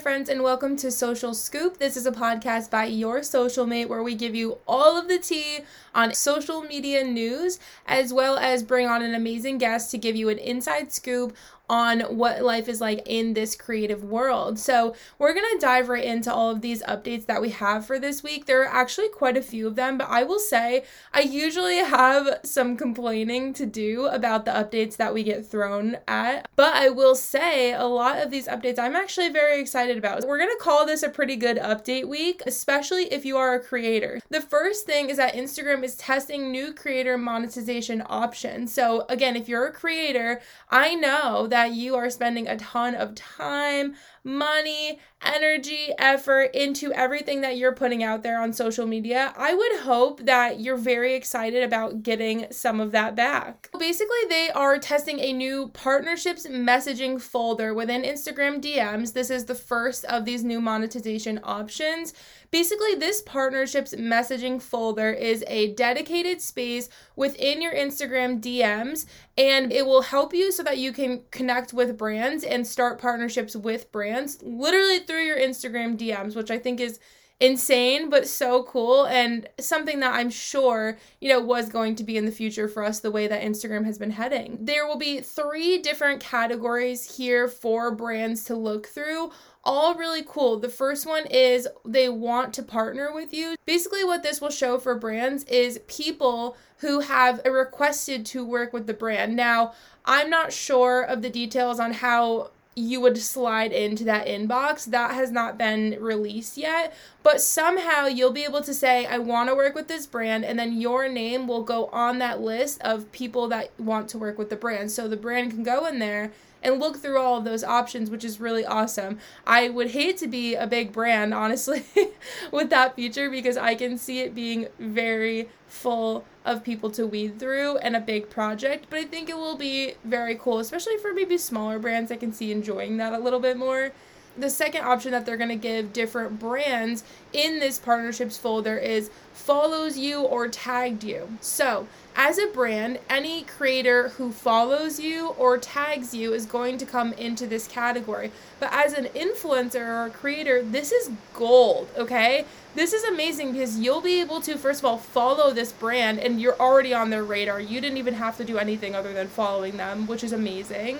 friends, 0.00 0.30
and 0.30 0.42
welcome 0.42 0.76
to 0.78 0.90
Social 0.90 1.34
Scoop. 1.34 1.76
This 1.76 1.94
is 1.94 2.06
a 2.06 2.10
podcast 2.10 2.70
by 2.70 2.86
your 2.86 3.22
social 3.22 3.66
mate 3.66 3.90
where 3.90 4.02
we 4.02 4.14
give 4.14 4.34
you 4.34 4.56
all 4.66 4.96
of 4.98 5.08
the 5.08 5.18
tea 5.18 5.58
on 5.94 6.14
social 6.14 6.62
media 6.62 7.04
news, 7.04 7.58
as 7.84 8.10
well 8.10 8.38
as 8.38 8.62
bring 8.62 8.86
on 8.86 9.02
an 9.02 9.14
amazing 9.14 9.58
guest 9.58 9.90
to 9.90 9.98
give 9.98 10.16
you 10.16 10.30
an 10.30 10.38
inside 10.38 10.90
scoop 10.90 11.36
on 11.70 12.00
what 12.00 12.42
life 12.42 12.68
is 12.68 12.80
like 12.80 13.00
in 13.06 13.34
this 13.34 13.54
creative 13.54 14.02
world. 14.02 14.58
So, 14.58 14.96
we're 15.18 15.32
going 15.32 15.46
to 15.54 15.64
dive 15.64 15.88
right 15.88 16.04
into 16.04 16.32
all 16.32 16.50
of 16.50 16.62
these 16.62 16.82
updates 16.82 17.26
that 17.26 17.40
we 17.40 17.50
have 17.50 17.86
for 17.86 17.98
this 17.98 18.24
week. 18.24 18.46
There 18.46 18.62
are 18.62 18.66
actually 18.66 19.08
quite 19.08 19.36
a 19.36 19.42
few 19.42 19.68
of 19.68 19.76
them, 19.76 19.96
but 19.96 20.08
I 20.08 20.24
will 20.24 20.40
say 20.40 20.82
I 21.14 21.20
usually 21.20 21.76
have 21.76 22.40
some 22.42 22.76
complaining 22.76 23.52
to 23.54 23.66
do 23.66 24.06
about 24.06 24.44
the 24.44 24.50
updates 24.50 24.96
that 24.96 25.14
we 25.14 25.22
get 25.22 25.46
thrown 25.46 25.98
at. 26.08 26.48
But 26.56 26.74
I 26.74 26.88
will 26.88 27.14
say 27.14 27.72
a 27.72 27.84
lot 27.84 28.18
of 28.18 28.32
these 28.32 28.48
updates 28.48 28.78
I'm 28.78 28.96
actually 28.96 29.28
very 29.28 29.60
excited 29.60 29.96
about. 29.96 30.26
We're 30.26 30.38
going 30.38 30.50
to 30.50 30.62
call 30.62 30.84
this 30.84 31.04
a 31.04 31.08
pretty 31.08 31.36
good 31.36 31.58
update 31.58 32.08
week, 32.08 32.42
especially 32.46 33.04
if 33.12 33.24
you 33.24 33.36
are 33.36 33.54
a 33.54 33.60
creator. 33.60 34.20
The 34.28 34.40
first 34.40 34.86
thing 34.86 35.08
is 35.08 35.18
that 35.18 35.34
Instagram 35.34 35.84
is 35.84 35.94
testing 35.94 36.50
new 36.50 36.72
creator 36.72 37.16
monetization 37.16 38.02
options. 38.06 38.72
So, 38.72 39.06
again, 39.08 39.36
if 39.36 39.48
you're 39.48 39.66
a 39.66 39.72
creator, 39.72 40.40
I 40.68 40.94
know 40.94 41.46
that 41.46 41.59
that 41.60 41.74
you 41.74 41.94
are 41.94 42.08
spending 42.08 42.48
a 42.48 42.56
ton 42.56 42.94
of 42.94 43.14
time, 43.14 43.94
money, 44.24 44.98
energy, 45.22 45.90
effort 45.98 46.50
into 46.54 46.90
everything 46.94 47.42
that 47.42 47.58
you're 47.58 47.74
putting 47.74 48.02
out 48.02 48.22
there 48.22 48.40
on 48.40 48.50
social 48.50 48.86
media, 48.86 49.34
I 49.36 49.52
would 49.54 49.80
hope 49.80 50.24
that 50.24 50.58
you're 50.58 50.78
very 50.78 51.14
excited 51.14 51.62
about 51.62 52.02
getting 52.02 52.46
some 52.50 52.80
of 52.80 52.92
that 52.92 53.14
back. 53.14 53.68
Basically, 53.78 54.24
they 54.30 54.48
are 54.54 54.78
testing 54.78 55.20
a 55.20 55.34
new 55.34 55.68
partnerships 55.74 56.46
messaging 56.46 57.20
folder 57.20 57.74
within 57.74 58.04
Instagram 58.04 58.62
DMs. 58.62 59.12
This 59.12 59.28
is 59.28 59.44
the 59.44 59.54
first 59.54 60.06
of 60.06 60.24
these 60.24 60.42
new 60.42 60.62
monetization 60.62 61.40
options. 61.44 62.14
Basically, 62.50 62.94
this 62.96 63.22
partnerships 63.22 63.94
messaging 63.94 64.60
folder 64.60 65.10
is 65.10 65.44
a 65.46 65.72
dedicated 65.74 66.40
space 66.40 66.88
within 67.14 67.62
your 67.62 67.72
Instagram 67.72 68.40
DMs, 68.40 69.06
and 69.38 69.72
it 69.72 69.86
will 69.86 70.02
help 70.02 70.34
you 70.34 70.50
so 70.50 70.62
that 70.64 70.78
you 70.78 70.92
can 70.92 71.22
connect 71.30 71.72
with 71.72 71.96
brands 71.96 72.42
and 72.42 72.66
start 72.66 73.00
partnerships 73.00 73.54
with 73.54 73.92
brands 73.92 74.42
literally 74.42 74.98
through 74.98 75.22
your 75.24 75.38
Instagram 75.38 75.96
DMs, 75.96 76.34
which 76.34 76.50
I 76.50 76.58
think 76.58 76.80
is 76.80 76.98
insane 77.40 78.10
but 78.10 78.28
so 78.28 78.62
cool 78.64 79.06
and 79.06 79.48
something 79.58 80.00
that 80.00 80.14
I'm 80.14 80.28
sure, 80.28 80.98
you 81.20 81.28
know, 81.30 81.40
was 81.40 81.70
going 81.70 81.96
to 81.96 82.04
be 82.04 82.18
in 82.18 82.26
the 82.26 82.32
future 82.32 82.68
for 82.68 82.84
us 82.84 83.00
the 83.00 83.10
way 83.10 83.26
that 83.26 83.42
Instagram 83.42 83.86
has 83.86 83.98
been 83.98 84.10
heading. 84.10 84.58
There 84.60 84.86
will 84.86 84.98
be 84.98 85.20
three 85.20 85.78
different 85.78 86.20
categories 86.20 87.16
here 87.16 87.48
for 87.48 87.90
brands 87.94 88.44
to 88.44 88.56
look 88.56 88.88
throll 88.88 89.32
all 89.64 89.94
really 89.94 90.22
cool. 90.26 90.58
The 90.58 90.68
first 90.68 91.06
one 91.06 91.26
is 91.26 91.68
they 91.84 92.08
want 92.08 92.54
to 92.54 92.62
partner 92.62 93.12
with 93.12 93.34
you. 93.34 93.56
Basically, 93.66 94.04
what 94.04 94.22
this 94.22 94.40
will 94.40 94.50
show 94.50 94.78
for 94.78 94.94
brands 94.94 95.44
is 95.44 95.80
people 95.86 96.56
who 96.78 97.00
have 97.00 97.40
requested 97.44 98.24
to 98.26 98.44
work 98.44 98.72
with 98.72 98.86
the 98.86 98.94
brand. 98.94 99.36
Now, 99.36 99.74
I'm 100.04 100.30
not 100.30 100.52
sure 100.52 101.02
of 101.02 101.22
the 101.22 101.30
details 101.30 101.78
on 101.78 101.92
how 101.92 102.50
you 102.74 103.00
would 103.00 103.18
slide 103.18 103.72
into 103.72 104.04
that 104.04 104.26
inbox. 104.26 104.86
That 104.86 105.12
has 105.14 105.30
not 105.30 105.58
been 105.58 105.98
released 106.00 106.56
yet, 106.56 106.94
but 107.22 107.42
somehow 107.42 108.06
you'll 108.06 108.32
be 108.32 108.44
able 108.44 108.62
to 108.62 108.72
say, 108.72 109.04
I 109.04 109.18
want 109.18 109.50
to 109.50 109.54
work 109.54 109.74
with 109.74 109.88
this 109.88 110.06
brand, 110.06 110.44
and 110.44 110.58
then 110.58 110.80
your 110.80 111.08
name 111.08 111.46
will 111.46 111.62
go 111.62 111.86
on 111.86 112.18
that 112.18 112.40
list 112.40 112.80
of 112.80 113.12
people 113.12 113.48
that 113.48 113.72
want 113.78 114.08
to 114.10 114.18
work 114.18 114.38
with 114.38 114.48
the 114.48 114.56
brand. 114.56 114.90
So 114.90 115.08
the 115.08 115.16
brand 115.16 115.50
can 115.50 115.62
go 115.62 115.84
in 115.84 115.98
there 115.98 116.32
and 116.62 116.78
look 116.78 116.98
through 116.98 117.18
all 117.18 117.38
of 117.38 117.44
those 117.44 117.64
options, 117.64 118.10
which 118.10 118.24
is 118.24 118.40
really 118.40 118.64
awesome. 118.64 119.18
I 119.46 119.68
would 119.68 119.90
hate 119.90 120.16
to 120.18 120.26
be 120.26 120.54
a 120.54 120.66
big 120.66 120.92
brand, 120.92 121.32
honestly, 121.34 121.84
with 122.52 122.70
that 122.70 122.96
feature 122.96 123.30
because 123.30 123.56
I 123.56 123.74
can 123.74 123.98
see 123.98 124.20
it 124.20 124.34
being 124.34 124.68
very 124.78 125.48
full 125.66 126.24
of 126.44 126.64
people 126.64 126.90
to 126.90 127.06
weed 127.06 127.38
through 127.38 127.76
and 127.78 127.94
a 127.94 128.00
big 128.00 128.30
project, 128.30 128.86
but 128.90 128.98
I 128.98 129.04
think 129.04 129.28
it 129.28 129.36
will 129.36 129.56
be 129.56 129.94
very 130.04 130.34
cool, 130.34 130.58
especially 130.58 130.96
for 130.98 131.12
maybe 131.12 131.38
smaller 131.38 131.78
brands. 131.78 132.10
I 132.10 132.16
can 132.16 132.32
see 132.32 132.50
enjoying 132.50 132.96
that 132.96 133.12
a 133.12 133.18
little 133.18 133.40
bit 133.40 133.56
more 133.56 133.92
the 134.38 134.50
second 134.50 134.84
option 134.84 135.10
that 135.12 135.26
they're 135.26 135.36
going 135.36 135.50
to 135.50 135.56
give 135.56 135.92
different 135.92 136.38
brands 136.38 137.04
in 137.32 137.58
this 137.58 137.78
partnerships 137.78 138.38
folder 138.38 138.76
is 138.76 139.10
follows 139.32 139.98
you 139.98 140.20
or 140.20 140.48
tagged 140.48 141.02
you. 141.02 141.28
So, 141.40 141.88
as 142.16 142.38
a 142.38 142.46
brand, 142.48 142.98
any 143.08 143.42
creator 143.42 144.10
who 144.10 144.32
follows 144.32 145.00
you 145.00 145.28
or 145.30 145.58
tags 145.58 146.14
you 146.14 146.34
is 146.34 146.44
going 146.44 146.78
to 146.78 146.86
come 146.86 147.12
into 147.14 147.46
this 147.46 147.66
category. 147.66 148.30
But 148.58 148.72
as 148.72 148.92
an 148.92 149.06
influencer 149.06 149.86
or 149.86 150.06
a 150.06 150.10
creator, 150.10 150.62
this 150.62 150.92
is 150.92 151.10
gold, 151.34 151.88
okay? 151.96 152.44
This 152.74 152.92
is 152.92 153.02
amazing 153.04 153.52
because 153.52 153.78
you'll 153.78 154.00
be 154.00 154.20
able 154.20 154.40
to, 154.42 154.56
first 154.56 154.80
of 154.80 154.84
all, 154.84 154.98
follow 154.98 155.52
this 155.52 155.72
brand 155.72 156.20
and 156.20 156.40
you're 156.40 156.60
already 156.60 156.92
on 156.94 157.10
their 157.10 157.24
radar. 157.24 157.60
You 157.60 157.80
didn't 157.80 157.98
even 157.98 158.14
have 158.14 158.36
to 158.36 158.44
do 158.44 158.58
anything 158.58 158.94
other 158.94 159.12
than 159.12 159.28
following 159.28 159.76
them, 159.76 160.06
which 160.06 160.22
is 160.22 160.32
amazing 160.32 160.98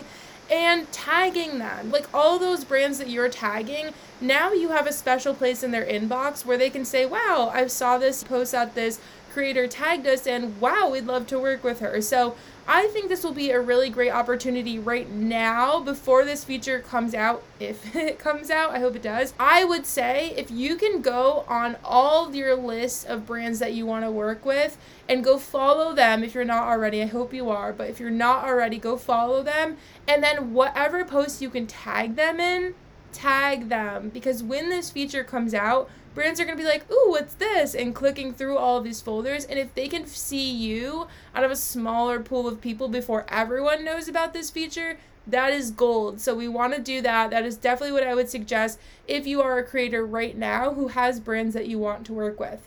and 0.51 0.91
tagging 0.93 1.59
them. 1.59 1.91
Like 1.91 2.13
all 2.13 2.39
those 2.39 2.65
brands 2.65 2.99
that 2.99 3.09
you're 3.09 3.29
tagging, 3.29 3.91
now 4.21 4.53
you 4.53 4.71
have 4.71 4.87
a 4.87 4.93
special 4.93 5.35
place 5.35 5.63
in 5.63 5.71
their 5.71 5.87
inbox 5.87 6.45
where 6.45 6.59
they 6.59 6.71
can 6.71 6.85
say, 6.85 7.07
wow, 7.07 7.51
I 7.55 7.67
saw 7.69 7.99
this 7.99 8.25
post 8.25 8.53
that 8.53 8.75
this 8.75 9.01
creator 9.33 9.67
tagged 9.67 10.07
us 10.07 10.27
and 10.27 10.61
wow, 10.61 10.91
we'd 10.91 11.07
love 11.07 11.27
to 11.29 11.39
work 11.39 11.63
with 11.63 11.81
her. 11.81 12.01
So 12.03 12.35
I 12.67 12.87
think 12.89 13.09
this 13.09 13.25
will 13.25 13.33
be 13.33 13.51
a 13.51 13.61
really 13.61 13.91
great 13.91 14.11
opportunity 14.11 14.79
right 14.79 15.11
now 15.11 15.81
before 15.81 16.25
this 16.25 16.45
feature 16.45 16.81
comes 16.81 17.15
out. 17.15 17.43
If 17.59 17.97
it 17.97 18.19
comes 18.19 18.51
out, 18.51 18.71
I 18.71 18.79
hope 18.79 18.97
it 18.97 19.03
does. 19.03 19.35
I 19.39 19.65
would 19.65 19.87
say 19.87 20.35
if 20.37 20.51
you 20.51 20.77
can 20.77 21.03
go 21.03 21.45
on 21.49 21.77
all 21.85 22.35
your 22.35 22.55
lists 22.55 23.05
of 23.05 23.27
brands 23.27 23.59
that 23.59 23.75
you 23.75 23.87
want 23.87 24.05
to 24.05 24.11
work 24.11 24.45
with 24.45 24.79
and 25.09 25.25
go 25.25 25.39
follow 25.39 25.95
them 25.95 26.23
if 26.23 26.35
you're 26.35 26.45
not 26.45 26.69
already. 26.69 27.03
I 27.03 27.07
hope 27.07 27.35
you 27.35 27.51
are, 27.51 27.73
but 27.73 27.89
if 27.89 27.99
you're 27.99 28.11
not 28.11 28.45
already, 28.45 28.79
go 28.79 28.97
follow 28.97 29.43
them. 29.43 29.77
And 30.07 30.23
then 30.23 30.53
whatever 30.53 31.05
posts 31.05 31.43
you 31.43 31.51
can 31.51 31.67
tag 31.67 32.17
them 32.17 32.39
in, 32.41 32.75
tag 33.13 33.69
them 33.69 34.11
because 34.11 34.43
when 34.43 34.69
this 34.69 34.91
feature 34.91 35.25
comes 35.25 35.55
out, 35.55 35.91
brands 36.15 36.41
are 36.41 36.45
going 36.45 36.57
to 36.57 36.63
be 36.63 36.69
like, 36.69 36.91
ooh, 36.91 37.11
what's 37.11 37.35
this? 37.35 37.75
And 37.75 37.95
clicking 37.95 38.33
through 38.33 38.59
all 38.59 38.79
of 38.79 38.85
these 38.85 39.01
folders. 39.01 39.45
And 39.45 39.59
if 39.59 39.75
they 39.75 39.89
can 39.89 40.07
see 40.07 40.51
you 40.51 41.07
out 41.35 41.45
of 41.45 41.51
a 41.51 41.57
smaller 41.57 42.21
pool 42.21 42.49
of 42.49 42.61
people 42.61 42.89
before 42.89 43.27
everyone 43.29 43.85
knows 43.85 44.09
about 44.09 44.33
this 44.33 44.51
feature, 44.51 44.99
that 45.27 45.53
is 45.53 45.71
gold. 45.71 46.21
So 46.21 46.35
we 46.35 46.49
want 46.49 46.75
to 46.75 46.81
do 46.81 47.01
that. 47.03 47.31
That 47.31 47.45
is 47.45 47.57
definitely 47.57 47.93
what 47.93 48.07
I 48.07 48.15
would 48.15 48.29
suggest 48.29 48.79
if 49.07 49.27
you 49.27 49.41
are 49.43 49.59
a 49.59 49.65
creator 49.65 50.05
right 50.05 50.37
now 50.37 50.75
who 50.75 50.89
has 50.89 51.21
brands 51.21 51.55
that 51.55 51.69
you 51.69 51.79
want 51.79 52.07
to 52.07 52.13
work 52.13 52.41
with. 52.41 52.67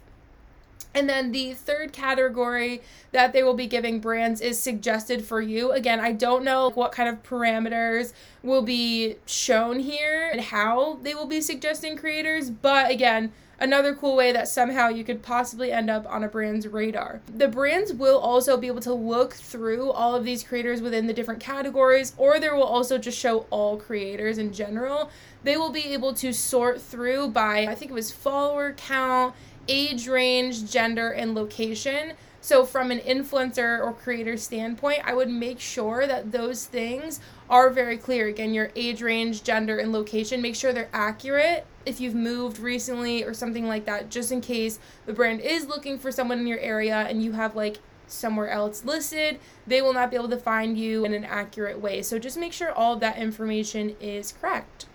And 0.96 1.10
then 1.10 1.32
the 1.32 1.54
third 1.54 1.92
category 1.92 2.82
that 3.12 3.34
they 3.34 3.42
will 3.42 3.56
be 3.56 3.68
giving 3.68 4.00
brands 4.00 4.42
is 4.42 4.60
suggested 4.60 5.26
for 5.26 5.42
you. 5.42 5.72
Again, 5.72 6.00
I 6.00 6.12
don't 6.12 6.44
know 6.44 6.70
what 6.70 6.92
kind 6.92 7.10
of 7.10 7.24
parameters 7.24 8.14
will 8.44 8.62
be 8.62 9.16
shown 9.26 9.80
here 9.80 10.30
and 10.32 10.42
how 10.42 11.00
they 11.02 11.16
will 11.16 11.26
be 11.26 11.42
suggesting 11.42 11.98
creators, 11.98 12.50
but 12.50 12.92
again, 12.92 13.32
another 13.60 13.96
cool 13.96 14.16
way 14.16 14.32
that 14.32 14.48
somehow 14.48 14.90
you 14.90 15.04
could 15.04 15.24
possibly 15.24 15.72
end 15.72 15.90
up 15.90 16.06
on 16.08 16.24
a 16.24 16.28
brand's 16.28 16.68
radar. 16.68 17.22
The 17.34 17.48
brands 17.48 17.94
will 17.94 18.20
also 18.20 18.58
be 18.58 18.68
able 18.68 18.82
to 18.82 18.94
look 18.94 19.34
through 19.34 19.92
all 19.92 20.16
of 20.16 20.26
these 20.26 20.44
creators 20.44 20.82
within 20.82 21.08
the 21.08 21.14
different 21.14 21.40
categories, 21.40 22.14
or 22.18 22.40
there 22.40 22.56
will 22.56 22.64
also 22.64 22.98
just 22.98 23.18
show 23.18 23.46
all 23.50 23.78
creators 23.78 24.38
in 24.38 24.54
general. 24.54 25.10
They 25.44 25.58
will 25.58 25.72
be 25.72 25.94
able 25.94 26.14
to 26.16 26.34
sort 26.34 26.82
through 26.82 27.30
by, 27.30 27.66
I 27.68 27.76
think 27.76 27.92
it 27.92 27.96
was 27.96 28.12
follower 28.12 28.74
count 28.74 29.34
age 29.68 30.08
range, 30.08 30.72
gender, 30.72 31.10
and 31.10 31.36
location. 31.36 32.14
So, 32.42 32.66
from 32.66 32.92
an 32.92 33.00
influencer 33.00 33.82
or 33.82 33.94
creator 33.94 34.36
standpoint, 34.36 35.00
I 35.06 35.14
would 35.14 35.30
make 35.30 35.62
sure 35.62 36.06
that 36.06 36.34
those 36.34 36.66
things 36.66 37.22
are 37.50 37.70
very 37.70 37.98
clear. 37.98 38.28
Again, 38.28 38.54
your 38.54 38.70
age 38.76 39.02
range, 39.02 39.44
gender, 39.44 39.78
and 39.78 39.94
location, 39.94 40.42
make 40.42 40.56
sure 40.56 40.74
they're 40.74 40.90
accurate 40.92 41.66
if 41.86 42.00
you've 42.00 42.16
moved 42.16 42.60
recently 42.60 43.24
or 43.24 43.34
something 43.34 43.68
like 43.68 43.86
that, 43.86 44.10
just 44.10 44.32
in 44.32 44.42
case 44.42 44.80
the 45.06 45.14
brand 45.14 45.42
is 45.42 45.68
looking 45.68 45.98
for 45.98 46.12
someone 46.12 46.40
in 46.40 46.48
your 46.48 46.60
area 46.60 47.06
and 47.10 47.24
you 47.24 47.34
have 47.34 47.56
like 47.56 47.80
somewhere 48.08 48.50
else 48.50 48.84
listed, 48.84 49.40
they 49.66 49.82
will 49.82 49.94
not 49.94 50.10
be 50.10 50.16
able 50.16 50.30
to 50.30 50.38
find 50.38 50.78
you 50.78 51.06
in 51.06 51.14
an 51.14 51.24
accurate 51.24 51.80
way. 51.80 52.02
So, 52.02 52.20
just 52.20 52.38
make 52.38 52.54
sure 52.54 52.72
all 52.72 52.94
of 52.94 53.00
that 53.00 53.18
information 53.18 53.96
is 54.00 54.34
correct. 54.34 54.86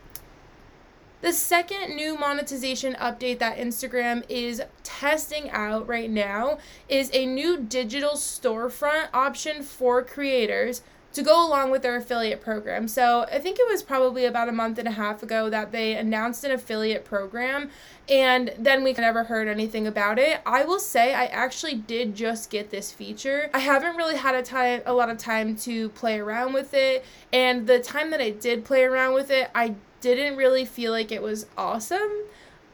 The 1.20 1.32
second 1.32 1.96
new 1.96 2.16
monetization 2.16 2.94
update 2.94 3.40
that 3.40 3.58
Instagram 3.58 4.24
is 4.28 4.62
testing 4.84 5.50
out 5.50 5.88
right 5.88 6.08
now 6.08 6.58
is 6.88 7.10
a 7.12 7.26
new 7.26 7.58
digital 7.58 8.12
storefront 8.12 9.08
option 9.12 9.64
for 9.64 10.04
creators 10.04 10.82
to 11.14 11.22
go 11.22 11.44
along 11.44 11.70
with 11.70 11.82
their 11.82 11.96
affiliate 11.96 12.40
program. 12.40 12.86
So 12.86 13.26
I 13.32 13.40
think 13.40 13.58
it 13.58 13.66
was 13.68 13.82
probably 13.82 14.26
about 14.26 14.48
a 14.48 14.52
month 14.52 14.78
and 14.78 14.86
a 14.86 14.92
half 14.92 15.22
ago 15.22 15.50
that 15.50 15.72
they 15.72 15.94
announced 15.94 16.44
an 16.44 16.52
affiliate 16.52 17.04
program, 17.04 17.70
and 18.08 18.54
then 18.56 18.84
we 18.84 18.92
never 18.92 19.24
heard 19.24 19.48
anything 19.48 19.88
about 19.88 20.20
it. 20.20 20.40
I 20.46 20.64
will 20.64 20.78
say 20.78 21.14
I 21.14 21.26
actually 21.26 21.74
did 21.74 22.14
just 22.14 22.50
get 22.50 22.70
this 22.70 22.92
feature. 22.92 23.50
I 23.52 23.58
haven't 23.58 23.96
really 23.96 24.16
had 24.16 24.36
a 24.36 24.42
time 24.42 24.82
a 24.86 24.92
lot 24.92 25.08
of 25.08 25.18
time 25.18 25.56
to 25.56 25.88
play 25.88 26.20
around 26.20 26.52
with 26.52 26.74
it, 26.74 27.04
and 27.32 27.66
the 27.66 27.80
time 27.80 28.10
that 28.10 28.20
I 28.20 28.30
did 28.30 28.64
play 28.64 28.84
around 28.84 29.14
with 29.14 29.30
it, 29.30 29.50
I 29.54 29.74
didn't 30.00 30.36
really 30.36 30.64
feel 30.64 30.92
like 30.92 31.10
it 31.12 31.22
was 31.22 31.46
awesome. 31.56 32.24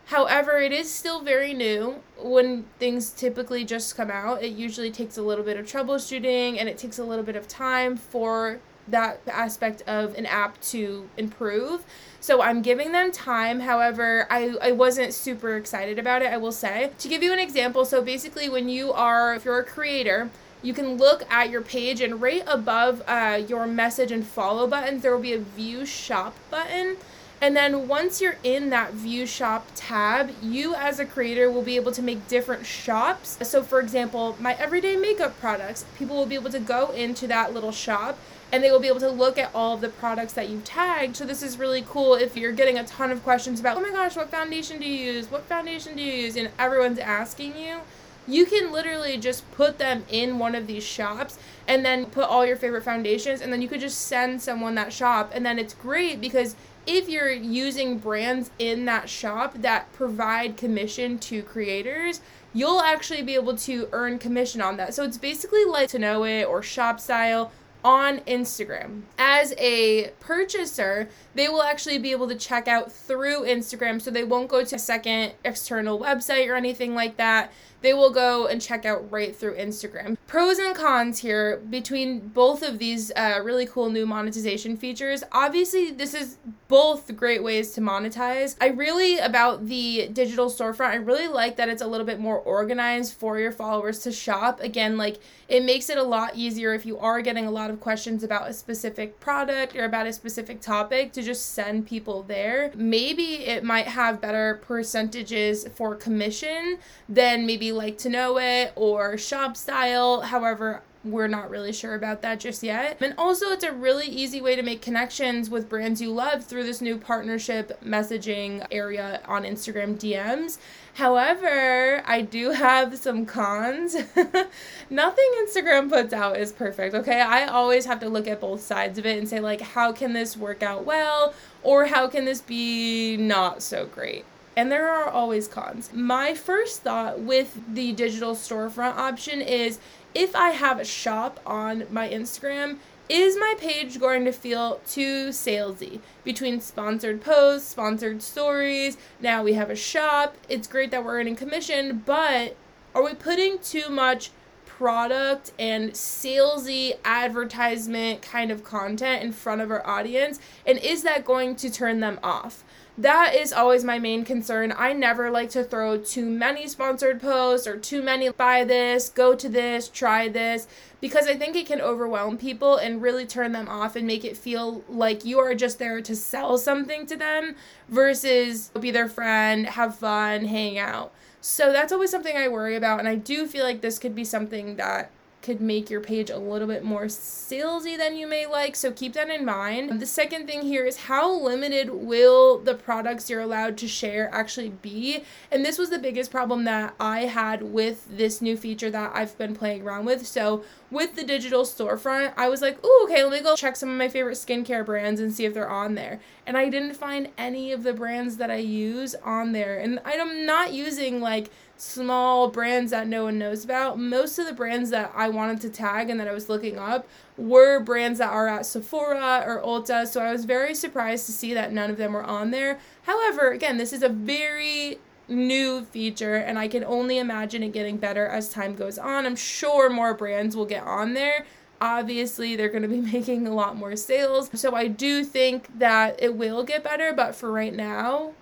However, 0.07 0.59
it 0.59 0.73
is 0.73 0.93
still 0.93 1.23
very 1.23 1.55
new. 1.55 2.03
When 2.19 2.65
things 2.79 3.11
typically 3.11 3.65
just 3.65 3.97
come 3.97 4.11
out, 4.11 4.43
it 4.43 4.53
usually 4.53 4.91
takes 4.91 5.17
a 5.17 5.23
little 5.23 5.45
bit 5.45 5.57
of 5.57 5.67
troubleshooting 5.67 6.59
and 6.59 6.69
it 6.69 6.77
takes 6.77 6.99
a 6.99 7.05
little 7.05 7.25
bit 7.25 7.37
of 7.37 7.49
time 7.49 7.97
for 7.97 8.61
that 8.87 9.21
aspect 9.27 9.83
of 9.87 10.15
an 10.15 10.27
app 10.27 10.61
to 10.61 11.09
improve. 11.17 11.85
So 12.21 12.43
I'm 12.43 12.61
giving 12.61 12.93
them 12.93 13.13
time. 13.13 13.61
However, 13.61 14.27
I, 14.29 14.55
I 14.61 14.73
wasn't 14.73 15.15
super 15.15 15.57
excited 15.57 15.99
about 15.99 16.21
it, 16.21 16.31
I 16.31 16.37
will 16.37 16.53
say. 16.53 16.91
To 16.99 17.09
give 17.09 17.23
you 17.23 17.33
an 17.33 17.39
example, 17.39 17.87
so 17.87 18.03
basically, 18.03 18.49
when 18.51 18.69
you 18.69 18.93
are, 18.93 19.35
if 19.35 19.47
you're 19.47 19.59
a 19.59 19.65
creator, 19.65 20.29
you 20.63 20.73
can 20.75 20.97
look 20.97 21.31
at 21.31 21.51
your 21.51 21.61
page 21.63 22.01
and 22.01 22.21
right 22.21 22.43
above 22.47 23.03
uh, 23.07 23.43
your 23.47 23.67
message 23.67 24.11
and 24.11 24.27
follow 24.27 24.67
buttons, 24.67 25.03
there 25.03 25.15
will 25.15 25.23
be 25.23 25.35
a 25.35 25.39
view 25.39 25.85
shop 25.85 26.35
button. 26.51 26.97
And 27.41 27.57
then 27.57 27.89
once 27.89 28.21
you're 28.21 28.37
in 28.43 28.71
that 28.71 28.95
view 28.95 29.27
shop 29.27 29.69
tab, 29.75 30.31
you 30.43 30.75
as 30.75 30.99
a 30.99 31.05
creator 31.05 31.51
will 31.51 31.63
be 31.63 31.77
able 31.77 31.93
to 31.93 32.03
make 32.03 32.27
different 32.29 32.65
shops. 32.65 33.39
So, 33.43 33.63
for 33.63 33.81
example, 33.81 34.37
my 34.41 34.55
everyday 34.55 34.97
makeup 34.97 35.39
products, 35.41 35.85
people 35.99 36.17
will 36.17 36.27
be 36.27 36.37
able 36.37 36.51
to 36.51 36.61
go 36.61 36.91
into 36.93 37.27
that 37.29 37.53
little 37.53 37.73
shop 37.73 38.19
and 38.53 38.63
they 38.63 38.71
will 38.71 38.81
be 38.81 38.89
able 38.89 39.01
to 39.01 39.11
look 39.11 39.37
at 39.37 39.51
all 39.55 39.75
of 39.75 39.81
the 39.81 39.89
products 39.89 40.33
that 40.35 40.49
you've 40.49 40.65
tagged. 40.65 41.17
So, 41.17 41.27
this 41.27 41.43
is 41.43 41.59
really 41.59 41.85
cool 41.87 42.15
if 42.15 42.37
you're 42.37 42.53
getting 42.53 42.79
a 42.79 42.85
ton 42.85 43.11
of 43.11 43.23
questions 43.23 43.61
about, 43.61 43.77
oh 43.77 43.81
my 43.81 43.91
gosh, 43.91 44.17
what 44.17 44.31
foundation 44.31 44.79
do 44.79 44.89
you 44.89 45.13
use? 45.13 45.31
What 45.31 45.43
foundation 45.43 45.97
do 45.97 46.03
you 46.03 46.13
use? 46.13 46.37
And 46.37 46.51
everyone's 46.59 46.99
asking 46.99 47.59
you 47.59 47.81
you 48.27 48.47
can 48.47 48.73
literally 48.73 49.19
just 49.19 49.51
put 49.53 49.79
them 49.79 50.05
in 50.11 50.39
one 50.39 50.55
of 50.55 50.67
these 50.67 50.85
shops 50.85 51.39
and 51.69 51.85
then 51.85 52.07
put 52.07 52.25
all 52.25 52.47
your 52.47 52.57
favorite 52.57 52.83
foundations 52.83 53.41
and 53.41 53.53
then 53.53 53.61
you 53.61 53.69
could 53.69 53.81
just 53.81 54.01
send 54.01 54.41
someone 54.41 54.75
that 54.75 54.93
shop 54.93 55.31
and 55.35 55.45
then 55.45 55.59
it's 55.59 55.75
great 55.75 56.21
because 56.21 56.57
if 56.87 57.09
you're 57.09 57.31
using 57.33 57.99
brands 57.99 58.51
in 58.59 58.85
that 58.87 59.09
shop 59.09 59.55
that 59.59 59.93
provide 59.93 60.57
commission 60.57 61.19
to 61.21 61.43
creators, 61.43 62.21
you'll 62.53 62.81
actually 62.81 63.23
be 63.23 63.35
able 63.35 63.57
to 63.57 63.89
earn 63.93 64.19
commission 64.19 64.61
on 64.61 64.77
that. 64.77 64.95
So 64.95 65.05
it's 65.05 65.19
basically 65.19 65.65
LIKEtoKNOW.it 65.65 66.47
or 66.47 66.61
ShopStyle 66.61 67.51
on 67.85 68.21
Instagram. 68.21 69.03
As 69.19 69.53
a 69.59 70.11
purchaser, 70.19 71.09
they 71.35 71.49
will 71.49 71.63
actually 71.63 71.99
be 71.99 72.13
able 72.13 72.29
to 72.29 72.35
check 72.35 72.67
out 72.67 72.91
through 72.91 73.43
Instagram 73.43 74.01
so 74.01 74.11
they 74.11 74.25
won't 74.25 74.49
go 74.49 74.65
to 74.65 74.77
a 74.77 74.79
second 74.79 75.33
external 75.45 75.99
website 75.99 76.49
or 76.49 76.55
anything 76.55 76.95
like 76.95 77.19
that 77.19 77.53
they 77.85 77.95
will 77.95 78.11
go 78.11 78.47
and 78.47 78.61
check 78.61 78.85
out 78.85 79.11
right 79.13 79.37
through 79.37 79.57
Instagram. 79.57 80.17
Pros 80.27 80.59
and 80.59 80.75
cons 80.75 81.19
here 81.19 81.59
between 81.69 82.29
both 82.29 82.63
of 82.63 82.79
these 82.79 83.13
uh, 83.15 83.41
really 83.43 83.67
cool 83.67 83.91
new 83.91 84.07
monetization 84.07 84.77
features. 84.77 85.23
Obviously, 85.33 85.91
this 85.91 86.15
is 86.15 86.39
both 86.69 87.15
great 87.15 87.43
ways 87.43 87.73
to 87.73 87.81
monetize. 87.81 88.57
I 88.61 88.69
really, 88.69 89.19
about 89.19 89.67
the 89.67 90.09
digital 90.13 90.47
storefront, 90.47 90.91
I 90.91 90.95
really 90.97 91.29
like 91.29 91.57
that 91.57 91.69
it's 91.69 91.83
a 91.83 91.87
little 91.87 92.07
bit 92.07 92.19
more 92.19 92.39
organized 92.39 93.15
for 93.15 93.39
your 93.39 93.53
followers 93.53 93.99
to 94.01 94.13
shop. 94.13 94.61
Again, 94.61 94.97
like 94.97 95.19
it 95.49 95.63
makes 95.63 95.91
it 95.91 95.99
a 95.99 96.03
lot 96.03 96.37
easier 96.37 96.73
if 96.73 96.87
you 96.87 96.99
are 96.99 97.21
getting 97.21 97.45
a 97.47 97.51
lot 97.51 97.71
of 97.71 97.81
questions 97.81 98.25
about 98.25 98.49
a 98.49 98.55
specific 98.55 99.21
product 99.21 99.77
or 99.77 99.85
about 99.85 100.07
a 100.07 100.13
specific 100.13 100.61
topic 100.61 101.13
to 101.13 101.23
just 101.23 101.53
send 101.53 101.87
people 101.87 102.23
there. 102.23 102.73
Maybe 102.75 103.45
it 103.45 103.63
might 103.63 103.87
have 103.87 104.23
better 104.23 104.61
percentages 104.63 105.69
for 105.75 105.95
commission 105.95 106.79
than 107.09 107.47
maybe 107.47 107.74
LIKEtoKNOW.it 107.75 108.73
or 108.77 109.15
ShopStyle. 109.15 110.25
However, 110.25 110.83
we're 111.05 111.29
not 111.29 111.51
really 111.51 111.73
sure 111.73 111.95
about 111.95 112.23
that 112.23 112.41
just 112.41 112.63
yet. 112.63 112.97
And 113.01 113.15
also, 113.19 113.51
it's 113.51 113.65
a 113.65 113.73
really 113.73 114.07
easy 114.07 114.41
way 114.41 114.57
to 114.57 114.63
make 114.63 114.81
connections 114.81 115.51
with 115.51 115.69
brands 115.69 116.01
you 116.01 116.11
love 116.11 116.45
through 116.45 116.65
this 116.65 116.81
new 116.81 116.97
partnership 116.97 117.79
messaging 117.85 118.67
area 118.71 119.21
on 119.27 119.43
Instagram 119.43 119.97
DMs. 119.97 120.59
However, 120.95 122.03
I 122.07 122.23
do 122.23 122.53
have 122.53 122.97
some 122.97 123.27
cons. 123.27 123.95
Nothing 124.91 125.31
Instagram 125.45 125.91
puts 125.91 126.13
out 126.13 126.39
is 126.39 126.53
perfect, 126.53 126.95
okay? 126.95 127.21
I 127.21 127.47
always 127.47 127.85
have 127.85 128.01
to 128.01 128.09
look 128.09 128.27
at 128.27 128.41
both 128.41 128.63
sides 128.63 128.99
of 128.99 129.05
it 129.05 129.19
and 129.19 129.29
say, 129.29 129.41
like, 129.41 129.61
how 129.61 129.93
can 129.93 130.15
this 130.15 130.37
work 130.37 130.63
out 130.63 130.85
well? 130.85 131.35
Or 131.63 131.87
how 131.87 132.09
can 132.09 132.25
this 132.25 132.41
be 132.41 133.17
not 133.17 133.63
so 133.63 133.87
great? 133.87 134.25
And 134.57 134.71
there 134.71 134.89
are 134.89 135.09
always 135.09 135.49
cons. 135.49 135.91
My 135.93 136.35
first 136.35 136.83
thought 136.83 137.21
with 137.21 137.59
the 137.73 137.93
digital 137.93 138.35
storefront 138.35 138.97
option 138.97 139.41
is 139.41 139.79
if 140.15 140.37
I 140.37 140.51
have 140.51 140.79
a 140.79 140.85
shop 140.85 141.41
on 141.45 141.87
my 141.91 142.09
Instagram, 142.09 142.79
is 143.09 143.37
my 143.37 143.55
page 143.59 144.01
going 144.01 144.25
to 144.25 144.33
feel 144.33 144.81
too 144.87 145.29
salesy 145.29 146.01
between 146.23 146.61
sponsored 146.61 147.21
posts, 147.21 147.69
sponsored 147.69 148.23
stories? 148.23 148.97
Now 149.21 149.43
we 149.43 149.55
have 149.55 149.69
a 149.71 149.77
shop. 149.77 150.37
It's 150.49 150.67
great 150.67 150.91
that 150.91 151.05
we're 151.05 151.19
earning 151.19 151.37
commission, 151.37 152.03
but 152.07 152.57
are 152.95 153.03
we 153.03 153.15
putting 153.15 153.59
too 153.59 153.91
much 153.91 154.31
product 154.65 155.53
and 155.59 155.93
salesy 155.93 156.95
advertisement 157.05 158.23
kind 158.23 158.51
of 158.51 158.65
content 158.65 159.23
in 159.23 159.33
front 159.33 159.61
of 159.61 159.71
our 159.71 159.87
audience? 159.87 160.41
And 160.67 160.79
is 160.79 161.03
that 161.03 161.25
going 161.25 161.57
to 161.57 161.71
turn 161.71 162.01
them 162.01 162.19
off? 162.23 162.65
That 162.97 163.35
is 163.35 163.53
always 163.53 163.83
my 163.83 163.99
main 163.99 164.25
concern. 164.25 164.73
I 164.77 164.93
never 164.93 165.31
like 165.31 165.51
to 165.51 165.65
throw 165.65 165.99
too 165.99 166.25
many 166.25 166.69
sponsored 166.69 167.21
posts 167.21 167.67
or 167.67 167.77
too 167.77 168.03
many 168.03 168.29
buy 168.31 168.63
this, 168.65 169.09
go 169.09 169.35
to 169.35 169.49
this, 169.49 169.89
try 169.89 170.29
this, 170.29 170.69
because 171.01 171.27
I 171.27 171.37
think 171.37 171.57
it 171.57 171.67
can 171.67 171.81
overwhelm 171.81 172.39
people 172.39 172.77
and 172.77 173.03
really 173.03 173.27
turn 173.27 173.53
them 173.53 173.69
off 173.69 173.97
and 173.97 174.07
make 174.07 174.25
it 174.25 174.37
feel 174.37 174.85
like 174.89 175.25
you 175.25 175.41
are 175.41 175.55
just 175.55 175.79
there 175.79 176.01
to 176.01 176.15
sell 176.15 176.57
something 176.57 177.07
to 177.07 177.17
them 177.17 177.57
versus 177.89 178.71
be 178.79 178.91
their 178.91 179.09
friend, 179.09 179.67
have 179.67 179.97
fun, 179.97 180.45
hang 180.45 180.79
out. 180.79 181.13
So 181.41 181.73
that's 181.73 181.93
always 181.93 182.11
something 182.11 182.37
I 182.37 182.49
worry 182.49 182.77
about, 182.77 183.01
and 183.01 183.09
I 183.09 183.17
do 183.17 183.47
feel 183.47 183.65
like 183.65 183.81
this 183.81 183.99
could 183.99 184.15
be 184.15 184.25
something 184.25 184.77
that 184.77 185.11
could 185.45 185.61
make 185.61 185.91
your 185.91 186.01
page 186.01 186.31
a 186.31 186.39
little 186.39 186.67
bit 186.67 186.83
more 186.83 187.05
salesy 187.05 187.97
than 187.97 188.17
you 188.17 188.27
may 188.27 188.47
like. 188.47 188.75
So 188.75 188.91
keep 188.91 189.13
that 189.13 189.29
in 189.29 189.45
mind. 189.45 190.01
The 190.01 190.07
second 190.07 190.47
thing 190.47 190.63
here 190.63 190.87
is 190.87 190.97
how 190.97 191.31
limited 191.31 191.91
will 191.91 192.59
the 192.59 192.75
products 192.75 193.29
you're 193.29 193.43
allowed 193.43 193.77
to 193.79 193.87
share 193.87 194.31
actually 194.33 194.71
be? 194.71 195.23
And 195.53 195.63
this 195.65 195.77
was 195.77 195.91
the 195.91 195.99
biggest 195.99 196.31
problem 196.31 196.65
that 196.65 196.95
I 196.99 197.27
had 197.27 197.63
with 197.63 198.07
this 198.09 198.41
new 198.41 198.57
feature 198.57 198.91
that 198.91 199.13
I've 199.15 199.37
been 199.37 199.55
playing 199.55 199.83
around 199.83 200.07
with. 200.07 200.27
So 200.27 200.65
with 200.91 201.15
the 201.15 201.25
digital 201.25 201.65
storefront, 201.65 202.33
I 202.37 202.49
was 202.49 202.63
like, 202.63 202.79
oh, 202.83 203.07
okay, 203.09 203.23
let 203.23 203.33
me 203.33 203.41
go 203.41 203.55
check 203.55 203.77
some 203.77 203.91
of 203.91 203.97
my 203.97 204.09
favorite 204.09 204.37
skincare 204.37 204.87
brands 204.87 205.21
and 205.21 205.33
see 205.33 205.45
if 205.45 205.53
they're 205.53 205.69
on 205.69 205.95
there. 205.95 206.21
And 206.47 206.57
I 206.57 206.71
didn't 206.71 206.95
find 206.95 207.29
any 207.37 207.71
of 207.73 207.83
the 207.83 207.93
brands 207.93 208.39
that 208.39 208.51
I 208.51 208.57
use 208.57 209.15
on 209.17 209.53
there. 209.53 209.79
And 209.79 210.01
I'm 210.07 210.47
not 210.47 210.73
using 210.73 211.21
like 211.21 211.51
small 211.77 212.49
brands 212.49 212.91
that 212.91 213.07
no 213.07 213.25
one 213.25 213.39
knows 213.39 213.65
about. 213.65 213.99
Most 213.99 214.39
of 214.39 214.47
the 214.47 214.53
brands 214.53 214.91
that 214.91 215.13
I 215.15 215.29
wanted 215.29 215.61
to 215.63 215.71
tag 215.71 216.09
and 216.11 216.19
that 216.21 216.29
I 216.29 216.33
was 216.33 216.49
looking 216.49 216.79
up 216.79 217.07
were 217.37 217.81
brands 217.81 218.19
that 218.19 218.31
are 218.31 218.49
at 218.49 218.67
Sephora 218.67 219.43
or 219.47 219.61
Ulta, 219.61 220.07
so 220.07 220.21
I 220.21 220.33
was 220.33 220.45
very 220.45 220.75
surprised 220.75 221.27
to 221.27 221.33
see 221.33 221.55
that 221.55 221.73
none 221.73 221.91
of 221.91 221.97
them 221.97 222.13
were 222.13 222.23
on 222.23 222.51
there. 222.51 222.79
However, 223.03 223.51
again, 223.51 223.77
this 223.77 223.93
is 223.93 224.03
a 224.03 224.09
very 224.09 224.99
new 225.27 225.85
feature 225.87 226.37
and 226.37 226.59
I 226.59 226.69
can 226.69 226.85
only 226.85 227.19
imagine 227.19 227.63
it 227.63 227.73
getting 227.73 227.97
better 227.97 228.27
as 228.27 228.49
time 228.51 228.75
goes 228.75 228.99
on. 228.99 229.27
I'm 229.27 229.37
sure 229.37 229.89
more 229.91 230.15
brands 230.15 230.55
will 230.57 230.67
get 230.67 230.85
on 230.85 231.15
there. 231.15 231.47
Obviously, 231.81 232.57
they're 232.57 232.69
going 232.69 232.83
to 232.83 232.89
be 232.89 233.01
making 233.13 233.47
a 233.47 233.55
lot 233.55 233.77
more 233.77 233.97
sales. 233.97 234.51
So 234.55 234.75
I 234.75 234.89
do 234.89 235.25
think 235.25 235.79
that 235.79 236.23
it 236.23 236.37
will 236.37 236.63
get 236.63 236.85
better, 236.85 237.13
but 237.13 237.35
for 237.35 237.51
right 237.51 237.75
now, 237.75 238.33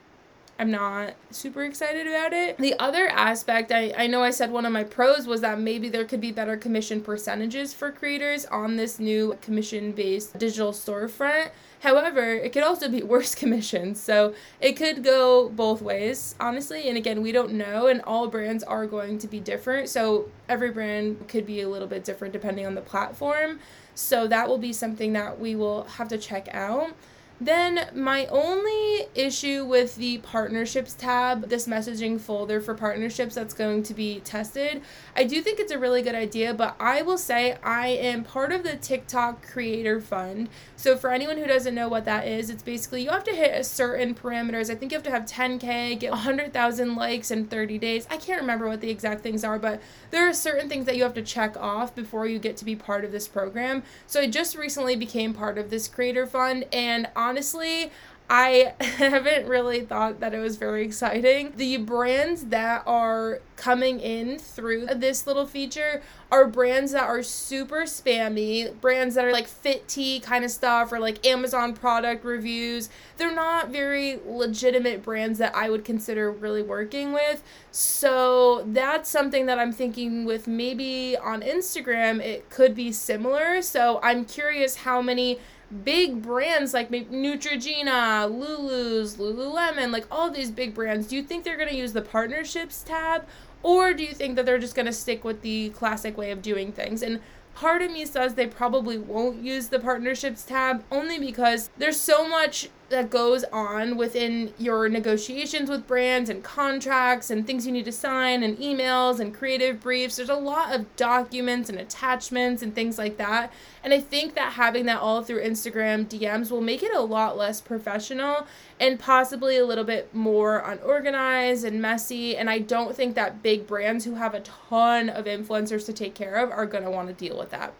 I'm 0.63 0.71
not 0.71 1.15
super 1.33 1.65
excited 1.65 2.07
about 2.07 2.33
it. 2.33 2.57
The 2.57 2.79
other 2.79 3.09
aspect, 3.09 3.73
I, 3.73 3.93
I 3.99 4.07
know 4.07 4.23
I 4.23 4.31
said 4.31 4.53
one 4.53 4.65
of 4.65 4.71
my 4.71 4.85
pros 4.85 5.27
was 5.27 5.41
that 5.41 5.59
maybe 5.59 5.89
there 5.89 6.05
could 6.05 6.21
be 6.21 6.31
better 6.31 6.57
commission 6.57 7.01
percentages 7.01 7.75
for 7.75 7.91
creators 7.91 8.47
on 8.47 8.77
this 8.77 9.01
new 9.01 9.37
commission 9.43 9.91
based 9.91 10.39
digital 10.39 10.71
storefront. 10.71 11.51
However, 11.81 12.35
it 12.35 12.53
could 12.53 12.63
also 12.63 12.89
be 12.89 13.03
worse 13.03 13.35
commissions. 13.35 14.01
So 14.01 14.35
it 14.61 14.75
could 14.75 15.03
go 15.03 15.49
both 15.49 15.83
ways, 15.83 16.37
honestly. 16.39 16.89
And 16.89 16.97
again, 16.97 17.23
we 17.23 17.33
don't 17.33 17.55
know, 17.55 17.89
and 17.89 18.01
all 18.03 18.29
brands 18.29 18.63
are 18.63 18.87
going 18.87 19.19
to 19.19 19.27
be 19.27 19.41
different. 19.41 19.89
So 19.89 20.29
every 20.49 20.71
brand 20.71 21.27
could 21.27 21.45
be 21.45 21.63
a 21.63 21.69
little 21.69 21.89
bit 21.89 22.05
different 22.05 22.33
depending 22.33 22.67
on 22.67 22.77
the 22.77 22.83
platform. 22.83 23.59
So 23.97 24.29
that 24.29 24.49
will 24.49 24.59
be 24.59 24.73
something 24.73 25.13
that 25.15 25.41
we 25.41 25.57
will 25.57 25.83
have 25.85 26.07
to 26.11 26.19
check 26.19 26.47
out. 26.55 26.93
Then 27.41 27.89
my 27.95 28.27
only 28.27 29.07
issue 29.15 29.65
with 29.65 29.97
the 29.97 30.19
partnerships 30.19 30.95
tab, 30.95 31.49
this 31.49 31.67
messaging 31.67 32.21
folder 32.21 32.61
for 32.61 32.75
partnerships 32.75 33.35
that's 33.35 33.55
going 33.55 33.83
to 33.85 33.95
be 33.95 34.21
tested, 34.21 34.83
I 35.17 35.25
do 35.25 35.43
think 35.43 35.59
it's 35.59 35.73
a 35.73 35.79
really 35.79 36.03
good 36.03 36.15
idea, 36.15 36.55
but 36.55 36.77
I 36.79 37.03
will 37.03 37.19
say 37.19 37.57
I 37.63 37.89
am 37.89 38.23
part 38.23 38.53
of 38.53 38.63
the 38.63 38.77
TikTok 38.77 39.47
Creator 39.47 40.01
Fund. 40.01 40.49
So 40.77 40.97
for 40.97 41.11
anyone 41.11 41.37
who 41.37 41.47
doesn't 41.47 41.75
know 41.75 41.89
what 41.89 42.05
that 42.05 42.27
is, 42.27 42.49
it's 42.51 42.63
basically 42.63 43.03
you 43.03 43.11
have 43.11 43.25
to 43.25 43.35
hit 43.35 43.59
a 43.59 43.65
certain 43.65 44.15
parameters. 44.15 44.71
I 44.71 44.75
think 44.75 44.93
you 44.93 44.97
have 44.97 45.05
to 45.05 45.11
have 45.11 45.25
10k, 45.25 45.99
get 45.99 46.11
100,000 46.11 46.95
likes 46.95 47.31
in 47.31 47.47
30 47.47 47.79
days. 47.79 48.07
I 48.11 48.17
can't 48.17 48.41
remember 48.41 48.69
what 48.69 48.81
the 48.81 48.91
exact 48.91 49.23
things 49.23 49.45
are, 49.45 49.59
but 49.59 49.81
there 50.11 50.29
are 50.29 50.33
certain 50.33 50.69
things 50.69 50.87
that 50.87 50.97
you 50.97 51.03
have 51.03 51.15
to 51.15 51.23
check 51.23 51.57
off 51.57 51.95
before 51.95 52.27
you 52.27 52.39
get 52.39 52.57
to 52.59 52.65
be 52.65 52.77
part 52.77 53.05
of 53.05 53.13
this 53.13 53.27
program. 53.27 53.83
So 54.07 54.21
I 54.21 54.29
just 54.29 54.57
recently 54.57 54.97
became 54.97 55.35
part 55.35 55.59
of 55.59 55.71
this 55.71 55.89
Creator 55.89 56.27
Fund 56.27 56.67
and 56.73 57.09
honestly, 57.33 57.91
I 58.29 58.75
haven't 58.81 59.47
really 59.47 59.81
thought 59.81 60.21
that 60.21 60.35
it 60.35 60.39
was 60.39 60.57
very 60.57 60.85
exciting. 60.85 61.55
The 61.57 61.79
brands 61.79 62.45
that 62.47 62.83
are 62.87 63.41
coming 63.57 64.01
in 64.01 64.39
through 64.39 64.87
this 64.87 65.27
little 65.27 65.47
feature 65.47 66.03
are 66.31 66.47
brands 66.47 66.93
that 66.93 67.05
are 67.05 67.23
super 67.23 67.83
spammy, 67.83 68.79
brands 68.83 69.15
that 69.15 69.25
are 69.25 69.33
like 69.33 69.47
fit 69.47 69.89
tea 69.89 70.21
kind 70.21 70.45
of 70.45 70.51
stuff 70.51 70.93
or 70.93 70.99
like 70.99 71.27
Amazon 71.27 71.73
product 71.73 72.23
reviews. 72.23 72.91
They're 73.17 73.35
not 73.35 73.71
very 73.71 74.19
legitimate 74.27 75.03
brands 75.03 75.39
that 75.39 75.55
I 75.55 75.71
would 75.71 75.85
consider 75.85 76.31
really 76.31 76.63
working 76.63 77.15
with. 77.15 77.43
So 77.71 78.65
that's 78.67 79.09
something 79.09 79.47
that 79.47 79.59
I'm 79.59 79.73
thinking 79.73 80.27
with 80.27 80.47
maybe 80.47 81.17
on 81.17 81.41
Instagram, 81.41 82.21
it 82.21 82.51
could 82.51 82.75
be 82.75 82.93
similar. 82.93 83.63
So 83.63 84.01
I'm 84.03 84.27
curious 84.27 84.77
how 84.77 85.01
many 85.01 85.39
big 85.85 86.23
brands 86.23 86.75
like 86.75 86.91
Neutrogena, 86.91 88.31
Lulu's, 88.31 89.17
Lululemon, 89.17 89.91
like 89.91 90.07
all 90.11 90.31
these 90.31 90.51
big 90.51 90.75
brands, 90.75 91.07
do 91.07 91.17
you 91.17 91.23
think 91.23 91.45
they're 91.45 91.57
going 91.57 91.69
to 91.69 91.77
use 91.77 91.93
the 91.93 92.03
partnerships 92.03 92.83
tab 92.83 93.27
or 93.63 93.95
do 93.95 94.05
you 94.05 94.13
think 94.13 94.37
that 94.37 94.47
they're 94.47 94.59
just 94.59 94.75
going 94.75 94.87
to 94.87 94.93
stick 94.93 95.25
with 95.25 95.43
the 95.43 95.71
classic 95.71 96.17
way 96.17 96.31
of 96.31 96.43
doing 96.43 96.73
things? 96.73 97.03
And 97.03 97.21
part 97.55 97.83
of 97.83 97.91
me 97.91 98.05
says 98.05 98.35
they 98.35 98.47
probably 98.47 98.99
won't 98.99 99.43
use 99.43 99.69
the 99.69 99.79
partnerships 99.79 100.45
tab 100.45 100.85
only 100.91 101.19
because 101.19 101.71
there's 101.79 101.99
so 102.01 102.29
much 102.29 102.69
that 102.93 103.11
goes 103.11 103.43
on 103.53 103.97
within 103.97 104.53
your 104.59 104.89
negotiations 104.89 105.69
with 105.69 105.87
brands 105.87 106.31
and 106.31 106.45
contracts 106.45 107.31
and 107.31 107.47
things 107.47 107.67
you 107.67 107.73
need 107.73 107.87
to 107.87 107.93
sign 107.93 108.43
and 108.43 108.57
emails 108.59 109.19
and 109.19 109.35
creative 109.35 109.81
briefs. 109.81 110.17
There's 110.17 110.29
a 110.29 110.37
lot 110.37 110.75
of 110.75 110.95
documents 110.97 111.69
and 111.69 111.79
attachments 111.79 112.63
and 112.63 112.75
things 112.75 112.99
like 112.99 113.17
that. 113.17 113.53
And 113.83 113.93
I 113.93 114.01
think 114.01 114.35
that 114.35 114.53
having 114.53 114.87
that 114.87 115.01
all 115.01 115.23
through 115.23 115.43
Instagram 115.43 116.07
DMs 116.07 116.51
will 116.51 116.61
make 116.61 116.83
it 116.83 116.95
a 116.95 117.01
lot 117.01 117.37
less 117.37 117.61
professional 117.61 118.47
and 118.79 119.01
possibly 119.01 119.57
a 119.57 119.67
little 119.67 119.85
bit 119.85 120.15
more 120.15 120.59
unorganized 120.59 121.65
and 121.65 121.81
messy. 121.81 122.37
And 122.37 122.49
I 122.49 122.59
don't 122.59 122.95
think 122.95 123.15
that 123.15 123.43
big 123.43 123.67
brands 123.67 124.05
who 124.05 124.15
have 124.15 124.35
a 124.35 124.41
ton 124.41 125.09
of 125.09 125.25
influencers 125.25 125.87
to 125.87 125.93
take 125.93 126.15
care 126.15 126.37
of 126.37 126.51
are 126.51 126.67
going 126.67 126.85
to 126.85 126.91
want 126.91 127.09
to 127.09 127.15
deal 127.15 127.39
with 127.39 127.51
that. 127.51 127.73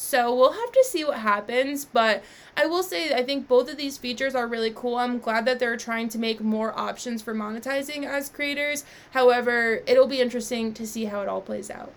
So 0.00 0.32
we'll 0.32 0.52
have 0.52 0.70
to 0.70 0.84
see 0.84 1.04
what 1.04 1.18
happens, 1.18 1.84
but 1.84 2.22
I 2.56 2.66
will 2.66 2.84
say 2.84 3.12
I 3.12 3.24
think 3.24 3.48
both 3.48 3.68
of 3.68 3.76
these 3.76 3.98
features 3.98 4.32
are 4.36 4.46
really 4.46 4.70
cool. 4.72 4.94
I'm 4.96 5.18
glad 5.18 5.44
that 5.46 5.58
they're 5.58 5.76
trying 5.76 6.08
to 6.10 6.18
make 6.18 6.40
more 6.40 6.72
options 6.78 7.20
for 7.20 7.34
monetizing 7.34 8.06
as 8.06 8.28
creators. 8.28 8.84
However, 9.10 9.82
it'll 9.88 10.06
be 10.06 10.20
interesting 10.20 10.72
to 10.74 10.86
see 10.86 11.06
how 11.06 11.22
it 11.22 11.28
all 11.28 11.40
plays 11.40 11.68
out. 11.68 11.92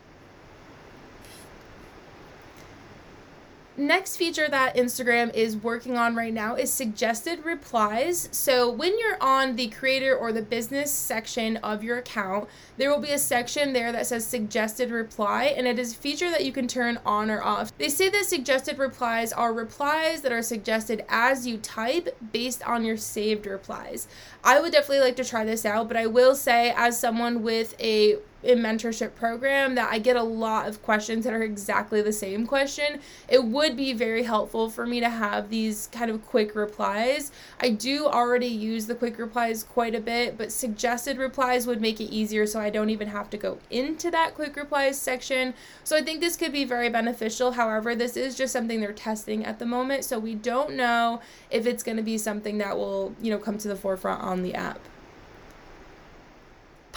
Next 3.81 4.15
feature 4.15 4.47
that 4.47 4.75
Instagram 4.75 5.33
is 5.33 5.57
working 5.57 5.97
on 5.97 6.15
right 6.15 6.33
now 6.33 6.55
is 6.55 6.71
suggested 6.71 7.43
replies. 7.43 8.29
So, 8.31 8.71
when 8.71 8.97
you're 8.99 9.21
on 9.21 9.55
the 9.55 9.67
creator 9.67 10.15
or 10.15 10.31
the 10.31 10.41
business 10.41 10.91
section 10.91 11.57
of 11.57 11.83
your 11.83 11.97
account, 11.97 12.47
there 12.77 12.89
will 12.89 13.01
be 13.01 13.11
a 13.11 13.17
section 13.17 13.73
there 13.73 13.91
that 13.91 14.07
says 14.07 14.25
suggested 14.25 14.91
reply, 14.91 15.45
and 15.45 15.67
it 15.67 15.77
is 15.77 15.93
a 15.93 15.97
feature 15.97 16.29
that 16.29 16.45
you 16.45 16.51
can 16.51 16.67
turn 16.67 16.99
on 17.05 17.29
or 17.29 17.43
off. 17.43 17.77
They 17.77 17.89
say 17.89 18.09
that 18.09 18.25
suggested 18.25 18.77
replies 18.77 19.33
are 19.33 19.53
replies 19.53 20.21
that 20.21 20.31
are 20.31 20.41
suggested 20.41 21.03
as 21.09 21.45
you 21.45 21.57
type 21.57 22.17
based 22.31 22.65
on 22.67 22.85
your 22.85 22.97
saved 22.97 23.45
replies. 23.45 24.07
I 24.43 24.59
would 24.59 24.71
definitely 24.71 25.01
like 25.01 25.15
to 25.17 25.23
try 25.23 25.45
this 25.45 25.65
out, 25.65 25.87
but 25.87 25.97
I 25.97 26.07
will 26.07 26.35
say, 26.35 26.73
as 26.75 26.99
someone 26.99 27.43
with 27.43 27.75
a 27.79 28.17
mentorship 28.43 29.15
program 29.15 29.75
that 29.75 29.91
I 29.91 29.99
get 29.99 30.15
a 30.15 30.23
lot 30.23 30.67
of 30.67 30.81
questions 30.81 31.25
that 31.25 31.33
are 31.33 31.43
exactly 31.43 32.01
the 32.01 32.13
same 32.13 32.47
question. 32.47 32.99
It 33.27 33.43
would 33.43 33.77
be 33.77 33.93
very 33.93 34.23
helpful 34.23 34.69
for 34.69 34.85
me 34.85 34.99
to 34.99 35.09
have 35.09 35.49
these 35.49 35.87
kind 35.91 36.09
of 36.09 36.25
quick 36.25 36.55
replies. 36.55 37.31
I 37.59 37.69
do 37.69 38.07
already 38.07 38.47
use 38.47 38.87
the 38.87 38.95
quick 38.95 39.19
replies 39.19 39.63
quite 39.63 39.95
a 39.95 40.01
bit, 40.01 40.37
but 40.37 40.51
suggested 40.51 41.17
replies 41.17 41.67
would 41.67 41.81
make 41.81 42.01
it 42.01 42.05
easier 42.05 42.47
so 42.47 42.59
I 42.59 42.69
don't 42.69 42.89
even 42.89 43.09
have 43.09 43.29
to 43.31 43.37
go 43.37 43.59
into 43.69 44.09
that 44.11 44.33
quick 44.33 44.55
replies 44.55 44.99
section. 44.99 45.53
So 45.83 45.95
I 45.95 46.01
think 46.01 46.19
this 46.19 46.35
could 46.35 46.51
be 46.51 46.65
very 46.65 46.89
beneficial. 46.89 47.51
However, 47.51 47.95
this 47.95 48.17
is 48.17 48.35
just 48.35 48.53
something 48.53 48.81
they're 48.81 48.93
testing 48.93 49.45
at 49.45 49.59
the 49.59 49.65
moment, 49.65 50.03
so 50.03 50.17
we 50.17 50.35
don't 50.35 50.73
know 50.73 51.21
if 51.49 51.65
it's 51.65 51.83
going 51.83 51.97
to 51.97 52.03
be 52.03 52.17
something 52.17 52.57
that 52.57 52.75
will, 52.75 53.13
you 53.21 53.29
know, 53.29 53.37
come 53.37 53.57
to 53.59 53.67
the 53.67 53.75
forefront 53.75 54.23
on 54.31 54.41
the 54.41 54.55
app 54.55 54.79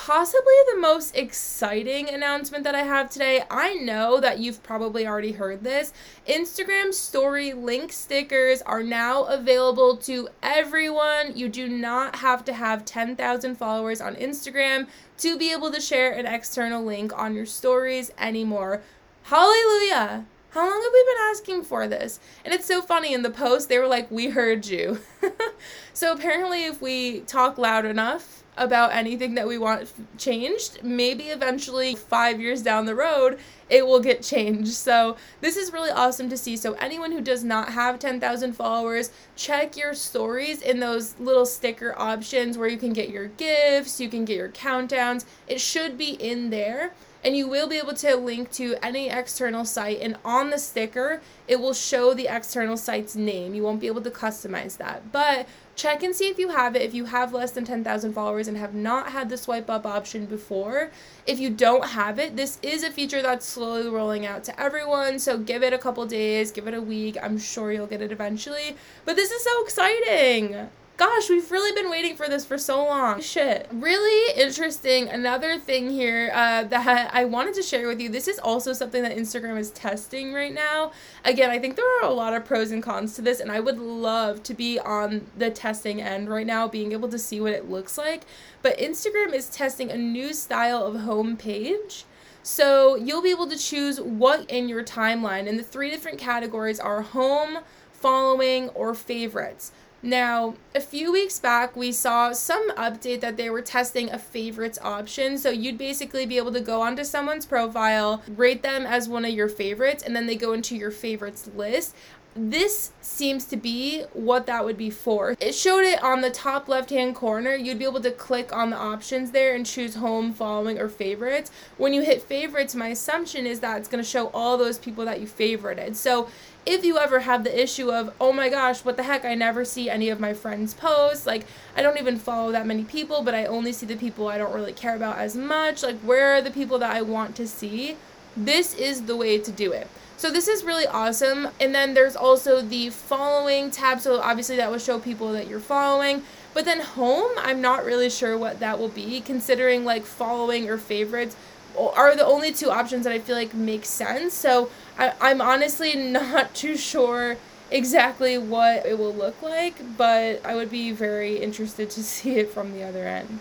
possibly 0.07 0.53
the 0.71 0.79
most 0.79 1.17
exciting 1.17 2.11
announcement 2.11 2.63
that 2.63 2.75
I 2.75 2.83
have 2.83 3.09
today. 3.09 3.43
I 3.51 3.73
know 3.73 4.21
that 4.21 4.39
you've 4.39 4.63
probably 4.63 5.07
already 5.07 5.33
heard 5.33 5.65
this. 5.65 5.95
Instagram 6.29 6.93
story 6.93 7.55
link 7.55 7.91
stickers 7.91 8.61
are 8.63 8.83
now 8.83 9.25
available 9.25 9.97
to 9.99 10.29
everyone. 10.43 11.35
You 11.35 11.49
do 11.49 11.71
not 11.71 12.17
have 12.17 12.45
to 12.45 12.53
have 12.53 12.85
10,000 12.85 13.55
followers 13.55 14.03
on 14.03 14.15
Instagram 14.17 14.89
to 15.19 15.39
be 15.39 15.53
able 15.53 15.73
to 15.73 15.81
share 15.81 16.13
an 16.13 16.27
external 16.27 16.85
link 16.85 17.17
on 17.17 17.35
your 17.35 17.47
stories 17.47 18.11
anymore. 18.19 18.83
Hallelujah! 19.23 20.27
How 20.55 20.61
long 20.61 20.83
have 20.83 20.93
we 20.93 21.03
been 21.03 21.31
asking 21.31 21.65
for 21.65 21.89
this? 21.89 22.21
And 22.45 22.55
it's 22.55 22.65
so 22.65 22.81
funny 22.81 23.13
in 23.13 23.23
the 23.23 23.31
post, 23.31 23.69
they 23.69 23.79
were 23.79 23.89
like, 23.89 24.09
We 24.09 24.29
heard 24.29 24.67
you. 24.67 25.01
so 25.93 26.13
apparently, 26.13 26.65
if 26.65 26.81
we 26.81 27.21
talk 27.23 27.59
loud 27.59 27.85
enough, 27.85 28.45
about 28.57 28.93
anything 28.93 29.35
that 29.35 29.49
we 29.49 29.59
want 29.59 29.93
changed, 30.17 30.79
maybe 30.83 31.25
eventually 31.25 31.97
five 31.97 32.41
years 32.41 32.63
down 32.63 32.87
the 32.87 32.95
road, 32.95 33.37
it 33.69 33.85
will 33.85 33.99
get 33.99 34.23
changed. 34.23 34.73
So, 34.85 35.17
this 35.41 35.57
is 35.57 35.73
really 35.73 35.91
awesome 35.91 36.29
to 36.29 36.37
see. 36.37 36.57
So, 36.57 36.75
anyone 36.75 37.11
who 37.11 37.21
does 37.21 37.43
not 37.43 37.73
have 37.73 37.99
10,000 37.99 38.53
followers, 38.53 39.11
check 39.35 39.77
your 39.77 39.95
stories 39.95 40.63
in 40.63 40.79
those 40.79 41.19
little 41.19 41.47
sticker 41.47 41.99
options 41.99 42.57
where 42.57 42.69
you 42.69 42.77
can 42.77 42.93
get 42.93 43.09
your 43.09 43.29
gifts, 43.29 43.99
you 43.99 44.09
can 44.09 44.25
get 44.25 44.37
your 44.37 44.51
countdowns. 44.51 45.25
It 45.49 45.61
should 45.61 45.99
be 45.99 46.11
in 46.11 46.51
there 46.51 46.93
and 47.25 47.37
you 47.37 47.49
will 47.49 47.67
be 47.67 47.79
able 47.79 47.95
to 47.95 48.17
link 48.17 48.51
to 48.53 48.77
any 48.83 49.09
external 49.09 49.65
site 49.65 50.01
and 50.01 50.17
on 50.25 50.51
the 50.51 50.59
sticker 50.59 51.23
it 51.49 51.59
will 51.59 51.73
show 51.73 52.13
the 52.13 52.29
external 52.29 52.77
site's 52.77 53.17
name. 53.17 53.55
You 53.55 53.63
won't 53.63 53.81
be 53.81 53.87
able 53.87 54.03
to 54.03 54.11
customize 54.11 54.77
that. 54.77 55.11
But 55.11 55.47
check 55.75 56.03
and 56.03 56.15
see 56.15 56.29
if 56.29 56.39
you 56.39 56.51
have 56.51 56.77
it. 56.77 56.83
If 56.83 56.95
you 56.95 57.07
have 57.07 57.33
less 57.33 57.51
than 57.51 57.65
10,000 57.65 58.13
followers 58.13 58.47
and 58.47 58.57
have 58.59 58.75
not 58.75 59.11
had 59.11 59.29
the 59.29 59.37
swipe 59.37 59.71
up 59.71 59.87
option 59.87 60.27
before 60.27 60.91
if 61.27 61.39
you 61.41 61.51
don't 61.51 61.89
have 61.89 62.19
it 62.19 62.37
this 62.37 62.59
is 62.63 62.83
a 62.83 62.91
feature 62.91 63.23
that's 63.23 63.47
slowly 63.47 63.89
rolling 63.89 64.27
out 64.27 64.45
to 64.45 64.61
everyone. 64.61 65.19
So 65.19 65.39
give 65.39 65.63
it 65.63 65.73
a 65.73 65.79
couple 65.79 66.05
days 66.07 66.51
give 66.51 66.69
it 66.69 66.75
a 66.75 66.83
week. 66.83 67.17
I'm 67.23 67.39
sure 67.39 67.73
you'll 67.73 67.87
get 67.87 68.03
it 68.03 68.13
eventually. 68.13 68.77
But 69.05 69.17
this 69.17 69.31
is 69.31 69.43
so 69.43 69.63
exciting 69.65 70.69
Gosh, 70.97 71.29
we've 71.29 71.51
really 71.51 71.73
been 71.73 71.91
waiting 71.91 72.15
for 72.15 72.29
this 72.29 72.45
for 72.45 72.57
so 72.57 72.85
long. 72.85 73.21
Shit. 73.21 73.69
Really 73.73 74.41
interesting. 74.41 75.09
Another 75.09 75.59
thing 75.59 75.91
here 75.91 76.31
uh, 76.33 76.63
that 76.63 77.11
I 77.13 77.25
wanted 77.25 77.55
to 77.55 77.63
share 77.63 77.89
with 77.89 78.01
you. 78.01 78.09
This 78.09 78.29
is 78.29 78.39
also 78.39 78.73
something 78.73 79.03
that 79.03 79.17
Instagram 79.17 79.59
is 79.59 79.73
testing 79.73 80.33
right 80.33 80.55
now. 80.55 80.93
Again, 81.25 81.51
I 81.51 81.59
think 81.59 81.75
there 81.75 81.99
are 81.99 82.09
a 82.09 82.15
lot 82.15 82.33
of 82.33 82.45
pros 82.45 82.71
and 82.71 82.81
cons 82.81 83.17
to 83.17 83.23
this, 83.23 83.41
and 83.41 83.51
I 83.51 83.59
would 83.59 83.79
love 83.79 84.45
to 84.45 84.55
be 84.55 84.79
on 84.79 85.27
the 85.37 85.51
testing 85.51 86.01
end 86.01 86.29
right 86.29 86.47
now, 86.47 86.69
being 86.69 86.93
able 86.93 87.09
to 87.09 87.19
see 87.19 87.41
what 87.41 87.53
it 87.53 87.69
looks 87.69 87.99
like. 87.99 88.23
But 88.63 88.79
Instagram 88.79 89.35
is 89.35 89.49
testing 89.49 89.91
a 89.91 89.97
new 89.97 90.33
style 90.33 90.85
of 90.85 90.95
homepage. 90.95 92.05
So 92.45 92.95
you'll 92.95 93.23
be 93.23 93.31
able 93.31 93.49
to 93.49 93.59
choose 93.59 94.01
what 94.01 94.49
in 94.49 94.69
your 94.69 94.85
timeline, 94.85 95.49
and 95.49 95.59
the 95.59 95.65
three 95.65 95.91
different 95.91 96.19
categories 96.19 96.79
are 96.79 97.03
home, 97.03 97.65
following, 97.91 98.69
or 98.71 98.95
favorites. 98.95 99.73
Now, 100.05 100.53
a 100.75 100.83
few 100.83 101.11
weeks 101.11 101.39
back, 101.39 101.75
we 101.75 101.91
saw 101.91 102.33
some 102.33 102.71
update 102.73 103.21
that 103.21 103.39
they 103.39 103.49
were 103.49 103.63
testing 103.63 104.11
a 104.11 104.19
favorites 104.19 104.79
option. 104.83 105.39
So 105.39 105.49
you'd 105.49 105.79
basically 105.79 106.27
be 106.27 106.37
able 106.37 106.53
to 106.53 106.61
go 106.61 106.83
onto 106.83 107.05
someone's 107.05 107.47
profile, 107.47 108.23
rate 108.29 108.63
them 108.63 108.85
as 108.85 109.09
one 109.09 109.25
of 109.25 109.31
your 109.31 109.49
favorites, 109.49 110.03
and 110.03 110.15
then 110.15 110.27
they 110.27 110.37
go 110.37 110.53
into 110.53 110.77
your 110.77 110.91
favorites 110.91 111.49
list 111.57 111.95
this 112.37 112.91
seems 113.01 113.45
to 113.45 113.57
be 113.57 114.03
what 114.13 114.47
that 114.47 114.65
would 114.65 114.77
be 114.77 114.91
for. 114.91 115.37
It 115.41 115.55
showed 115.55 115.85
it 115.85 116.03
on 116.03 116.21
the 116.21 116.31
top 116.31 116.69
left 116.69 116.91
hand 116.91 117.15
corner. 117.15 117.55
You'd 117.55 117.79
be 117.79 117.85
able 117.85 118.01
to 118.01 118.11
click 118.11 118.55
on 118.55 118.71
the 118.71 118.77
options 118.77 119.31
there 119.31 119.55
and 119.55 119.65
choose 119.65 119.95
home, 119.95 120.33
following, 120.33 120.79
or 120.79 120.89
favorites. 120.89 121.51
When 121.77 121.93
you 121.93 122.03
hit 122.03 122.23
favorites, 122.23 122.75
my 122.75 122.89
assumption 122.89 123.47
is 123.47 123.61
that 123.61 123.79
it's 123.79 123.89
going 123.89 124.03
to 124.03 124.09
show 124.09 124.29
all 124.29 124.59
those 124.59 124.79
people 124.79 125.05
that 125.05 125.21
you 125.21 125.27
favorited. 125.27 125.95
So 125.95 126.29
if 126.67 126.85
you 126.85 126.99
ever 126.99 127.21
have 127.21 127.45
the 127.45 127.63
issue 127.63 127.91
of, 127.93 128.13
oh 128.21 128.33
my 128.33 128.49
gosh, 128.49 128.85
what 128.85 128.97
the 128.97 129.03
heck, 129.03 129.25
I 129.25 129.35
never 129.35 129.65
see 129.65 129.91
any 129.91 130.09
of 130.09 130.21
my 130.21 130.33
friends' 130.33 130.75
posts, 130.75 131.27
like 131.27 131.47
I 131.77 131.83
don't 131.83 131.99
even 131.99 132.19
follow 132.19 132.53
that 132.53 132.67
many 132.67 132.85
people, 132.85 133.23
but 133.23 133.35
I 133.35 133.47
only 133.47 133.73
see 133.73 133.87
the 133.87 133.97
people 133.97 134.29
I 134.29 134.39
don't 134.39 134.55
really 134.55 134.73
care 134.73 134.97
about 134.97 135.19
as 135.19 135.37
much, 135.37 135.83
like 135.83 135.99
where 135.99 136.35
are 136.35 136.43
the 136.43 136.51
people 136.51 136.79
that 136.79 136.95
I 136.95 137.03
want 137.03 137.37
to 137.37 137.47
see? 137.47 137.97
This 138.37 138.75
is 138.75 139.03
the 139.03 139.17
way 139.17 139.39
to 139.39 139.53
do 139.53 139.73
it. 139.73 139.89
So 140.17 140.31
this 140.31 140.49
is 140.49 140.65
really 140.65 140.87
awesome. 140.87 141.49
And 141.61 141.75
then 141.75 141.95
there's 141.95 142.17
also 142.17 142.63
the 142.63 142.91
following 142.91 143.71
tab. 143.71 144.01
So 144.01 144.21
obviously 144.21 144.57
that 144.57 144.71
will 144.71 144.79
show 144.79 144.99
people 144.99 145.33
that 145.33 145.49
you're 145.49 145.61
following. 145.61 146.23
But 146.55 146.65
then 146.65 146.81
home, 146.81 147.33
I'm 147.37 147.61
not 147.61 147.85
really 147.85 148.09
sure 148.09 148.39
what 148.39 148.61
that 148.61 148.79
will 148.79 148.89
be, 148.89 149.21
considering 149.21 149.85
like 149.85 150.05
following 150.05 150.71
or 150.71 150.79
favorites 150.79 151.37
are 151.79 152.17
the 152.17 152.25
only 152.25 152.53
two 152.53 152.71
options 152.71 153.05
that 153.05 153.13
I 153.13 153.19
feel 153.19 153.37
like 153.37 153.55
make 153.55 153.85
sense. 153.85 154.35
So 154.35 154.71
I, 154.99 155.13
I'm 155.21 155.41
honestly 155.41 155.95
not 156.13 156.55
too 156.55 156.77
sure 156.77 157.37
exactly 157.71 158.39
what 158.39 158.87
it 158.87 158.99
will 158.99 159.15
look 159.15 159.41
like, 159.43 159.97
but 159.97 160.45
I 160.45 160.55
would 160.55 160.71
be 160.71 160.93
very 160.93 161.39
interested 161.39 161.91
to 161.91 162.03
see 162.05 162.37
it 162.37 162.51
from 162.51 162.73
the 162.73 162.83
other 162.83 163.07
end. 163.07 163.41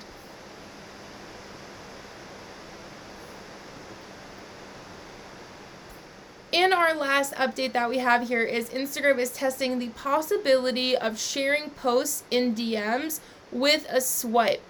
And 6.54 6.72
our 6.72 6.94
last 6.94 7.34
update 7.34 7.74
that 7.74 7.90
we 7.90 7.98
have 7.98 8.28
here 8.28 8.44
is 8.44 8.70
Instagram 8.70 9.18
is 9.18 9.32
testing 9.32 9.80
the 9.80 9.90
possibility 9.90 10.96
of 10.96 11.20
sharing 11.20 11.72
posts 11.72 12.24
in 12.30 12.54
DMs 12.54 13.22
with 13.52 13.88
a 13.90 14.00
swipe 14.00 14.62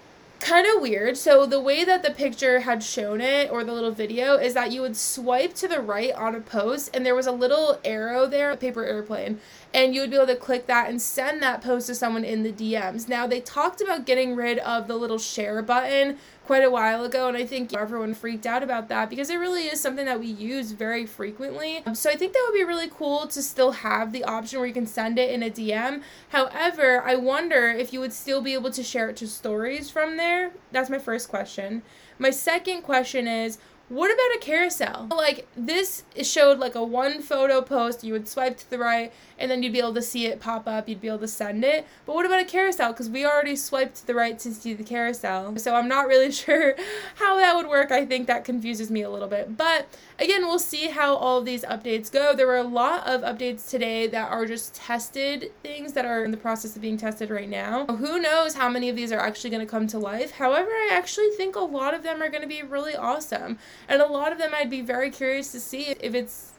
kind 0.43 0.67
of 0.67 0.81
weird. 0.81 1.17
So 1.17 1.45
the 1.45 1.59
way 1.59 1.85
that 1.85 2.03
the 2.03 2.11
picture 2.11 2.59
had 2.59 2.83
shown 2.83 3.21
it 3.21 3.49
or 3.49 3.63
the 3.63 3.71
little 3.71 3.91
video 3.91 4.35
is 4.35 4.53
that 4.53 4.71
you 4.71 4.81
would 4.81 4.97
swipe 4.97 5.53
to 5.55 5.67
the 5.67 5.79
right 5.79 6.11
on 6.11 6.35
a 6.35 6.41
post 6.41 6.89
and 6.93 7.05
there 7.05 7.15
was 7.15 7.27
a 7.27 7.31
little 7.31 7.79
arrow 7.85 8.27
there, 8.27 8.51
a 8.51 8.57
paper 8.57 8.83
airplane, 8.83 9.39
and 9.73 9.95
you 9.95 10.01
would 10.01 10.11
be 10.11 10.15
able 10.15 10.27
to 10.27 10.35
click 10.35 10.67
that 10.67 10.89
and 10.89 11.01
send 11.01 11.41
that 11.41 11.61
post 11.61 11.87
to 11.87 11.95
someone 11.95 12.23
in 12.23 12.43
the 12.43 12.51
DMs. 12.51 13.09
Now 13.09 13.25
they 13.25 13.41
talked 13.41 13.81
about 13.81 14.05
getting 14.05 14.35
rid 14.35 14.59
of 14.59 14.87
the 14.87 14.95
little 14.95 15.17
share 15.17 15.61
button 15.61 16.17
quite 16.45 16.63
a 16.63 16.69
while 16.69 17.03
ago 17.05 17.27
and 17.27 17.37
I 17.37 17.45
think 17.45 17.73
everyone 17.73 18.13
freaked 18.13 18.45
out 18.45 18.63
about 18.63 18.89
that 18.89 19.09
because 19.09 19.29
it 19.29 19.37
really 19.37 19.63
is 19.63 19.79
something 19.79 20.05
that 20.05 20.19
we 20.19 20.27
use 20.27 20.73
very 20.73 21.05
frequently. 21.05 21.81
Um, 21.85 21.95
so 21.95 22.09
I 22.09 22.15
think 22.15 22.33
that 22.33 22.43
would 22.47 22.57
be 22.57 22.63
really 22.63 22.89
cool 22.89 23.27
to 23.27 23.41
still 23.41 23.71
have 23.71 24.11
the 24.11 24.23
option 24.23 24.59
where 24.59 24.67
you 24.67 24.73
can 24.73 24.87
send 24.87 25.17
it 25.17 25.31
in 25.31 25.41
a 25.41 25.49
DM. 25.49 26.03
However, 26.29 27.01
I 27.01 27.15
wonder 27.15 27.69
if 27.69 27.93
you 27.93 27.99
would 27.99 28.13
still 28.13 28.41
be 28.41 28.53
able 28.53 28.71
to 28.71 28.83
share 28.83 29.09
it 29.09 29.17
to 29.17 29.27
stories 29.27 29.89
from 29.89 30.17
there. 30.17 30.51
That's 30.71 30.89
my 30.89 30.99
first 30.99 31.29
question. 31.29 31.81
My 32.19 32.29
second 32.29 32.83
question 32.83 33.27
is 33.27 33.57
what 33.89 34.11
about 34.11 34.35
a 34.35 34.39
carousel? 34.39 35.07
Like 35.11 35.47
this 35.55 36.03
showed 36.21 36.57
like 36.57 36.75
a 36.75 36.83
one 36.83 37.21
photo 37.21 37.61
post, 37.61 38.03
you 38.03 38.13
would 38.13 38.27
swipe 38.27 38.57
to 38.57 38.69
the 38.69 38.79
right 38.79 39.11
and 39.37 39.51
then 39.51 39.61
you'd 39.61 39.73
be 39.73 39.79
able 39.79 39.93
to 39.93 40.01
see 40.01 40.25
it 40.25 40.39
pop 40.39 40.67
up, 40.67 40.87
you'd 40.87 41.01
be 41.01 41.09
able 41.09 41.19
to 41.19 41.27
send 41.27 41.63
it. 41.65 41.85
But 42.05 42.15
what 42.15 42.25
about 42.25 42.39
a 42.39 42.45
carousel? 42.45 42.93
Because 42.93 43.09
we 43.09 43.25
already 43.25 43.55
swiped 43.55 43.97
to 43.97 44.07
the 44.07 44.15
right 44.15 44.39
to 44.39 44.53
see 44.53 44.73
the 44.73 44.83
carousel. 44.83 45.57
So 45.57 45.75
I'm 45.75 45.87
not 45.87 46.07
really 46.07 46.31
sure 46.43 46.75
how 47.15 47.37
that 47.37 47.55
would 47.55 47.67
work. 47.67 47.91
I 47.91 48.05
think 48.05 48.27
that 48.27 48.45
confuses 48.45 48.89
me 48.89 49.01
a 49.01 49.09
little 49.09 49.27
bit. 49.27 49.57
But 49.57 49.87
again, 50.17 50.43
we'll 50.43 50.59
see 50.59 50.87
how 50.87 51.15
all 51.15 51.39
of 51.39 51.45
these 51.45 51.63
updates 51.65 52.11
go. 52.11 52.33
There 52.33 52.47
were 52.47 52.57
a 52.57 52.63
lot 52.63 53.05
of 53.05 53.21
updates 53.21 53.69
today 53.69 54.07
that 54.07 54.31
are 54.31 54.45
just 54.45 54.73
tested 54.75 55.51
things 55.61 55.93
that 55.93 56.05
are 56.05 56.23
in 56.23 56.31
the 56.31 56.37
process 56.37 56.75
of 56.75 56.81
being 56.81 56.97
tested 56.97 57.29
right 57.29 57.49
now. 57.49 57.85
Who 57.87 58.19
knows 58.19 58.55
how 58.55 58.69
many 58.69 58.89
of 58.89 58.95
these 58.95 59.11
are 59.11 59.19
actually 59.19 59.49
going 59.49 59.65
to 59.65 59.69
come 59.69 59.87
to 59.87 59.99
life? 59.99 60.31
However, 60.31 60.69
I 60.69 60.89
actually 60.93 61.29
think 61.31 61.55
a 61.55 61.59
lot 61.59 61.93
of 61.93 62.03
them 62.03 62.21
are 62.21 62.29
going 62.29 62.41
to 62.41 62.47
be 62.47 62.63
really 62.63 62.95
awesome. 62.95 63.57
And 63.87 64.01
a 64.01 64.07
lot 64.07 64.31
of 64.31 64.37
them 64.37 64.51
I'd 64.53 64.69
be 64.69 64.81
very 64.81 65.09
curious 65.09 65.51
to 65.51 65.59
see 65.59 65.95
if 65.99 66.15
it's 66.15 66.51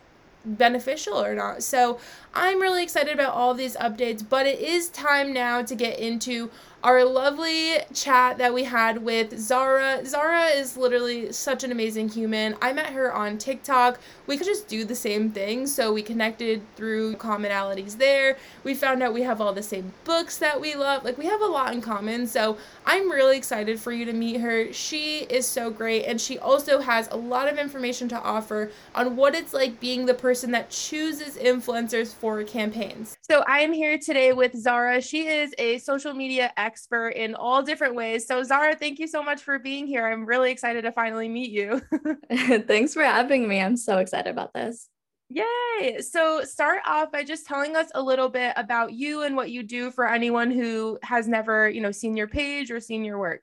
beneficial 0.45 1.23
or 1.23 1.35
not. 1.35 1.63
So 1.63 1.99
I'm 2.37 2.61
really 2.61 2.83
excited 2.83 3.15
about 3.15 3.33
all 3.35 3.55
these 3.55 3.77
updates, 3.77 4.29
but 4.29 4.45
it 4.45 4.59
is 4.59 4.89
time 4.89 5.33
now 5.33 5.63
to 5.63 5.75
get 5.77 6.01
into 6.01 6.51
our 6.83 7.03
lovely 7.03 7.79
chat 7.95 8.37
that 8.37 8.53
we 8.53 8.65
had 8.65 9.03
with 9.03 9.39
Zara. 9.39 10.05
Zara 10.05 10.49
is 10.49 10.77
literally 10.77 11.33
such 11.33 11.65
an 11.65 11.73
amazing 11.73 12.11
human. 12.11 12.57
I 12.61 12.75
met 12.75 12.93
her 12.93 13.11
on 13.11 13.39
TikTok. 13.39 13.99
We 14.27 14.37
could 14.37 14.47
just 14.47 14.69
do 14.69 14.85
the 14.85 14.95
same 14.95 15.31
thing, 15.31 15.67
so 15.67 15.95
we 15.95 16.03
connected 16.03 16.61
through 16.77 17.15
commonalities 17.15 17.97
there. 17.97 18.37
We 18.65 18.75
found 18.75 19.03
out 19.03 19.15
we 19.15 19.23
have 19.23 19.41
all 19.41 19.55
the 19.55 19.63
same 19.63 19.95
books 20.05 20.37
that 20.39 20.61
we 20.61 20.75
love. 20.75 21.05
Like, 21.05 21.17
we 21.17 21.25
have 21.25 21.41
a 21.41 21.47
lot 21.47 21.73
in 21.73 21.81
common, 21.81 22.27
so 22.27 22.59
I'm 22.85 23.11
really 23.11 23.39
excited 23.39 23.81
for 23.81 23.93
you 23.93 24.05
to 24.05 24.13
meet 24.13 24.43
her. 24.43 24.71
She 24.71 25.21
is 25.21 25.47
so 25.47 25.71
great, 25.71 26.05
and 26.05 26.21
she 26.21 26.39
also 26.39 26.81
has 26.81 27.09
a 27.11 27.17
lot 27.17 27.49
of 27.49 27.57
information 27.57 28.09
to 28.11 28.21
offer 28.21 28.71
on 28.95 29.17
what 29.17 29.35
it's 29.35 29.55
like 29.55 29.81
being 29.81 30.05
the 30.05 30.13
person 30.13 30.51
that 30.51 30.69
chooses 30.69 31.39
influencers 31.39 32.13
for 32.25 32.43
campaigns. 32.43 33.19
So, 33.21 33.45
I 33.47 33.59
am 33.61 33.71
here 33.71 33.99
today 33.99 34.33
with 34.33 34.57
Zara. 34.57 35.03
She 35.03 35.27
is 35.27 35.55
a 35.59 35.77
social 35.77 36.15
media 36.15 36.55
expert 36.57 37.11
in 37.11 37.35
all 37.35 37.63
different 37.63 37.95
ways. 37.97 38.27
So, 38.27 38.43
Zara, 38.43 38.75
thank 38.75 38.99
you 38.99 39.07
so 39.07 39.23
much 39.23 39.43
for 39.43 39.59
being 39.59 39.87
here. 39.87 40.07
I'm 40.07 40.25
really 40.25 40.51
excited 40.51 40.85
to 40.85 40.93
finally 40.93 41.29
meet 41.29 41.51
you. 41.51 41.83
Thanks 42.67 42.95
for 42.95 43.03
having 43.03 43.47
me. 43.47 43.61
I'm 43.61 43.77
so 43.77 43.99
excited 43.99 44.31
about 44.31 44.55
this. 44.55 44.89
Yay! 45.29 46.01
So, 46.01 46.45
start 46.45 46.81
off 46.87 47.13
by 47.13 47.25
just 47.25 47.45
telling 47.45 47.77
us 47.77 47.91
a 47.95 48.01
little 48.01 48.31
bit 48.31 48.55
about 48.57 48.95
you 48.95 49.25
and 49.25 49.37
what 49.37 49.51
you 49.51 49.63
do 49.63 49.91
for 49.91 50.09
anyone 50.09 50.51
who 50.51 50.99
has 51.03 51.29
never, 51.29 51.69
you 51.69 51.83
know, 51.83 51.93
seen 51.93 52.17
your 52.17 52.29
page 52.29 52.71
or 52.71 52.81
seen 52.81 53.05
your 53.05 53.19
work. 53.19 53.43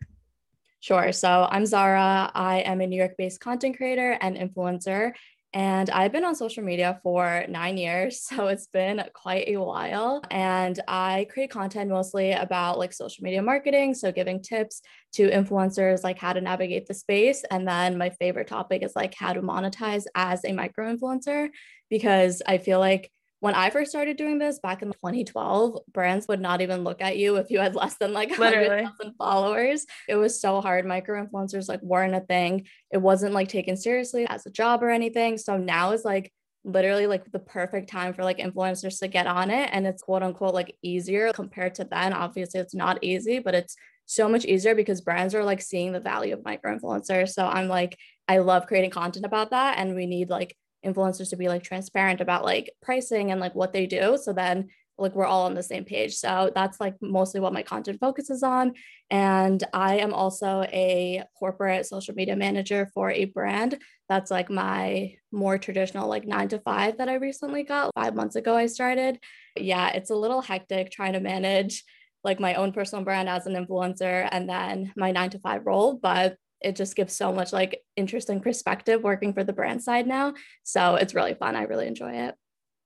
Sure. 0.79 1.11
So, 1.11 1.47
I'm 1.51 1.67
Zara. 1.67 2.31
I 2.33 2.61
am 2.61 2.81
a 2.81 2.87
New 2.87 2.97
York 2.97 3.13
based 3.15 3.41
content 3.41 3.77
creator 3.77 4.17
and 4.21 4.35
influencer. 4.35 5.13
And 5.53 5.89
I've 5.89 6.13
been 6.13 6.23
on 6.23 6.35
social 6.35 6.63
media 6.63 6.99
for 7.03 7.45
nine 7.49 7.77
years. 7.77 8.21
So 8.31 8.47
it's 8.47 8.67
been 8.67 9.03
quite 9.13 9.49
a 9.49 9.57
while. 9.57 10.21
And 10.31 10.79
I 10.87 11.27
create 11.29 11.51
content 11.51 11.89
mostly 11.89 12.31
about 12.31 12.79
like 12.79 12.93
social 12.93 13.23
media 13.23 13.41
marketing. 13.41 13.93
So 13.93 14.11
giving 14.11 14.41
tips 14.41 14.81
to 15.13 15.29
influencers, 15.29 16.03
like 16.03 16.17
how 16.17 16.31
to 16.31 16.39
navigate 16.39 16.87
the 16.87 16.93
space. 16.93 17.43
And 17.51 17.67
then 17.67 17.97
my 17.97 18.09
favorite 18.11 18.47
topic 18.47 18.83
is 18.83 18.95
like 18.95 19.13
how 19.13 19.33
to 19.33 19.41
monetize 19.41 20.05
as 20.15 20.45
a 20.45 20.53
micro 20.53 20.95
influencer, 20.95 21.49
because 21.89 22.41
I 22.47 22.57
feel 22.57 22.79
like 22.79 23.11
when 23.41 23.55
I 23.55 23.71
first 23.71 23.89
started 23.89 24.17
doing 24.17 24.37
this 24.37 24.59
back 24.59 24.83
in 24.83 24.91
2012, 24.91 25.79
brands 25.91 26.27
would 26.27 26.39
not 26.39 26.61
even 26.61 26.83
look 26.83 27.01
at 27.01 27.17
you 27.17 27.37
if 27.37 27.49
you 27.49 27.59
had 27.59 27.75
less 27.75 27.97
than 27.97 28.13
like 28.13 28.29
100,000 28.29 29.15
followers. 29.17 29.87
It 30.07 30.15
was 30.15 30.39
so 30.39 30.61
hard. 30.61 30.85
Micro 30.85 31.25
influencers 31.25 31.67
like 31.67 31.81
weren't 31.81 32.13
a 32.13 32.19
thing. 32.19 32.67
It 32.91 32.99
wasn't 32.99 33.33
like 33.33 33.49
taken 33.49 33.75
seriously 33.75 34.27
as 34.27 34.45
a 34.45 34.51
job 34.51 34.83
or 34.83 34.91
anything. 34.91 35.39
So 35.39 35.57
now 35.57 35.91
is 35.91 36.05
like 36.05 36.31
literally 36.63 37.07
like 37.07 37.31
the 37.31 37.39
perfect 37.39 37.89
time 37.89 38.13
for 38.13 38.23
like 38.23 38.37
influencers 38.37 38.99
to 38.99 39.07
get 39.07 39.25
on 39.25 39.49
it 39.49 39.71
and 39.73 39.87
it's 39.87 40.03
quote 40.03 40.21
unquote 40.21 40.53
like 40.53 40.75
easier 40.83 41.33
compared 41.33 41.73
to 41.75 41.83
then. 41.83 42.13
Obviously, 42.13 42.59
it's 42.59 42.75
not 42.75 43.03
easy, 43.03 43.39
but 43.39 43.55
it's 43.55 43.75
so 44.05 44.29
much 44.29 44.45
easier 44.45 44.75
because 44.75 45.01
brands 45.01 45.33
are 45.33 45.43
like 45.43 45.63
seeing 45.63 45.93
the 45.93 45.99
value 45.99 46.35
of 46.35 46.45
micro 46.45 46.77
influencers. 46.77 47.29
So 47.29 47.47
I'm 47.47 47.67
like, 47.67 47.97
I 48.27 48.37
love 48.37 48.67
creating 48.67 48.91
content 48.91 49.25
about 49.25 49.49
that. 49.49 49.79
And 49.79 49.95
we 49.95 50.05
need 50.05 50.29
like 50.29 50.55
influencers 50.85 51.29
to 51.29 51.35
be 51.35 51.47
like 51.47 51.63
transparent 51.63 52.21
about 52.21 52.43
like 52.43 52.71
pricing 52.81 53.31
and 53.31 53.39
like 53.39 53.55
what 53.55 53.73
they 53.73 53.85
do 53.85 54.17
so 54.21 54.33
then 54.33 54.67
like 55.01 55.15
we're 55.15 55.25
all 55.25 55.45
on 55.45 55.55
the 55.55 55.63
same 55.63 55.83
page. 55.83 56.15
So 56.15 56.51
that's 56.53 56.79
like 56.79 56.95
mostly 57.01 57.39
what 57.39 57.53
my 57.53 57.63
content 57.63 57.99
focuses 57.99 58.43
on. 58.43 58.73
And 59.09 59.63
i 59.73 59.97
am 59.97 60.13
also 60.13 60.61
a 60.71 61.23
corporate 61.37 61.85
social 61.85 62.13
media 62.13 62.35
manager 62.35 62.89
for 62.93 63.11
a 63.11 63.25
brand 63.25 63.77
that's 64.07 64.31
like 64.31 64.49
my 64.49 65.15
more 65.31 65.57
traditional 65.57 66.07
like 66.07 66.25
9 66.25 66.49
to 66.49 66.59
5 66.59 66.97
that 66.97 67.09
i 67.09 67.15
recently 67.15 67.63
got. 67.63 67.91
5 67.95 68.15
months 68.15 68.35
ago 68.35 68.55
i 68.55 68.67
started. 68.67 69.19
Yeah 69.57 69.89
it's 69.89 70.11
a 70.11 70.15
little 70.15 70.41
hectic 70.41 70.91
trying 70.91 71.13
to 71.13 71.19
manage 71.19 71.83
like 72.23 72.39
my 72.39 72.53
own 72.53 72.71
personal 72.71 73.03
brand 73.03 73.27
as 73.27 73.47
an 73.47 73.53
influencer 73.53 74.27
and 74.31 74.47
then 74.47 74.93
my 74.95 75.11
9 75.11 75.31
to 75.31 75.39
5 75.39 75.65
role 75.65 75.95
but 75.95 76.37
it 76.61 76.75
just 76.75 76.95
gives 76.95 77.13
so 77.13 77.31
much 77.33 77.53
like 77.53 77.83
interesting 77.95 78.39
perspective 78.39 79.01
working 79.01 79.33
for 79.33 79.43
the 79.43 79.53
brand 79.53 79.83
side 79.83 80.07
now. 80.07 80.33
So 80.63 80.95
it's 80.95 81.15
really 81.15 81.33
fun. 81.33 81.55
I 81.55 81.63
really 81.63 81.87
enjoy 81.87 82.13
it. 82.13 82.35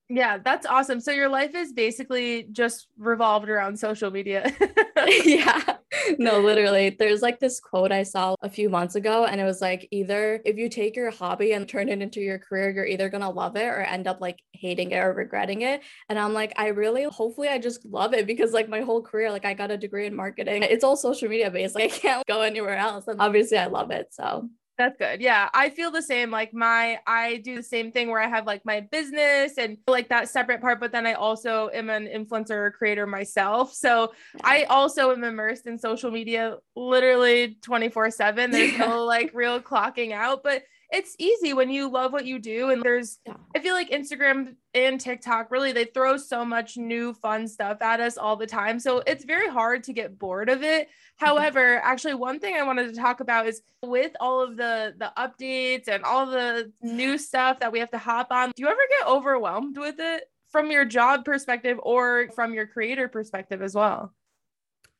Yeah, 0.07 0.38
that's 0.38 0.65
awesome. 0.65 0.99
So 0.99 1.11
your 1.11 1.29
life 1.29 1.55
is 1.55 1.73
basically 1.73 2.43
just 2.51 2.88
revolved 2.97 3.49
around 3.49 3.79
social 3.79 4.11
media. 4.11 4.53
yeah. 5.25 5.77
No, 6.19 6.39
literally. 6.39 6.95
There's 6.97 7.21
like 7.21 7.39
this 7.39 7.59
quote 7.59 7.91
I 7.91 8.03
saw 8.03 8.35
a 8.41 8.49
few 8.49 8.69
months 8.69 8.95
ago, 8.95 9.25
and 9.25 9.39
it 9.39 9.43
was 9.43 9.61
like 9.61 9.87
either 9.91 10.41
if 10.45 10.57
you 10.57 10.69
take 10.69 10.95
your 10.95 11.11
hobby 11.11 11.51
and 11.53 11.67
turn 11.67 11.89
it 11.89 12.01
into 12.01 12.21
your 12.21 12.39
career, 12.39 12.69
you're 12.69 12.85
either 12.85 13.09
going 13.09 13.21
to 13.21 13.29
love 13.29 13.55
it 13.55 13.65
or 13.65 13.81
end 13.81 14.07
up 14.07 14.21
like 14.21 14.39
hating 14.53 14.91
it 14.91 14.97
or 14.97 15.13
regretting 15.13 15.61
it. 15.61 15.81
And 16.09 16.17
I'm 16.19 16.33
like, 16.33 16.53
I 16.57 16.67
really, 16.67 17.03
hopefully, 17.03 17.49
I 17.49 17.57
just 17.59 17.85
love 17.85 18.13
it 18.13 18.27
because 18.27 18.53
like 18.53 18.69
my 18.69 18.81
whole 18.81 19.01
career, 19.01 19.31
like 19.31 19.45
I 19.45 19.53
got 19.53 19.71
a 19.71 19.77
degree 19.77 20.05
in 20.07 20.15
marketing. 20.15 20.63
It's 20.63 20.83
all 20.83 20.97
social 20.97 21.29
media 21.29 21.51
based. 21.51 21.75
Like 21.75 21.93
I 21.93 21.97
can't 21.97 22.27
go 22.27 22.41
anywhere 22.41 22.77
else. 22.77 23.07
And 23.07 23.21
obviously, 23.21 23.57
I 23.57 23.67
love 23.67 23.91
it. 23.91 24.07
So 24.11 24.49
that's 24.77 24.97
good. 24.97 25.21
Yeah. 25.21 25.49
I 25.53 25.69
feel 25.69 25.91
the 25.91 26.01
same. 26.01 26.31
Like 26.31 26.53
my 26.53 26.99
I 27.07 27.38
do 27.38 27.55
the 27.55 27.63
same 27.63 27.91
thing 27.91 28.09
where 28.09 28.21
I 28.21 28.27
have 28.27 28.45
like 28.45 28.65
my 28.65 28.81
business 28.81 29.57
and 29.57 29.77
like 29.88 30.09
that 30.09 30.29
separate 30.29 30.61
part, 30.61 30.79
but 30.79 30.91
then 30.91 31.05
I 31.05 31.13
also 31.13 31.69
am 31.73 31.89
an 31.89 32.07
influencer 32.07 32.73
creator 32.73 33.07
myself. 33.07 33.73
So 33.73 34.13
I 34.43 34.63
also 34.63 35.11
am 35.11 35.23
immersed 35.23 35.67
in 35.67 35.77
social 35.77 36.11
media 36.11 36.57
literally 36.75 37.57
24/7. 37.61 38.51
There's 38.51 38.77
no 38.77 39.05
like 39.05 39.31
real 39.33 39.59
clocking 39.59 40.11
out, 40.11 40.43
but 40.43 40.63
it's 40.95 41.13
easy 41.19 41.53
when 41.53 41.69
you 41.69 41.89
love 41.89 42.13
what 42.13 42.25
you 42.25 42.39
do 42.39 42.69
and 42.69 42.81
there's 42.81 43.19
yeah. 43.27 43.34
i 43.53 43.60
feel 43.60 43.73
like 43.73 43.89
instagram 43.89 44.55
and 44.73 44.99
tiktok 44.99 45.51
really 45.51 45.73
they 45.73 45.84
throw 45.84 46.15
so 46.15 46.45
much 46.45 46.77
new 46.77 47.13
fun 47.13 47.47
stuff 47.47 47.81
at 47.81 47.99
us 47.99 48.17
all 48.17 48.38
the 48.38 48.47
time 48.47 48.79
so 48.79 49.03
it's 49.05 49.25
very 49.25 49.49
hard 49.49 49.84
to 49.84 49.91
get 49.91 50.17
bored 50.17 50.49
of 50.49 50.63
it 50.63 50.88
mm-hmm. 50.88 51.25
however 51.25 51.81
actually 51.84 52.13
one 52.13 52.39
thing 52.39 52.55
i 52.55 52.63
wanted 52.63 52.88
to 52.88 52.99
talk 52.99 53.19
about 53.19 53.45
is 53.45 53.62
with 53.84 54.13
all 54.21 54.41
of 54.41 54.55
the 54.55 54.95
the 54.97 55.12
updates 55.17 55.89
and 55.89 56.03
all 56.05 56.25
the 56.25 56.71
new 56.81 57.17
stuff 57.17 57.60
that 57.60 57.71
we 57.71 57.79
have 57.79 57.91
to 57.91 57.97
hop 57.97 58.27
on 58.31 58.51
do 58.55 58.63
you 58.63 58.69
ever 58.69 58.79
get 58.97 59.08
overwhelmed 59.08 59.77
with 59.77 59.95
it 59.99 60.23
from 60.49 60.71
your 60.71 60.86
job 60.86 61.25
perspective 61.25 61.77
or 61.84 62.29
from 62.34 62.53
your 62.53 62.65
creator 62.65 63.10
perspective 63.10 63.62
as 63.62 63.75
well 63.75 64.13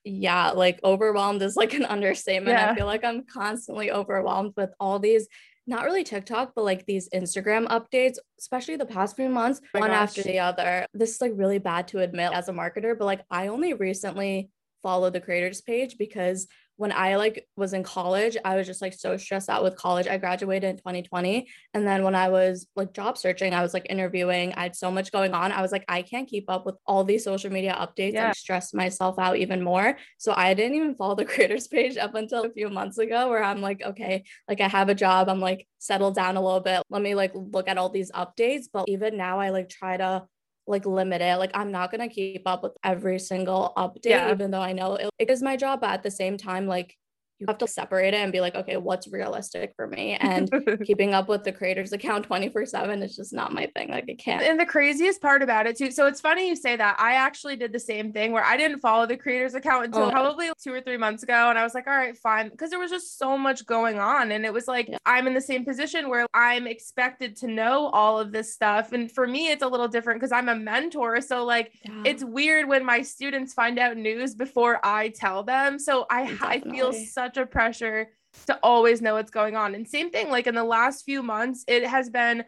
yeah, 0.08 0.52
like 0.52 0.80
overwhelmed 0.84 1.42
is 1.42 1.56
like 1.56 1.74
an 1.74 1.84
understatement. 1.84 2.60
Yeah. 2.60 2.70
I 2.70 2.76
feel 2.76 2.86
like 2.86 3.04
I'm 3.04 3.24
constantly 3.24 3.92
overwhelmed 3.92 4.54
with 4.56 4.70
all 4.80 5.00
these 5.00 5.28
not 5.68 5.86
really 5.86 6.04
TikTok, 6.04 6.54
but 6.56 6.64
like 6.64 6.86
these 6.86 7.10
Instagram 7.10 7.68
updates, 7.68 8.18
especially 8.40 8.76
the 8.76 8.86
past 8.86 9.16
few 9.16 9.30
months, 9.30 9.62
oh 9.74 9.80
one 9.80 9.90
gosh. 9.90 9.98
after 9.98 10.24
the 10.24 10.40
other. 10.40 10.86
This 10.94 11.16
is 11.16 11.22
like 11.22 11.32
really 11.36 11.60
bad 11.60 11.88
to 11.90 12.00
admit 12.00 12.32
as 12.34 12.50
a 12.50 12.54
marketer, 12.54 12.98
but 12.98 13.06
like 13.06 13.22
I 13.32 13.48
only 13.48 13.74
recently 13.74 14.50
followed 14.84 15.14
the 15.14 15.22
creators 15.22 15.62
page 15.62 15.98
because 15.98 16.48
when 16.78 16.92
I 16.92 17.16
like 17.16 17.48
was 17.56 17.74
in 17.74 17.84
college, 17.84 18.36
I 18.44 18.56
was 18.56 18.68
just 18.68 18.82
like 18.82 18.94
so 18.94 19.16
stressed 19.18 19.50
out 19.50 19.64
with 19.64 19.78
college. 19.78 20.08
I 20.08 20.18
graduated 20.18 20.70
in 20.70 20.78
2020. 20.78 21.48
And 21.74 21.88
then 21.88 22.04
when 22.04 22.16
I 22.16 22.30
was 22.30 22.68
like 22.76 22.94
job 22.94 23.18
searching, 23.18 23.54
I 23.54 23.62
was 23.62 23.74
like 23.74 23.88
interviewing. 23.90 24.54
I 24.54 24.64
had 24.64 24.76
so 24.76 24.92
much 24.92 25.12
going 25.12 25.34
on. 25.34 25.52
I 25.52 25.62
was 25.62 25.72
like, 25.72 25.86
I 25.88 26.02
can't 26.02 26.28
keep 26.28 26.50
up 26.50 26.66
with 26.66 26.76
all 26.86 27.04
these 27.04 27.24
social 27.24 27.50
media 27.50 27.76
updates 27.80 28.14
yeah. 28.14 28.28
and 28.28 28.36
stress 28.36 28.74
myself 28.74 29.18
out 29.18 29.38
even 29.38 29.64
more. 29.64 29.98
So 30.18 30.34
I 30.36 30.54
didn't 30.54 30.76
even 30.76 30.96
follow 30.96 31.16
the 31.16 31.26
creators 31.34 31.68
page 31.68 31.98
up 31.98 32.16
until 32.16 32.44
a 32.44 32.52
few 32.52 32.70
months 32.70 32.98
ago 32.98 33.30
where 33.30 33.44
I'm 33.44 33.62
like, 33.62 33.82
okay, 33.82 34.24
like 34.50 34.60
I 34.60 34.68
have 34.68 34.90
a 34.90 34.96
job. 34.96 35.30
I'm 35.30 35.40
like 35.40 35.68
settled 35.80 36.16
down 36.16 36.36
a 36.36 36.42
little 36.42 36.60
bit. 36.60 36.84
Let 36.90 37.02
me 37.02 37.16
like 37.16 37.32
look 37.36 37.70
at 37.70 37.78
all 37.78 37.90
these 37.90 38.12
updates. 38.12 38.66
But 38.72 38.90
even 38.90 39.16
now 39.16 39.40
I 39.40 39.50
like 39.50 39.70
try 39.70 39.98
to 39.98 40.24
like 40.68 40.86
limit 40.86 41.22
it. 41.22 41.38
Like 41.38 41.52
I'm 41.54 41.72
not 41.72 41.92
gonna 41.92 42.10
keep 42.10 42.44
up 42.46 42.64
with 42.64 42.74
every 42.84 43.20
single 43.20 43.74
update, 43.78 44.06
yeah. 44.06 44.32
even 44.32 44.52
though 44.52 44.62
I 44.62 44.74
know 44.74 44.96
it, 44.96 45.10
it 45.20 45.30
is 45.30 45.42
my 45.42 45.56
job. 45.56 45.82
But 45.82 45.92
at 45.92 46.04
the 46.04 46.12
same 46.12 46.38
time, 46.38 46.68
like 46.68 46.98
you 47.40 47.48
have 47.50 47.58
to 47.58 47.68
separate 47.68 48.14
it 48.14 48.18
and 48.18 48.32
be 48.32 48.40
like, 48.40 48.56
okay, 48.56 48.78
what's 48.78 49.10
realistic 49.10 49.74
for 49.76 49.88
me? 49.88 50.14
And 50.16 50.50
keeping 50.86 51.14
up 51.14 51.28
with 51.28 51.44
the 51.44 51.52
creators 51.52 51.92
account 51.92 52.26
24 52.26 52.66
7 52.66 53.04
is 53.04 53.16
just 53.16 53.34
not 53.34 53.52
my 53.52 53.68
thing. 53.76 53.90
Like, 53.90 54.06
I 54.10 54.14
can't. 54.14 54.42
And 54.42 54.58
the 54.60 54.66
craziest 54.66 55.22
part 55.22 55.44
about 55.44 55.68
it, 55.68 55.78
too. 55.78 55.92
So 55.92 56.08
it's 56.08 56.22
funny 56.22 56.48
you 56.48 56.56
say 56.56 56.78
that. 56.78 56.96
I 56.98 57.16
actually 57.16 57.58
did 57.58 57.74
the 57.74 57.80
same 57.80 58.14
thing 58.14 58.32
where 58.32 58.44
I 58.44 58.56
didn't 58.56 58.80
follow 58.80 59.06
the 59.06 59.18
creators 59.18 59.54
account 59.54 59.88
until 59.88 60.04
oh. 60.04 60.12
probably 60.12 60.50
two 60.64 60.74
or 60.74 60.80
three 60.80 60.96
months 60.96 61.24
ago. 61.24 61.50
And 61.50 61.60
I 61.60 61.64
was 61.64 61.74
like, 61.74 61.88
all 61.88 61.98
right, 61.98 62.18
fine. 62.18 62.50
Because 62.50 62.70
there 62.70 62.80
was 62.80 62.92
just 62.92 63.18
so 63.18 63.38
much 63.38 63.66
going 63.66 64.00
on. 64.00 64.32
And 64.32 64.46
it 64.46 64.54
was 64.54 64.68
like, 64.68 64.88
yeah. 64.88 64.98
I'm 65.06 65.28
in 65.28 65.34
the 65.34 65.42
same 65.42 65.66
position 65.66 66.10
where 66.10 66.28
I'm 66.34 66.68
expected 66.68 67.36
to 67.38 67.48
know 67.48 67.88
all 67.88 68.18
of 68.18 68.32
this 68.32 68.54
stuff. 68.54 68.94
And 68.94 69.12
for 69.12 69.28
me, 69.28 69.50
it's 69.50 69.64
a 69.64 69.68
little 69.68 69.90
different 69.90 70.22
because 70.22 70.32
I'm 70.32 70.48
a 70.48 70.56
mentor. 70.56 71.20
So, 71.20 71.44
like, 71.44 71.74
yeah. 71.84 72.04
it's 72.06 72.24
weird 72.24 72.70
when 72.70 72.86
my 72.86 73.02
students 73.02 73.54
find 73.54 73.78
out 73.78 73.98
news 73.98 74.36
before 74.36 74.80
I 74.86 75.10
tell 75.10 75.44
them. 75.44 75.80
So 75.80 76.06
I, 76.10 76.38
I 76.42 76.60
feel 76.62 76.94
such 76.94 77.25
such 77.26 77.38
a 77.38 77.46
pressure 77.46 78.10
to 78.48 78.60
always 78.62 79.02
know 79.02 79.16
what's 79.16 79.32
going 79.32 79.56
on. 79.56 79.76
And 79.76 79.88
same 79.88 80.12
thing, 80.12 80.30
like 80.30 80.48
in 80.48 80.56
the 80.56 80.64
last 80.64 81.06
few 81.06 81.24
months, 81.24 81.64
it 81.68 81.86
has 81.86 82.10
been 82.10 82.44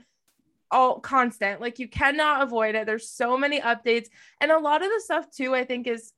all 0.70 1.00
constant. 1.00 1.62
Like 1.62 1.80
you 1.80 1.88
cannot 1.88 2.44
avoid 2.44 2.76
it. 2.76 2.86
There's 2.86 3.10
so 3.10 3.38
many 3.38 3.62
updates. 3.62 4.08
And 4.42 4.52
a 4.52 4.60
lot 4.60 4.84
of 4.84 4.90
the 4.90 5.02
stuff 5.04 5.32
too, 5.32 5.56
I 5.56 5.64
think 5.64 5.88
is 5.88 6.12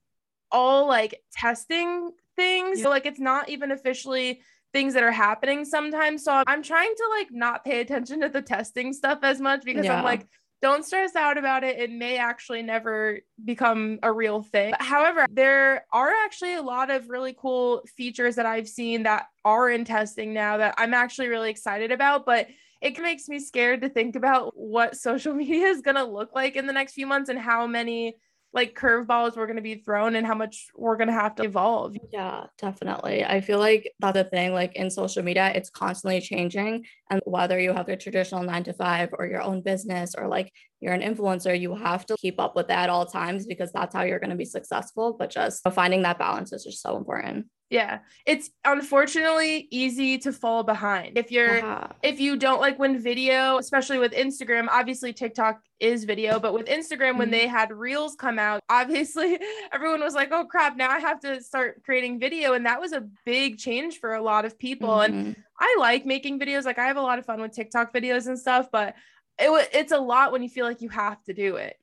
all 0.51 0.87
like 0.87 1.21
testing 1.31 2.11
things. 2.35 2.79
Yeah. 2.79 2.85
So 2.85 2.89
like 2.89 3.05
it's 3.05 3.19
not 3.19 3.49
even 3.49 3.71
officially 3.71 4.41
things 4.73 4.93
that 4.95 5.03
are 5.03 5.11
happening 5.11 5.65
sometimes. 5.65 6.23
So 6.23 6.43
I'm 6.45 6.63
trying 6.63 6.93
to 6.95 7.07
like 7.17 7.27
not 7.31 7.63
pay 7.63 7.79
attention 7.81 8.21
to 8.21 8.29
the 8.29 8.41
testing 8.41 8.93
stuff 8.93 9.19
as 9.23 9.39
much 9.39 9.63
because 9.63 9.85
yeah. 9.85 9.97
I'm 9.97 10.03
like, 10.03 10.27
don't 10.61 10.85
stress 10.85 11.15
out 11.15 11.37
about 11.37 11.63
it. 11.63 11.79
It 11.79 11.91
may 11.91 12.17
actually 12.17 12.61
never 12.61 13.19
become 13.43 13.99
a 14.03 14.11
real 14.11 14.41
thing. 14.41 14.73
However, 14.79 15.25
there 15.31 15.85
are 15.93 16.09
actually 16.25 16.55
a 16.55 16.61
lot 16.61 16.91
of 16.91 17.09
really 17.09 17.35
cool 17.37 17.83
features 17.95 18.35
that 18.35 18.45
I've 18.45 18.67
seen 18.67 19.03
that 19.03 19.27
are 19.45 19.69
in 19.69 19.85
testing 19.85 20.33
now 20.33 20.57
that 20.57 20.75
I'm 20.77 20.93
actually 20.93 21.27
really 21.27 21.49
excited 21.49 21.91
about. 21.91 22.25
But 22.25 22.47
it 22.81 22.99
makes 22.99 23.27
me 23.27 23.39
scared 23.39 23.81
to 23.81 23.89
think 23.89 24.15
about 24.15 24.53
what 24.55 24.97
social 24.97 25.33
media 25.33 25.67
is 25.67 25.81
going 25.81 25.95
to 25.95 26.03
look 26.03 26.33
like 26.33 26.55
in 26.55 26.67
the 26.67 26.73
next 26.73 26.93
few 26.93 27.07
months 27.07 27.29
and 27.29 27.39
how 27.39 27.67
many 27.67 28.15
like 28.51 28.75
curveballs 28.75 29.35
we're 29.35 29.45
going 29.45 29.57
to 29.57 29.61
be 29.61 29.75
thrown 29.75 30.15
and 30.15 30.25
how 30.25 30.33
much 30.33 30.67
we're 30.75 30.97
going 30.97 31.07
to 31.07 31.13
have 31.13 31.35
to 31.35 31.43
evolve. 31.43 31.95
Yeah, 32.11 32.45
definitely. 32.57 33.23
I 33.23 33.41
feel 33.41 33.59
like 33.59 33.91
that's 33.99 34.17
the 34.17 34.23
thing. 34.23 34.53
Like 34.53 34.75
in 34.75 34.89
social 34.89 35.23
media, 35.23 35.51
it's 35.53 35.69
constantly 35.69 36.19
changing. 36.19 36.85
And 37.11 37.21
whether 37.25 37.59
you 37.59 37.73
have 37.73 37.89
a 37.89 37.95
traditional 37.95 38.43
nine 38.43 38.63
to 38.63 38.73
five 38.73 39.09
or 39.13 39.27
your 39.27 39.41
own 39.41 39.61
business 39.61 40.15
or 40.15 40.27
like 40.27 40.51
you're 40.79 40.93
an 40.93 41.01
influencer, 41.01 41.59
you 41.59 41.75
have 41.75 42.05
to 42.07 42.15
keep 42.17 42.39
up 42.39 42.55
with 42.55 42.69
that 42.69 42.85
at 42.85 42.89
all 42.89 43.05
times 43.05 43.45
because 43.45 43.71
that's 43.71 43.93
how 43.93 44.03
you're 44.03 44.19
going 44.19 44.31
to 44.31 44.35
be 44.35 44.45
successful. 44.45 45.15
But 45.17 45.29
just 45.29 45.61
finding 45.71 46.01
that 46.01 46.17
balance 46.17 46.51
is 46.51 46.63
just 46.63 46.81
so 46.81 46.97
important. 46.97 47.47
Yeah. 47.69 47.99
It's 48.25 48.49
unfortunately 48.65 49.67
easy 49.69 50.17
to 50.19 50.33
fall 50.33 50.63
behind. 50.63 51.19
If 51.19 51.31
you're 51.31 51.59
uh-huh. 51.59 51.87
if 52.01 52.19
you 52.19 52.35
don't 52.35 52.59
like 52.59 52.79
when 52.79 52.97
video, 52.99 53.57
especially 53.59 53.99
with 53.99 54.11
Instagram, 54.13 54.67
obviously 54.69 55.13
TikTok 55.13 55.61
is 55.79 56.03
video, 56.03 56.39
but 56.39 56.53
with 56.53 56.65
Instagram 56.65 57.11
mm-hmm. 57.11 57.19
when 57.19 57.31
they 57.31 57.45
had 57.47 57.71
Reels 57.71 58.15
come 58.15 58.39
out, 58.39 58.61
obviously 58.69 59.37
everyone 59.71 60.01
was 60.01 60.15
like, 60.15 60.29
"Oh 60.31 60.45
crap, 60.45 60.77
now 60.77 60.89
I 60.89 60.97
have 60.99 61.19
to 61.21 61.41
start 61.43 61.83
creating 61.83 62.19
video." 62.19 62.53
And 62.53 62.65
that 62.65 62.81
was 62.81 62.91
a 62.91 63.07
big 63.23 63.59
change 63.59 63.99
for 63.99 64.15
a 64.15 64.21
lot 64.21 64.45
of 64.45 64.57
people. 64.57 64.89
Mm-hmm. 64.89 65.13
And 65.13 65.35
I 65.59 65.77
like 65.79 66.07
making 66.07 66.39
videos. 66.39 66.65
Like 66.65 66.79
I 66.79 66.87
have 66.87 66.97
a 66.97 67.01
lot 67.01 67.19
of 67.19 67.25
fun 67.25 67.39
with 67.39 67.51
TikTok 67.51 67.93
videos 67.93 68.25
and 68.25 68.39
stuff, 68.39 68.69
but 68.71 68.95
it 69.37 69.69
it's 69.73 69.91
a 69.91 69.99
lot 69.99 70.31
when 70.31 70.41
you 70.41 70.49
feel 70.49 70.65
like 70.65 70.81
you 70.81 70.89
have 70.89 71.23
to 71.25 71.33
do 71.33 71.57
it. 71.57 71.77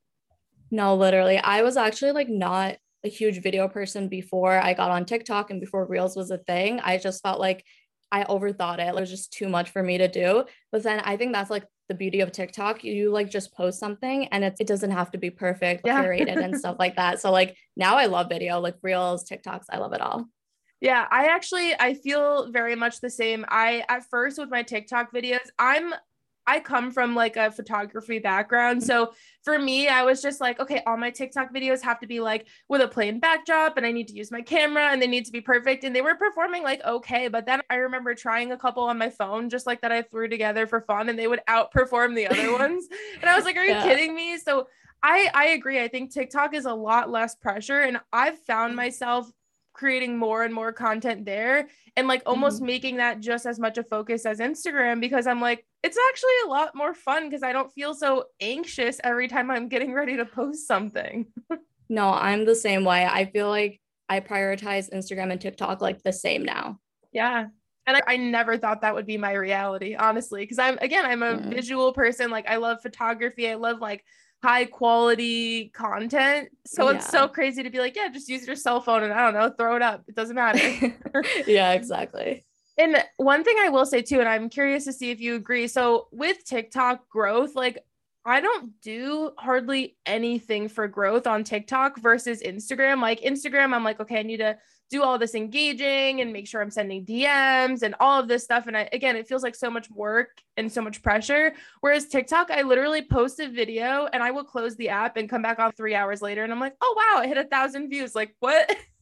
No, 0.72 0.96
literally. 0.96 1.38
I 1.38 1.62
was 1.62 1.76
actually 1.76 2.10
like 2.10 2.28
not 2.28 2.76
a 3.06 3.08
huge 3.08 3.42
video 3.42 3.68
person 3.68 4.08
before 4.08 4.58
I 4.58 4.74
got 4.74 4.90
on 4.90 5.04
TikTok 5.04 5.50
and 5.50 5.60
before 5.60 5.86
Reels 5.86 6.16
was 6.16 6.30
a 6.30 6.38
thing. 6.38 6.80
I 6.80 6.98
just 6.98 7.22
felt 7.22 7.40
like 7.40 7.64
I 8.12 8.24
overthought 8.24 8.78
it. 8.78 8.88
It 8.88 8.94
was 8.94 9.10
just 9.10 9.32
too 9.32 9.48
much 9.48 9.70
for 9.70 9.82
me 9.82 9.98
to 9.98 10.08
do. 10.08 10.44
But 10.72 10.82
then 10.82 11.00
I 11.00 11.16
think 11.16 11.32
that's 11.32 11.50
like 11.50 11.64
the 11.88 11.94
beauty 11.94 12.20
of 12.20 12.32
TikTok. 12.32 12.84
You 12.84 13.10
like 13.10 13.30
just 13.30 13.54
post 13.54 13.78
something 13.78 14.26
and 14.28 14.44
it, 14.44 14.56
it 14.60 14.66
doesn't 14.66 14.90
have 14.90 15.10
to 15.12 15.18
be 15.18 15.30
perfect, 15.30 15.82
yeah. 15.86 16.04
curated 16.04 16.42
and 16.42 16.58
stuff 16.62 16.76
like 16.78 16.96
that. 16.96 17.20
So 17.20 17.30
like 17.30 17.56
now 17.76 17.96
I 17.96 18.06
love 18.06 18.28
video, 18.28 18.60
like 18.60 18.76
Reels, 18.82 19.28
TikToks, 19.28 19.66
I 19.70 19.78
love 19.78 19.92
it 19.92 20.00
all. 20.00 20.26
Yeah, 20.80 21.06
I 21.10 21.28
actually 21.28 21.74
I 21.78 21.94
feel 21.94 22.50
very 22.50 22.76
much 22.76 23.00
the 23.00 23.10
same. 23.10 23.46
I 23.48 23.84
at 23.88 24.04
first 24.10 24.38
with 24.38 24.50
my 24.50 24.62
TikTok 24.62 25.12
videos, 25.12 25.48
I'm 25.58 25.94
I 26.46 26.60
come 26.60 26.90
from 26.90 27.14
like 27.14 27.36
a 27.36 27.50
photography 27.50 28.18
background. 28.18 28.82
So 28.82 29.12
for 29.42 29.58
me, 29.58 29.88
I 29.88 30.04
was 30.04 30.22
just 30.22 30.40
like, 30.40 30.60
okay, 30.60 30.82
all 30.86 30.96
my 30.96 31.10
TikTok 31.10 31.52
videos 31.52 31.82
have 31.82 32.00
to 32.00 32.06
be 32.06 32.20
like 32.20 32.46
with 32.68 32.80
a 32.80 32.88
plain 32.88 33.20
backdrop 33.20 33.76
and 33.76 33.84
I 33.84 33.92
need 33.92 34.08
to 34.08 34.14
use 34.14 34.30
my 34.30 34.42
camera 34.42 34.90
and 34.90 35.00
they 35.00 35.06
need 35.06 35.26
to 35.26 35.32
be 35.32 35.40
perfect. 35.40 35.84
And 35.84 35.94
they 35.94 36.02
were 36.02 36.14
performing 36.14 36.62
like 36.62 36.84
okay. 36.84 37.28
But 37.28 37.46
then 37.46 37.60
I 37.70 37.76
remember 37.76 38.14
trying 38.14 38.52
a 38.52 38.56
couple 38.56 38.84
on 38.84 38.98
my 38.98 39.10
phone, 39.10 39.50
just 39.50 39.66
like 39.66 39.80
that 39.80 39.92
I 39.92 40.02
threw 40.02 40.28
together 40.28 40.66
for 40.66 40.80
fun 40.82 41.08
and 41.08 41.18
they 41.18 41.26
would 41.26 41.40
outperform 41.48 42.14
the 42.14 42.28
other 42.28 42.52
ones. 42.58 42.86
And 43.20 43.28
I 43.28 43.36
was 43.36 43.44
like, 43.44 43.56
are 43.56 43.64
you 43.64 43.72
yeah. 43.72 43.84
kidding 43.84 44.14
me? 44.14 44.38
So 44.38 44.68
I, 45.02 45.30
I 45.34 45.46
agree. 45.48 45.80
I 45.80 45.88
think 45.88 46.12
TikTok 46.12 46.54
is 46.54 46.64
a 46.64 46.74
lot 46.74 47.10
less 47.10 47.34
pressure. 47.34 47.80
And 47.80 48.00
I've 48.12 48.38
found 48.40 48.72
mm. 48.72 48.76
myself 48.76 49.30
creating 49.76 50.16
more 50.16 50.42
and 50.42 50.54
more 50.54 50.72
content 50.72 51.26
there 51.26 51.68
and 51.96 52.08
like 52.08 52.22
almost 52.24 52.56
mm-hmm. 52.56 52.66
making 52.66 52.96
that 52.96 53.20
just 53.20 53.44
as 53.44 53.58
much 53.58 53.76
a 53.76 53.82
focus 53.82 54.24
as 54.24 54.38
Instagram 54.38 55.00
because 55.00 55.26
I'm 55.26 55.40
like, 55.40 55.66
it's 55.82 55.98
actually 56.08 56.32
a 56.46 56.48
lot 56.48 56.74
more 56.74 56.94
fun 56.94 57.28
because 57.28 57.42
I 57.42 57.52
don't 57.52 57.70
feel 57.72 57.92
so 57.92 58.24
anxious 58.40 58.98
every 59.04 59.28
time 59.28 59.50
I'm 59.50 59.68
getting 59.68 59.92
ready 59.92 60.16
to 60.16 60.24
post 60.24 60.66
something. 60.66 61.26
no, 61.90 62.08
I'm 62.08 62.46
the 62.46 62.54
same 62.54 62.84
way. 62.84 63.04
I 63.04 63.26
feel 63.26 63.50
like 63.50 63.80
I 64.08 64.20
prioritize 64.20 64.90
Instagram 64.90 65.30
and 65.30 65.40
TikTok 65.40 65.82
like 65.82 66.02
the 66.02 66.12
same 66.12 66.42
now. 66.42 66.80
Yeah. 67.12 67.48
And 67.86 67.96
I, 67.98 68.02
I 68.06 68.16
never 68.16 68.56
thought 68.56 68.80
that 68.80 68.94
would 68.94 69.06
be 69.06 69.18
my 69.18 69.34
reality, 69.34 69.94
honestly, 69.94 70.40
because 70.40 70.58
I'm 70.58 70.78
again, 70.78 71.04
I'm 71.04 71.22
a 71.22 71.32
yeah. 71.32 71.48
visual 71.50 71.92
person. 71.92 72.30
Like 72.30 72.48
I 72.48 72.56
love 72.56 72.80
photography. 72.82 73.48
I 73.48 73.54
love 73.54 73.80
like 73.80 74.04
high 74.42 74.64
quality 74.64 75.68
content. 75.70 76.48
So 76.66 76.90
yeah. 76.90 76.96
it's 76.96 77.08
so 77.08 77.28
crazy 77.28 77.62
to 77.62 77.70
be 77.70 77.78
like, 77.78 77.96
yeah, 77.96 78.08
just 78.08 78.28
use 78.28 78.46
your 78.46 78.56
cell 78.56 78.80
phone 78.80 79.02
and 79.02 79.12
I 79.12 79.22
don't 79.22 79.34
know, 79.34 79.50
throw 79.50 79.76
it 79.76 79.82
up. 79.82 80.04
It 80.08 80.14
doesn't 80.14 80.36
matter. 80.36 80.94
yeah, 81.46 81.72
exactly. 81.72 82.44
And 82.78 83.02
one 83.16 83.42
thing 83.42 83.56
I 83.58 83.70
will 83.70 83.86
say 83.86 84.02
too, 84.02 84.20
and 84.20 84.28
I'm 84.28 84.50
curious 84.50 84.84
to 84.84 84.92
see 84.92 85.10
if 85.10 85.20
you 85.20 85.34
agree. 85.34 85.66
So 85.66 86.08
with 86.12 86.44
TikTok 86.44 87.08
growth, 87.08 87.54
like 87.54 87.78
I 88.24 88.40
don't 88.40 88.80
do 88.82 89.30
hardly 89.38 89.96
anything 90.04 90.68
for 90.68 90.88
growth 90.88 91.26
on 91.26 91.44
TikTok 91.44 91.98
versus 91.98 92.42
Instagram. 92.42 93.00
Like 93.00 93.20
Instagram, 93.22 93.72
I'm 93.72 93.84
like, 93.84 94.00
okay, 94.00 94.18
I 94.18 94.22
need 94.22 94.38
to 94.38 94.58
do 94.88 95.02
all 95.02 95.18
this 95.18 95.34
engaging 95.34 96.20
and 96.20 96.32
make 96.32 96.46
sure 96.46 96.60
I'm 96.60 96.70
sending 96.70 97.04
DMs 97.04 97.82
and 97.82 97.94
all 98.00 98.20
of 98.20 98.28
this 98.28 98.44
stuff. 98.44 98.66
And 98.66 98.76
I, 98.76 98.88
again, 98.92 99.16
it 99.16 99.26
feels 99.26 99.42
like 99.42 99.54
so 99.54 99.70
much 99.70 99.90
work 99.90 100.40
and 100.56 100.70
so 100.70 100.80
much 100.80 101.02
pressure. 101.02 101.54
Whereas 101.80 102.06
TikTok, 102.06 102.50
I 102.50 102.62
literally 102.62 103.02
post 103.02 103.40
a 103.40 103.48
video 103.48 104.08
and 104.12 104.22
I 104.22 104.30
will 104.30 104.44
close 104.44 104.76
the 104.76 104.90
app 104.90 105.16
and 105.16 105.28
come 105.28 105.42
back 105.42 105.58
on 105.58 105.72
three 105.72 105.94
hours 105.94 106.22
later. 106.22 106.44
And 106.44 106.52
I'm 106.52 106.60
like, 106.60 106.76
oh, 106.80 106.94
wow, 106.96 107.20
I 107.20 107.26
hit 107.26 107.36
a 107.36 107.44
thousand 107.44 107.90
views. 107.90 108.14
Like, 108.14 108.34
what? 108.40 108.74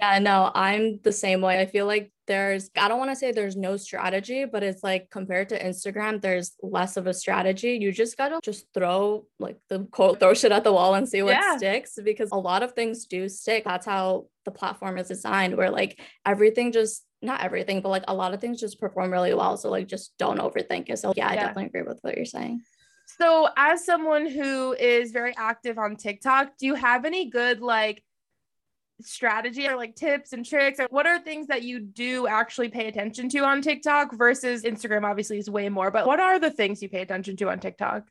yeah, 0.00 0.18
no, 0.18 0.50
I'm 0.54 1.00
the 1.02 1.12
same 1.12 1.40
way. 1.40 1.60
I 1.60 1.66
feel 1.66 1.86
like 1.86 2.12
there's, 2.26 2.70
I 2.76 2.88
don't 2.88 2.98
want 2.98 3.10
to 3.10 3.16
say 3.16 3.32
there's 3.32 3.56
no 3.56 3.76
strategy, 3.76 4.44
but 4.44 4.62
it's 4.62 4.82
like 4.82 5.10
compared 5.10 5.48
to 5.50 5.62
Instagram, 5.62 6.20
there's 6.20 6.54
less 6.62 6.96
of 6.96 7.06
a 7.06 7.14
strategy. 7.14 7.78
You 7.80 7.92
just 7.92 8.16
got 8.16 8.28
to 8.28 8.40
just 8.42 8.66
throw 8.74 9.26
like 9.38 9.58
the 9.68 9.84
quote, 9.90 10.18
throw 10.18 10.34
shit 10.34 10.52
at 10.52 10.64
the 10.64 10.72
wall 10.72 10.94
and 10.94 11.08
see 11.08 11.22
what 11.22 11.34
yeah. 11.34 11.56
sticks 11.56 11.98
because 12.02 12.30
a 12.32 12.36
lot 12.36 12.62
of 12.62 12.72
things 12.72 13.06
do 13.06 13.28
stick. 13.28 13.64
That's 13.64 13.86
how 13.86 14.26
the 14.44 14.50
platform 14.50 14.98
is 14.98 15.08
designed, 15.08 15.56
where 15.56 15.70
like 15.70 16.00
everything 16.24 16.72
just, 16.72 17.04
not 17.22 17.42
everything, 17.42 17.80
but 17.80 17.88
like 17.88 18.04
a 18.08 18.14
lot 18.14 18.34
of 18.34 18.40
things 18.40 18.60
just 18.60 18.80
perform 18.80 19.10
really 19.10 19.34
well. 19.34 19.56
So 19.56 19.70
like 19.70 19.86
just 19.86 20.12
don't 20.18 20.38
overthink 20.38 20.90
it. 20.90 20.98
So 20.98 21.12
yeah, 21.16 21.26
yeah. 21.26 21.32
I 21.32 21.36
definitely 21.36 21.66
agree 21.66 21.82
with 21.82 21.98
what 22.02 22.16
you're 22.16 22.24
saying. 22.24 22.62
So, 23.18 23.48
as 23.56 23.84
someone 23.84 24.26
who 24.26 24.72
is 24.72 25.12
very 25.12 25.34
active 25.36 25.78
on 25.78 25.96
TikTok, 25.96 26.58
do 26.58 26.66
you 26.66 26.74
have 26.74 27.04
any 27.04 27.30
good 27.30 27.60
like 27.60 28.02
strategy 29.02 29.68
or 29.68 29.76
like 29.76 29.94
tips 29.94 30.32
and 30.32 30.44
tricks? 30.44 30.80
Or 30.80 30.86
what 30.90 31.06
are 31.06 31.18
things 31.18 31.46
that 31.48 31.62
you 31.62 31.80
do 31.80 32.26
actually 32.26 32.68
pay 32.68 32.88
attention 32.88 33.28
to 33.30 33.38
on 33.40 33.62
TikTok 33.62 34.14
versus 34.14 34.62
Instagram? 34.62 35.04
Obviously, 35.04 35.38
is 35.38 35.50
way 35.50 35.68
more, 35.68 35.90
but 35.90 36.06
what 36.06 36.20
are 36.20 36.38
the 36.38 36.50
things 36.50 36.82
you 36.82 36.88
pay 36.88 37.02
attention 37.02 37.36
to 37.36 37.50
on 37.50 37.60
TikTok? 37.60 38.04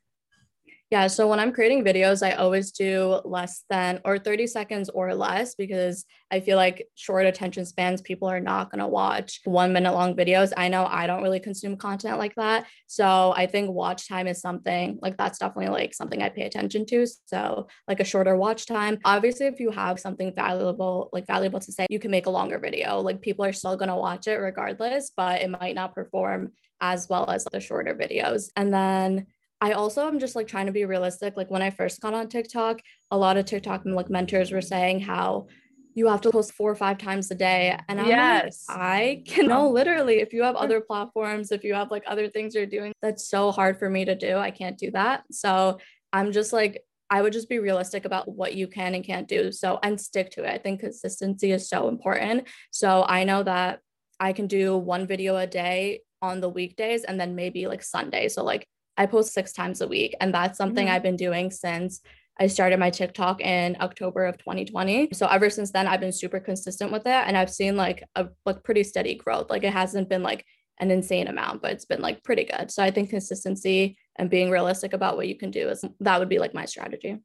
Yeah, 0.90 1.08
so 1.08 1.26
when 1.26 1.40
I'm 1.40 1.50
creating 1.50 1.82
videos, 1.82 2.24
I 2.24 2.36
always 2.36 2.70
do 2.70 3.20
less 3.24 3.64
than 3.68 4.00
or 4.04 4.20
30 4.20 4.46
seconds 4.46 4.88
or 4.88 5.16
less 5.16 5.56
because 5.56 6.04
I 6.30 6.38
feel 6.38 6.56
like 6.56 6.86
short 6.94 7.26
attention 7.26 7.64
spans, 7.64 8.00
people 8.02 8.28
are 8.28 8.38
not 8.38 8.70
going 8.70 8.78
to 8.78 8.86
watch 8.86 9.40
one 9.42 9.72
minute 9.72 9.92
long 9.94 10.14
videos. 10.14 10.52
I 10.56 10.68
know 10.68 10.86
I 10.86 11.08
don't 11.08 11.24
really 11.24 11.40
consume 11.40 11.76
content 11.76 12.18
like 12.18 12.36
that. 12.36 12.66
So 12.86 13.34
I 13.36 13.46
think 13.46 13.68
watch 13.68 14.08
time 14.08 14.28
is 14.28 14.40
something 14.40 15.00
like 15.02 15.16
that's 15.16 15.40
definitely 15.40 15.72
like 15.72 15.92
something 15.92 16.22
I 16.22 16.28
pay 16.28 16.42
attention 16.42 16.86
to. 16.86 17.04
So, 17.26 17.66
like 17.88 17.98
a 17.98 18.04
shorter 18.04 18.36
watch 18.36 18.66
time. 18.66 18.98
Obviously, 19.04 19.46
if 19.46 19.58
you 19.58 19.72
have 19.72 19.98
something 19.98 20.32
valuable, 20.36 21.10
like 21.12 21.26
valuable 21.26 21.58
to 21.58 21.72
say, 21.72 21.86
you 21.90 21.98
can 21.98 22.12
make 22.12 22.26
a 22.26 22.30
longer 22.30 22.60
video. 22.60 23.00
Like 23.00 23.20
people 23.20 23.44
are 23.44 23.52
still 23.52 23.76
going 23.76 23.88
to 23.88 23.96
watch 23.96 24.28
it 24.28 24.36
regardless, 24.36 25.10
but 25.16 25.42
it 25.42 25.50
might 25.50 25.74
not 25.74 25.96
perform 25.96 26.52
as 26.80 27.08
well 27.08 27.28
as 27.28 27.44
the 27.50 27.58
shorter 27.60 27.94
videos. 27.94 28.50
And 28.54 28.72
then 28.72 29.26
I 29.60 29.72
also 29.72 30.06
am 30.06 30.18
just 30.18 30.36
like 30.36 30.46
trying 30.46 30.66
to 30.66 30.72
be 30.72 30.84
realistic. 30.84 31.36
Like 31.36 31.50
when 31.50 31.62
I 31.62 31.70
first 31.70 32.00
got 32.00 32.14
on 32.14 32.28
TikTok, 32.28 32.80
a 33.10 33.16
lot 33.16 33.36
of 33.36 33.46
TikTok 33.46 33.82
like 33.84 34.10
mentors 34.10 34.52
were 34.52 34.60
saying 34.60 35.00
how 35.00 35.46
you 35.94 36.08
have 36.08 36.20
to 36.20 36.30
post 36.30 36.52
four 36.52 36.70
or 36.70 36.74
five 36.74 36.98
times 36.98 37.30
a 37.30 37.34
day. 37.34 37.78
And 37.88 37.98
I'm 37.98 38.06
yes. 38.06 38.66
like, 38.68 38.78
I 38.78 39.22
can 39.26 39.46
no, 39.48 39.70
literally, 39.70 40.20
if 40.20 40.34
you 40.34 40.42
have 40.42 40.54
other 40.54 40.82
platforms, 40.82 41.50
if 41.50 41.64
you 41.64 41.72
have 41.72 41.90
like 41.90 42.04
other 42.06 42.28
things 42.28 42.54
you're 42.54 42.66
doing, 42.66 42.92
that's 43.00 43.28
so 43.28 43.50
hard 43.50 43.78
for 43.78 43.88
me 43.88 44.04
to 44.04 44.14
do. 44.14 44.36
I 44.36 44.50
can't 44.50 44.76
do 44.76 44.90
that. 44.90 45.24
So 45.32 45.78
I'm 46.12 46.32
just 46.32 46.52
like, 46.52 46.82
I 47.08 47.22
would 47.22 47.32
just 47.32 47.48
be 47.48 47.60
realistic 47.60 48.04
about 48.04 48.28
what 48.28 48.54
you 48.54 48.68
can 48.68 48.94
and 48.94 49.04
can't 49.04 49.26
do. 49.26 49.52
So 49.52 49.78
and 49.82 49.98
stick 49.98 50.32
to 50.32 50.44
it. 50.44 50.50
I 50.50 50.58
think 50.58 50.80
consistency 50.80 51.52
is 51.52 51.68
so 51.68 51.88
important. 51.88 52.46
So 52.72 53.04
I 53.08 53.24
know 53.24 53.42
that 53.44 53.80
I 54.20 54.34
can 54.34 54.48
do 54.48 54.76
one 54.76 55.06
video 55.06 55.36
a 55.36 55.46
day 55.46 56.00
on 56.20 56.40
the 56.40 56.48
weekdays 56.48 57.04
and 57.04 57.18
then 57.18 57.34
maybe 57.34 57.68
like 57.68 57.82
Sunday. 57.82 58.28
So 58.28 58.44
like 58.44 58.66
I 58.96 59.06
post 59.06 59.32
six 59.32 59.52
times 59.52 59.80
a 59.80 59.88
week. 59.88 60.14
And 60.20 60.32
that's 60.32 60.58
something 60.58 60.86
mm-hmm. 60.86 60.94
I've 60.94 61.02
been 61.02 61.16
doing 61.16 61.50
since 61.50 62.00
I 62.38 62.48
started 62.48 62.78
my 62.78 62.90
TikTok 62.90 63.40
in 63.40 63.76
October 63.80 64.26
of 64.26 64.36
2020. 64.38 65.08
So 65.12 65.26
ever 65.26 65.48
since 65.48 65.70
then, 65.70 65.86
I've 65.86 66.00
been 66.00 66.12
super 66.12 66.40
consistent 66.40 66.92
with 66.92 67.06
it. 67.06 67.24
And 67.26 67.36
I've 67.36 67.50
seen 67.50 67.76
like 67.76 68.04
a 68.14 68.28
like 68.44 68.62
pretty 68.62 68.84
steady 68.84 69.14
growth. 69.14 69.48
Like 69.48 69.64
it 69.64 69.72
hasn't 69.72 70.08
been 70.08 70.22
like 70.22 70.44
an 70.78 70.90
insane 70.90 71.28
amount, 71.28 71.62
but 71.62 71.72
it's 71.72 71.86
been 71.86 72.02
like 72.02 72.22
pretty 72.22 72.44
good. 72.44 72.70
So 72.70 72.82
I 72.82 72.90
think 72.90 73.08
consistency 73.10 73.96
and 74.16 74.28
being 74.28 74.50
realistic 74.50 74.92
about 74.92 75.16
what 75.16 75.28
you 75.28 75.36
can 75.36 75.50
do 75.50 75.68
is 75.68 75.84
that 76.00 76.18
would 76.18 76.28
be 76.28 76.38
like 76.38 76.52
my 76.52 76.66
strategy. 76.66 77.18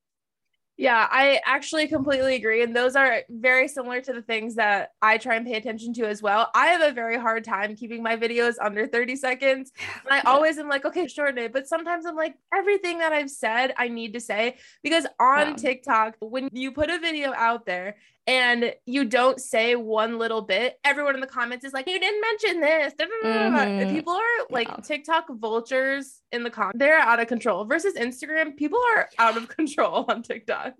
Yeah, 0.81 1.07
I 1.11 1.39
actually 1.45 1.87
completely 1.87 2.33
agree. 2.33 2.63
And 2.63 2.75
those 2.75 2.95
are 2.95 3.21
very 3.29 3.67
similar 3.67 4.01
to 4.01 4.13
the 4.13 4.23
things 4.23 4.55
that 4.55 4.93
I 4.99 5.19
try 5.19 5.35
and 5.35 5.45
pay 5.45 5.53
attention 5.53 5.93
to 5.93 6.07
as 6.07 6.23
well. 6.23 6.49
I 6.55 6.69
have 6.69 6.81
a 6.81 6.91
very 6.91 7.19
hard 7.19 7.43
time 7.43 7.75
keeping 7.75 8.01
my 8.01 8.17
videos 8.17 8.55
under 8.59 8.87
30 8.87 9.15
seconds. 9.15 9.71
And 10.03 10.11
I 10.11 10.21
always 10.27 10.57
am 10.57 10.67
like, 10.67 10.83
okay, 10.83 11.07
shorten 11.07 11.37
it. 11.37 11.53
But 11.53 11.67
sometimes 11.67 12.07
I'm 12.07 12.15
like, 12.15 12.33
everything 12.51 12.97
that 12.97 13.13
I've 13.13 13.29
said, 13.29 13.75
I 13.77 13.89
need 13.89 14.13
to 14.13 14.19
say. 14.19 14.57
Because 14.81 15.05
on 15.19 15.49
yeah. 15.49 15.53
TikTok, 15.53 16.15
when 16.19 16.49
you 16.51 16.71
put 16.71 16.89
a 16.89 16.97
video 16.97 17.31
out 17.31 17.67
there 17.67 17.97
and 18.27 18.73
you 18.85 19.05
don't 19.05 19.39
say 19.39 19.75
one 19.75 20.19
little 20.19 20.41
bit, 20.41 20.77
everyone 20.83 21.15
in 21.15 21.21
the 21.21 21.27
comments 21.27 21.65
is 21.65 21.73
like, 21.73 21.89
you 21.89 21.99
didn't 21.99 22.21
mention 22.21 22.61
this. 22.61 22.93
Mm-hmm. 23.23 23.95
People 23.95 24.13
are 24.13 24.45
like 24.49 24.67
yeah. 24.67 24.77
TikTok 24.77 25.25
vultures 25.29 26.21
in 26.31 26.43
the 26.43 26.49
comments. 26.49 26.77
They're 26.77 26.99
out 26.99 27.19
of 27.19 27.27
control 27.27 27.65
versus 27.65 27.95
Instagram. 27.95 28.55
People 28.55 28.79
are 28.95 29.09
out 29.17 29.37
of 29.37 29.47
control 29.47 30.05
on 30.07 30.21
TikTok. 30.21 30.73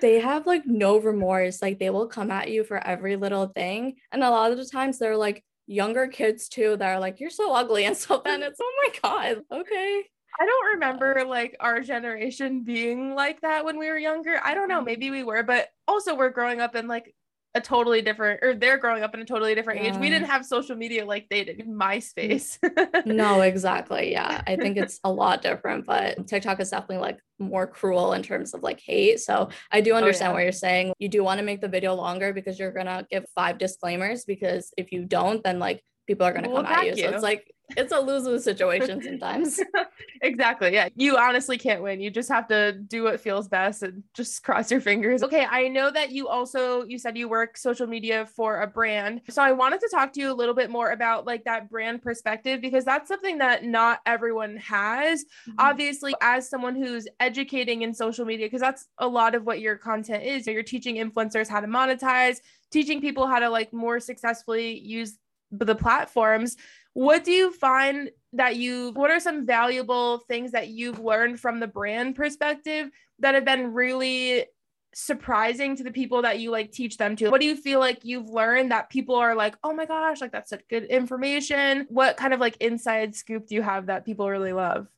They 0.00 0.20
have 0.20 0.46
like 0.46 0.64
no 0.66 0.98
remorse. 0.98 1.62
Like 1.62 1.78
they 1.78 1.90
will 1.90 2.06
come 2.06 2.30
at 2.30 2.50
you 2.50 2.64
for 2.64 2.76
every 2.78 3.16
little 3.16 3.46
thing. 3.46 3.96
And 4.10 4.22
a 4.22 4.30
lot 4.30 4.52
of 4.52 4.58
the 4.58 4.66
times 4.66 4.98
they're 4.98 5.16
like 5.16 5.42
younger 5.66 6.08
kids 6.08 6.48
too 6.48 6.76
that 6.76 6.88
are 6.88 7.00
like, 7.00 7.20
you're 7.20 7.30
so 7.30 7.54
ugly 7.54 7.84
and 7.84 7.96
stuff. 7.96 8.22
And 8.26 8.42
it's, 8.42 8.60
oh 8.60 8.72
my 8.82 8.98
God, 9.02 9.60
okay. 9.60 10.04
I 10.40 10.46
don't 10.46 10.72
remember 10.74 11.24
like 11.26 11.56
our 11.60 11.80
generation 11.80 12.64
being 12.64 13.14
like 13.14 13.40
that 13.42 13.64
when 13.64 13.78
we 13.78 13.88
were 13.88 13.98
younger. 13.98 14.40
I 14.42 14.54
don't 14.54 14.68
know, 14.68 14.80
mm. 14.80 14.86
maybe 14.86 15.10
we 15.10 15.22
were, 15.22 15.42
but 15.42 15.68
also 15.86 16.14
we're 16.14 16.30
growing 16.30 16.60
up 16.60 16.74
in 16.74 16.88
like 16.88 17.14
a 17.54 17.60
totally 17.60 18.00
different 18.00 18.42
or 18.42 18.54
they're 18.54 18.78
growing 18.78 19.02
up 19.02 19.12
in 19.14 19.20
a 19.20 19.26
totally 19.26 19.54
different 19.54 19.82
yeah. 19.82 19.90
age. 19.90 19.96
We 19.98 20.08
didn't 20.08 20.28
have 20.28 20.46
social 20.46 20.74
media 20.74 21.04
like 21.04 21.28
they 21.28 21.44
did, 21.44 21.66
MySpace. 21.68 22.58
no, 23.04 23.40
exactly. 23.42 24.12
Yeah. 24.12 24.42
I 24.46 24.56
think 24.56 24.78
it's 24.78 24.98
a 25.04 25.12
lot 25.12 25.42
different, 25.42 25.84
but 25.84 26.26
TikTok 26.26 26.60
is 26.60 26.70
definitely 26.70 26.98
like 26.98 27.18
more 27.38 27.66
cruel 27.66 28.14
in 28.14 28.22
terms 28.22 28.54
of 28.54 28.62
like 28.62 28.80
hate. 28.80 29.20
So 29.20 29.50
I 29.70 29.82
do 29.82 29.92
understand 29.94 30.28
oh, 30.28 30.32
yeah. 30.32 30.36
what 30.36 30.42
you're 30.44 30.52
saying. 30.52 30.94
You 30.98 31.08
do 31.10 31.22
want 31.22 31.40
to 31.40 31.44
make 31.44 31.60
the 31.60 31.68
video 31.68 31.94
longer 31.94 32.32
because 32.32 32.58
you're 32.58 32.72
gonna 32.72 33.06
give 33.10 33.26
five 33.34 33.58
disclaimers 33.58 34.24
because 34.24 34.72
if 34.78 34.90
you 34.90 35.04
don't, 35.04 35.44
then 35.44 35.58
like 35.58 35.82
people 36.06 36.26
are 36.26 36.32
going 36.32 36.44
to 36.44 36.50
we'll 36.50 36.62
come 36.62 36.72
at 36.72 36.86
you. 36.86 36.94
you. 36.94 37.08
So 37.08 37.14
it's 37.14 37.22
like 37.22 37.52
it's 37.76 37.92
a 37.92 38.00
lose-lose 38.00 38.44
situation 38.44 39.02
sometimes. 39.02 39.60
exactly. 40.22 40.72
Yeah. 40.72 40.88
You 40.94 41.16
honestly 41.16 41.58
can't 41.58 41.82
win. 41.82 42.00
You 42.00 42.10
just 42.10 42.28
have 42.28 42.46
to 42.48 42.72
do 42.72 43.04
what 43.04 43.20
feels 43.20 43.48
best 43.48 43.82
and 43.82 44.02
just 44.14 44.42
cross 44.42 44.70
your 44.70 44.80
fingers. 44.80 45.22
Okay, 45.22 45.46
I 45.48 45.68
know 45.68 45.90
that 45.90 46.12
you 46.12 46.28
also 46.28 46.84
you 46.84 46.98
said 46.98 47.16
you 47.16 47.28
work 47.28 47.56
social 47.56 47.86
media 47.86 48.26
for 48.26 48.60
a 48.60 48.66
brand. 48.66 49.22
So 49.30 49.42
I 49.42 49.52
wanted 49.52 49.80
to 49.80 49.88
talk 49.92 50.12
to 50.14 50.20
you 50.20 50.30
a 50.30 50.34
little 50.34 50.54
bit 50.54 50.70
more 50.70 50.90
about 50.90 51.26
like 51.26 51.44
that 51.44 51.70
brand 51.70 52.02
perspective 52.02 52.60
because 52.60 52.84
that's 52.84 53.08
something 53.08 53.38
that 53.38 53.64
not 53.64 54.00
everyone 54.06 54.56
has. 54.58 55.24
Mm-hmm. 55.24 55.52
Obviously, 55.58 56.14
as 56.20 56.48
someone 56.48 56.76
who's 56.76 57.08
educating 57.20 57.82
in 57.82 57.94
social 57.94 58.24
media 58.24 58.46
because 58.46 58.60
that's 58.60 58.88
a 58.98 59.06
lot 59.06 59.34
of 59.34 59.44
what 59.44 59.60
your 59.60 59.76
content 59.76 60.24
is. 60.24 60.46
You're 60.46 60.62
teaching 60.62 60.96
influencers 60.96 61.48
how 61.48 61.60
to 61.60 61.66
monetize, 61.66 62.38
teaching 62.70 63.00
people 63.00 63.26
how 63.26 63.38
to 63.38 63.48
like 63.48 63.72
more 63.72 64.00
successfully 64.00 64.78
use 64.78 65.18
the 65.52 65.74
platforms 65.74 66.56
what 66.94 67.24
do 67.24 67.32
you 67.32 67.52
find 67.52 68.10
that 68.34 68.56
you 68.56 68.92
what 68.94 69.10
are 69.10 69.20
some 69.20 69.46
valuable 69.46 70.18
things 70.28 70.52
that 70.52 70.68
you've 70.68 70.98
learned 70.98 71.40
from 71.40 71.60
the 71.60 71.66
brand 71.66 72.16
perspective 72.16 72.90
that 73.18 73.34
have 73.34 73.44
been 73.44 73.72
really 73.72 74.46
surprising 74.94 75.74
to 75.76 75.84
the 75.84 75.90
people 75.90 76.22
that 76.22 76.38
you 76.38 76.50
like 76.50 76.70
teach 76.70 76.98
them 76.98 77.16
to? 77.16 77.30
What 77.30 77.40
do 77.40 77.46
you 77.46 77.56
feel 77.56 77.80
like 77.80 78.04
you've 78.04 78.28
learned 78.28 78.72
that 78.72 78.90
people 78.90 79.14
are 79.14 79.34
like 79.34 79.56
oh 79.64 79.72
my 79.72 79.86
gosh 79.86 80.20
like 80.20 80.32
that's 80.32 80.50
such 80.50 80.66
good 80.68 80.84
information. 80.84 81.86
What 81.88 82.16
kind 82.16 82.34
of 82.34 82.40
like 82.40 82.56
inside 82.58 83.14
scoop 83.14 83.46
do 83.46 83.54
you 83.54 83.62
have 83.62 83.86
that 83.86 84.04
people 84.04 84.28
really 84.28 84.52
love? 84.52 84.88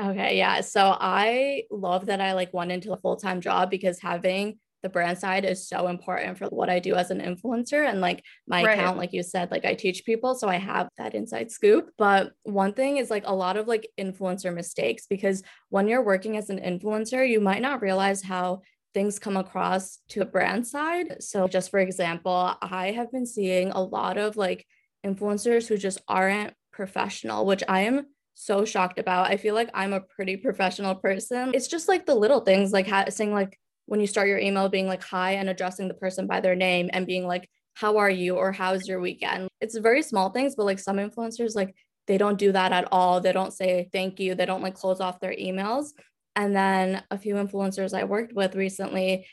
Okay 0.00 0.36
yeah. 0.36 0.60
So 0.60 0.96
i 0.98 1.64
love 1.70 2.06
that 2.06 2.20
i 2.20 2.32
like 2.32 2.52
went 2.52 2.72
into 2.72 2.92
a 2.92 2.98
full-time 2.98 3.40
job 3.40 3.70
because 3.70 4.00
having 4.00 4.58
the 4.82 4.88
brand 4.88 5.18
side 5.18 5.44
is 5.44 5.68
so 5.68 5.88
important 5.88 6.38
for 6.38 6.46
what 6.46 6.68
I 6.68 6.78
do 6.78 6.94
as 6.94 7.10
an 7.10 7.20
influencer. 7.20 7.88
And 7.88 8.00
like 8.00 8.24
my 8.46 8.62
right. 8.62 8.78
account, 8.78 8.98
like 8.98 9.12
you 9.12 9.22
said, 9.22 9.50
like 9.50 9.64
I 9.64 9.74
teach 9.74 10.04
people. 10.04 10.34
So 10.34 10.48
I 10.48 10.56
have 10.56 10.88
that 10.98 11.14
inside 11.14 11.50
scoop. 11.50 11.90
But 11.96 12.32
one 12.42 12.74
thing 12.74 12.96
is 12.96 13.10
like 13.10 13.24
a 13.26 13.34
lot 13.34 13.56
of 13.56 13.68
like 13.68 13.88
influencer 13.98 14.52
mistakes 14.52 15.06
because 15.08 15.42
when 15.68 15.88
you're 15.88 16.04
working 16.04 16.36
as 16.36 16.50
an 16.50 16.58
influencer, 16.58 17.28
you 17.28 17.40
might 17.40 17.62
not 17.62 17.82
realize 17.82 18.22
how 18.22 18.62
things 18.92 19.18
come 19.18 19.36
across 19.36 20.00
to 20.08 20.18
the 20.18 20.26
brand 20.26 20.66
side. 20.66 21.22
So 21.22 21.48
just 21.48 21.70
for 21.70 21.78
example, 21.78 22.54
I 22.60 22.92
have 22.92 23.10
been 23.10 23.26
seeing 23.26 23.70
a 23.70 23.82
lot 23.82 24.18
of 24.18 24.36
like 24.36 24.66
influencers 25.04 25.66
who 25.66 25.78
just 25.78 26.00
aren't 26.08 26.54
professional, 26.72 27.46
which 27.46 27.62
I 27.68 27.82
am 27.82 28.06
so 28.34 28.64
shocked 28.64 28.98
about. 28.98 29.30
I 29.30 29.36
feel 29.36 29.54
like 29.54 29.70
I'm 29.74 29.92
a 29.92 30.00
pretty 30.00 30.36
professional 30.36 30.94
person. 30.94 31.52
It's 31.54 31.68
just 31.68 31.88
like 31.88 32.06
the 32.06 32.14
little 32.14 32.40
things 32.40 32.72
like 32.72 32.88
ha- 32.88 33.06
saying 33.10 33.32
like 33.32 33.58
when 33.86 34.00
you 34.00 34.06
start 34.06 34.28
your 34.28 34.38
email 34.38 34.68
being 34.68 34.86
like 34.86 35.02
hi 35.02 35.32
and 35.32 35.48
addressing 35.48 35.88
the 35.88 35.94
person 35.94 36.26
by 36.26 36.40
their 36.40 36.54
name 36.54 36.90
and 36.92 37.06
being 37.06 37.26
like 37.26 37.48
how 37.74 37.96
are 37.96 38.10
you 38.10 38.36
or 38.36 38.52
how's 38.52 38.86
your 38.86 39.00
weekend? 39.00 39.48
It's 39.60 39.78
very 39.78 40.02
small 40.02 40.30
things 40.30 40.54
but 40.54 40.66
like 40.66 40.78
some 40.78 40.98
influencers 40.98 41.54
like 41.54 41.74
they 42.06 42.18
don't 42.18 42.38
do 42.38 42.52
that 42.52 42.72
at 42.72 42.88
all. 42.92 43.20
They 43.20 43.32
don't 43.32 43.52
say 43.52 43.88
thank 43.92 44.18
you. 44.20 44.34
They 44.34 44.46
don't 44.46 44.62
like 44.62 44.74
close 44.74 45.00
off 45.00 45.20
their 45.20 45.34
emails. 45.34 45.86
And 46.34 46.54
then 46.54 47.02
a 47.10 47.18
few 47.18 47.34
influencers 47.34 47.96
i 47.96 48.04
worked 48.04 48.32
with 48.32 48.54
recently 48.54 49.26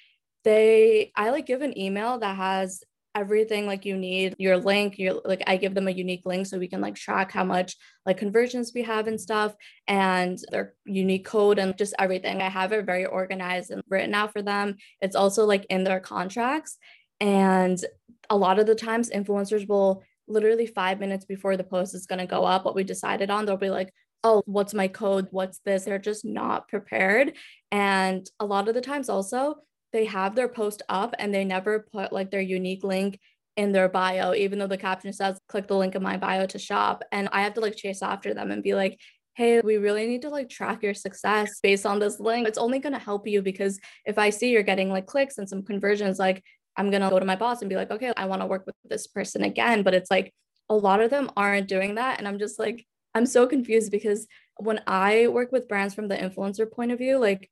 they 0.43 1.11
i 1.15 1.29
like 1.29 1.45
give 1.45 1.61
an 1.61 1.77
email 1.77 2.19
that 2.19 2.35
has 2.35 2.83
everything 3.15 3.65
like 3.65 3.85
you 3.85 3.97
need 3.97 4.35
your 4.37 4.57
link 4.57 4.99
your 4.99 5.19
like 5.25 5.41
i 5.47 5.57
give 5.57 5.73
them 5.73 5.87
a 5.87 5.91
unique 5.91 6.21
link 6.25 6.45
so 6.45 6.59
we 6.59 6.67
can 6.67 6.79
like 6.79 6.95
track 6.95 7.31
how 7.31 7.43
much 7.43 7.75
like 8.05 8.17
conversions 8.17 8.71
we 8.73 8.81
have 8.83 9.07
and 9.07 9.19
stuff 9.19 9.55
and 9.87 10.39
their 10.51 10.73
unique 10.85 11.25
code 11.25 11.59
and 11.59 11.77
just 11.77 11.93
everything. 11.99 12.41
I 12.41 12.49
have 12.49 12.71
it 12.71 12.85
very 12.85 13.05
organized 13.05 13.69
and 13.71 13.83
written 13.87 14.15
out 14.15 14.33
for 14.33 14.41
them. 14.41 14.77
It's 14.99 15.15
also 15.15 15.45
like 15.45 15.65
in 15.69 15.83
their 15.83 15.99
contracts. 15.99 16.77
And 17.19 17.79
a 18.29 18.35
lot 18.35 18.57
of 18.59 18.65
the 18.65 18.75
times 18.75 19.11
influencers 19.11 19.67
will 19.67 20.03
literally 20.27 20.65
five 20.65 20.99
minutes 20.99 21.25
before 21.25 21.55
the 21.55 21.63
post 21.63 21.93
is 21.93 22.07
going 22.07 22.19
to 22.19 22.25
go 22.25 22.45
up 22.45 22.65
what 22.65 22.75
we 22.75 22.83
decided 22.83 23.31
on 23.31 23.45
they'll 23.45 23.57
be 23.57 23.71
like 23.71 23.91
oh 24.23 24.43
what's 24.45 24.73
my 24.73 24.87
code? 24.87 25.27
What's 25.31 25.59
this? 25.59 25.85
They're 25.85 25.97
just 25.97 26.25
not 26.25 26.67
prepared. 26.67 27.33
And 27.71 28.29
a 28.39 28.45
lot 28.45 28.67
of 28.67 28.73
the 28.73 28.81
times 28.81 29.07
also 29.07 29.55
they 29.91 30.05
have 30.05 30.35
their 30.35 30.47
post 30.47 30.81
up 30.89 31.15
and 31.19 31.33
they 31.33 31.43
never 31.43 31.85
put 31.91 32.13
like 32.13 32.31
their 32.31 32.41
unique 32.41 32.83
link 32.83 33.19
in 33.57 33.71
their 33.71 33.89
bio, 33.89 34.33
even 34.33 34.59
though 34.59 34.67
the 34.67 34.77
caption 34.77 35.11
says, 35.11 35.39
click 35.49 35.67
the 35.67 35.75
link 35.75 35.95
in 35.95 36.03
my 36.03 36.17
bio 36.17 36.45
to 36.45 36.59
shop. 36.59 37.03
And 37.11 37.27
I 37.31 37.41
have 37.41 37.55
to 37.55 37.59
like 37.59 37.75
chase 37.75 38.01
after 38.01 38.33
them 38.33 38.51
and 38.51 38.63
be 38.63 38.73
like, 38.73 38.99
hey, 39.35 39.61
we 39.61 39.77
really 39.77 40.05
need 40.05 40.21
to 40.21 40.29
like 40.29 40.49
track 40.49 40.83
your 40.83 40.93
success 40.93 41.59
based 41.61 41.85
on 41.85 41.99
this 41.99 42.19
link. 42.19 42.47
It's 42.47 42.57
only 42.57 42.79
going 42.79 42.93
to 42.93 42.99
help 42.99 43.27
you 43.27 43.41
because 43.41 43.79
if 44.05 44.17
I 44.17 44.29
see 44.29 44.51
you're 44.51 44.63
getting 44.63 44.89
like 44.89 45.07
clicks 45.07 45.37
and 45.37 45.47
some 45.47 45.63
conversions, 45.63 46.19
like 46.19 46.43
I'm 46.77 46.89
going 46.89 47.01
to 47.01 47.09
go 47.09 47.19
to 47.19 47.25
my 47.25 47.35
boss 47.35 47.61
and 47.61 47.69
be 47.69 47.75
like, 47.75 47.91
okay, 47.91 48.13
I 48.15 48.25
want 48.25 48.41
to 48.41 48.47
work 48.47 48.65
with 48.65 48.75
this 48.85 49.07
person 49.07 49.43
again. 49.43 49.83
But 49.83 49.93
it's 49.93 50.11
like 50.11 50.33
a 50.69 50.75
lot 50.75 51.01
of 51.01 51.09
them 51.09 51.31
aren't 51.35 51.67
doing 51.67 51.95
that. 51.95 52.19
And 52.19 52.27
I'm 52.27 52.39
just 52.39 52.59
like, 52.59 52.85
I'm 53.15 53.25
so 53.25 53.47
confused 53.47 53.91
because 53.91 54.27
when 54.57 54.81
I 54.87 55.27
work 55.27 55.51
with 55.51 55.67
brands 55.67 55.93
from 55.93 56.07
the 56.07 56.15
influencer 56.17 56.69
point 56.71 56.91
of 56.91 56.99
view, 56.99 57.17
like 57.17 57.49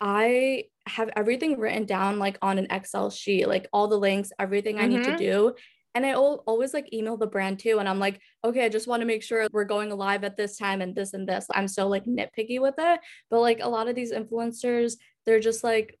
I 0.00 0.64
have 0.86 1.10
everything 1.16 1.58
written 1.58 1.84
down 1.84 2.18
like 2.18 2.38
on 2.42 2.58
an 2.58 2.66
Excel 2.70 3.10
sheet, 3.10 3.46
like 3.46 3.68
all 3.72 3.88
the 3.88 3.98
links, 3.98 4.32
everything 4.38 4.78
I 4.78 4.82
mm-hmm. 4.82 4.88
need 4.90 5.04
to 5.04 5.10
mm-hmm. 5.10 5.18
do. 5.18 5.54
And 5.94 6.06
I 6.06 6.14
always 6.14 6.72
like 6.72 6.92
email 6.92 7.18
the 7.18 7.26
brand 7.26 7.58
too. 7.58 7.78
And 7.78 7.88
I'm 7.88 7.98
like, 7.98 8.18
okay, 8.42 8.64
I 8.64 8.70
just 8.70 8.88
want 8.88 9.02
to 9.02 9.06
make 9.06 9.22
sure 9.22 9.46
we're 9.52 9.64
going 9.64 9.90
live 9.90 10.24
at 10.24 10.38
this 10.38 10.56
time 10.56 10.80
and 10.80 10.94
this 10.94 11.12
and 11.12 11.28
this. 11.28 11.46
I'm 11.52 11.68
so 11.68 11.86
like 11.86 12.04
nitpicky 12.06 12.60
with 12.60 12.76
it. 12.78 13.00
But 13.30 13.40
like 13.40 13.60
a 13.60 13.68
lot 13.68 13.88
of 13.88 13.94
these 13.94 14.12
influencers, 14.12 14.94
they're 15.26 15.40
just 15.40 15.62
like, 15.62 15.98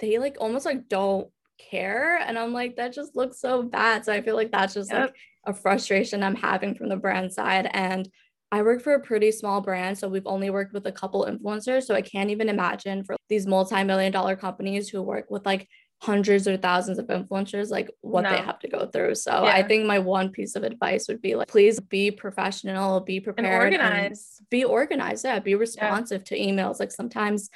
they 0.00 0.18
like 0.18 0.36
almost 0.40 0.66
like 0.66 0.88
don't 0.88 1.28
care. 1.70 2.18
And 2.18 2.36
I'm 2.36 2.52
like, 2.52 2.76
that 2.76 2.92
just 2.92 3.14
looks 3.14 3.40
so 3.40 3.62
bad. 3.62 4.04
So 4.04 4.12
I 4.12 4.22
feel 4.22 4.34
like 4.34 4.50
that's 4.50 4.74
just 4.74 4.90
yep. 4.90 5.02
like 5.02 5.14
a 5.46 5.54
frustration 5.54 6.24
I'm 6.24 6.36
having 6.36 6.74
from 6.74 6.88
the 6.88 6.96
brand 6.96 7.32
side. 7.32 7.70
And 7.72 8.08
I 8.50 8.62
work 8.62 8.82
for 8.82 8.94
a 8.94 9.00
pretty 9.00 9.30
small 9.30 9.60
brand, 9.60 9.98
so 9.98 10.08
we've 10.08 10.26
only 10.26 10.48
worked 10.50 10.72
with 10.72 10.86
a 10.86 10.92
couple 10.92 11.26
influencers. 11.26 11.84
So 11.84 11.94
I 11.94 12.02
can't 12.02 12.30
even 12.30 12.48
imagine 12.48 13.04
for 13.04 13.16
these 13.28 13.46
multi 13.46 13.84
million 13.84 14.10
dollar 14.10 14.36
companies 14.36 14.88
who 14.88 15.02
work 15.02 15.30
with 15.30 15.44
like 15.44 15.68
hundreds 16.00 16.46
or 16.46 16.56
thousands 16.56 16.98
of 16.98 17.06
influencers, 17.08 17.70
like 17.70 17.90
what 18.00 18.22
no. 18.22 18.30
they 18.30 18.38
have 18.38 18.58
to 18.60 18.68
go 18.68 18.86
through. 18.86 19.16
So 19.16 19.32
yeah. 19.44 19.50
I 19.50 19.62
think 19.62 19.84
my 19.84 19.98
one 19.98 20.30
piece 20.30 20.54
of 20.54 20.62
advice 20.62 21.08
would 21.08 21.20
be 21.20 21.34
like, 21.34 21.48
please 21.48 21.80
be 21.80 22.10
professional, 22.10 23.00
be 23.00 23.20
prepared, 23.20 23.74
and 23.74 23.82
organized. 23.82 24.40
And 24.40 24.50
be 24.50 24.64
organized. 24.64 25.24
Yeah, 25.24 25.38
be 25.40 25.54
responsive 25.54 26.22
yeah. 26.30 26.36
to 26.36 26.42
emails. 26.42 26.80
Like 26.80 26.92
sometimes 26.92 27.50